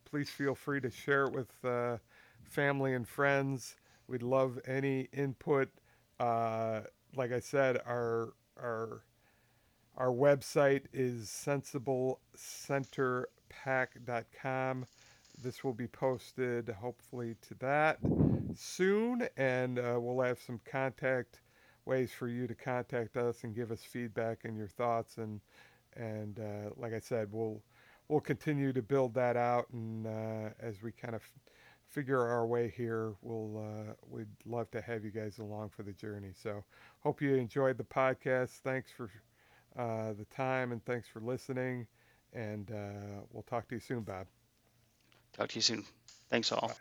Please 0.05 0.31
feel 0.31 0.55
free 0.55 0.81
to 0.83 0.89
share 0.89 1.25
it 1.25 1.33
with 1.33 1.51
uh, 1.65 1.97
family 2.45 2.95
and 2.95 3.09
friends. 3.09 3.75
We'd 4.07 4.23
love 4.23 4.61
any 4.65 5.09
input. 5.13 5.71
Uh, 6.21 6.83
like 7.17 7.33
I 7.33 7.41
said, 7.41 7.81
our 7.85 8.33
our 8.57 9.03
our 9.97 10.13
website 10.13 10.85
is 10.93 11.29
sensiblecenterpac.com. 13.51 14.87
This 15.43 15.65
will 15.65 15.73
be 15.73 15.87
posted 15.87 16.69
hopefully 16.69 17.37
to 17.49 17.55
that 17.61 17.99
soon, 18.55 19.27
and 19.37 19.79
uh, 19.79 19.99
we'll 19.99 20.25
have 20.25 20.39
some 20.39 20.61
contact 20.71 21.41
ways 21.87 22.13
for 22.13 22.29
you 22.29 22.47
to 22.47 22.55
contact 22.55 23.17
us 23.17 23.43
and 23.43 23.55
give 23.55 23.71
us 23.71 23.81
feedback 23.83 24.41
and 24.45 24.57
your 24.57 24.69
thoughts. 24.69 25.17
And 25.17 25.41
and 25.97 26.39
uh, 26.39 26.71
like 26.77 26.93
I 26.93 26.99
said, 26.99 27.29
we'll 27.33 27.63
we'll 28.09 28.21
continue 28.21 28.73
to 28.73 28.83
build 28.83 29.15
that 29.15 29.37
out, 29.37 29.67
and 29.73 30.07
uh, 30.07 30.51
as 30.61 30.83
we 30.83 30.93
kind 30.93 31.15
of 31.15 31.23
figure 31.87 32.21
our 32.21 32.47
way 32.47 32.73
here, 32.77 33.15
we'll 33.23 33.59
uh, 33.59 33.95
we'd 34.09 34.29
love 34.45 34.71
to 34.73 34.81
have 34.83 35.05
you 35.05 35.11
guys 35.11 35.39
along 35.39 35.71
for 35.71 35.85
the 35.85 35.93
journey. 35.93 36.33
So 36.35 36.65
hope 37.01 37.23
you 37.23 37.35
enjoyed 37.35 37.79
the 37.79 37.85
podcast. 37.85 38.59
Thanks 38.63 38.91
for 38.95 39.11
uh, 39.79 40.13
the 40.13 40.27
time 40.27 40.73
and 40.73 40.85
thanks 40.85 41.09
for 41.09 41.21
listening. 41.21 41.87
And 42.33 42.71
uh, 42.71 43.23
we'll 43.33 43.43
talk 43.43 43.69
to 43.69 43.75
you 43.75 43.81
soon, 43.81 44.01
Bob. 44.01 44.27
Talk 45.33 45.49
to 45.49 45.57
you 45.57 45.63
soon. 45.63 45.85
Thanks 46.31 46.53
all. 46.53 46.69
Bye. 46.69 46.81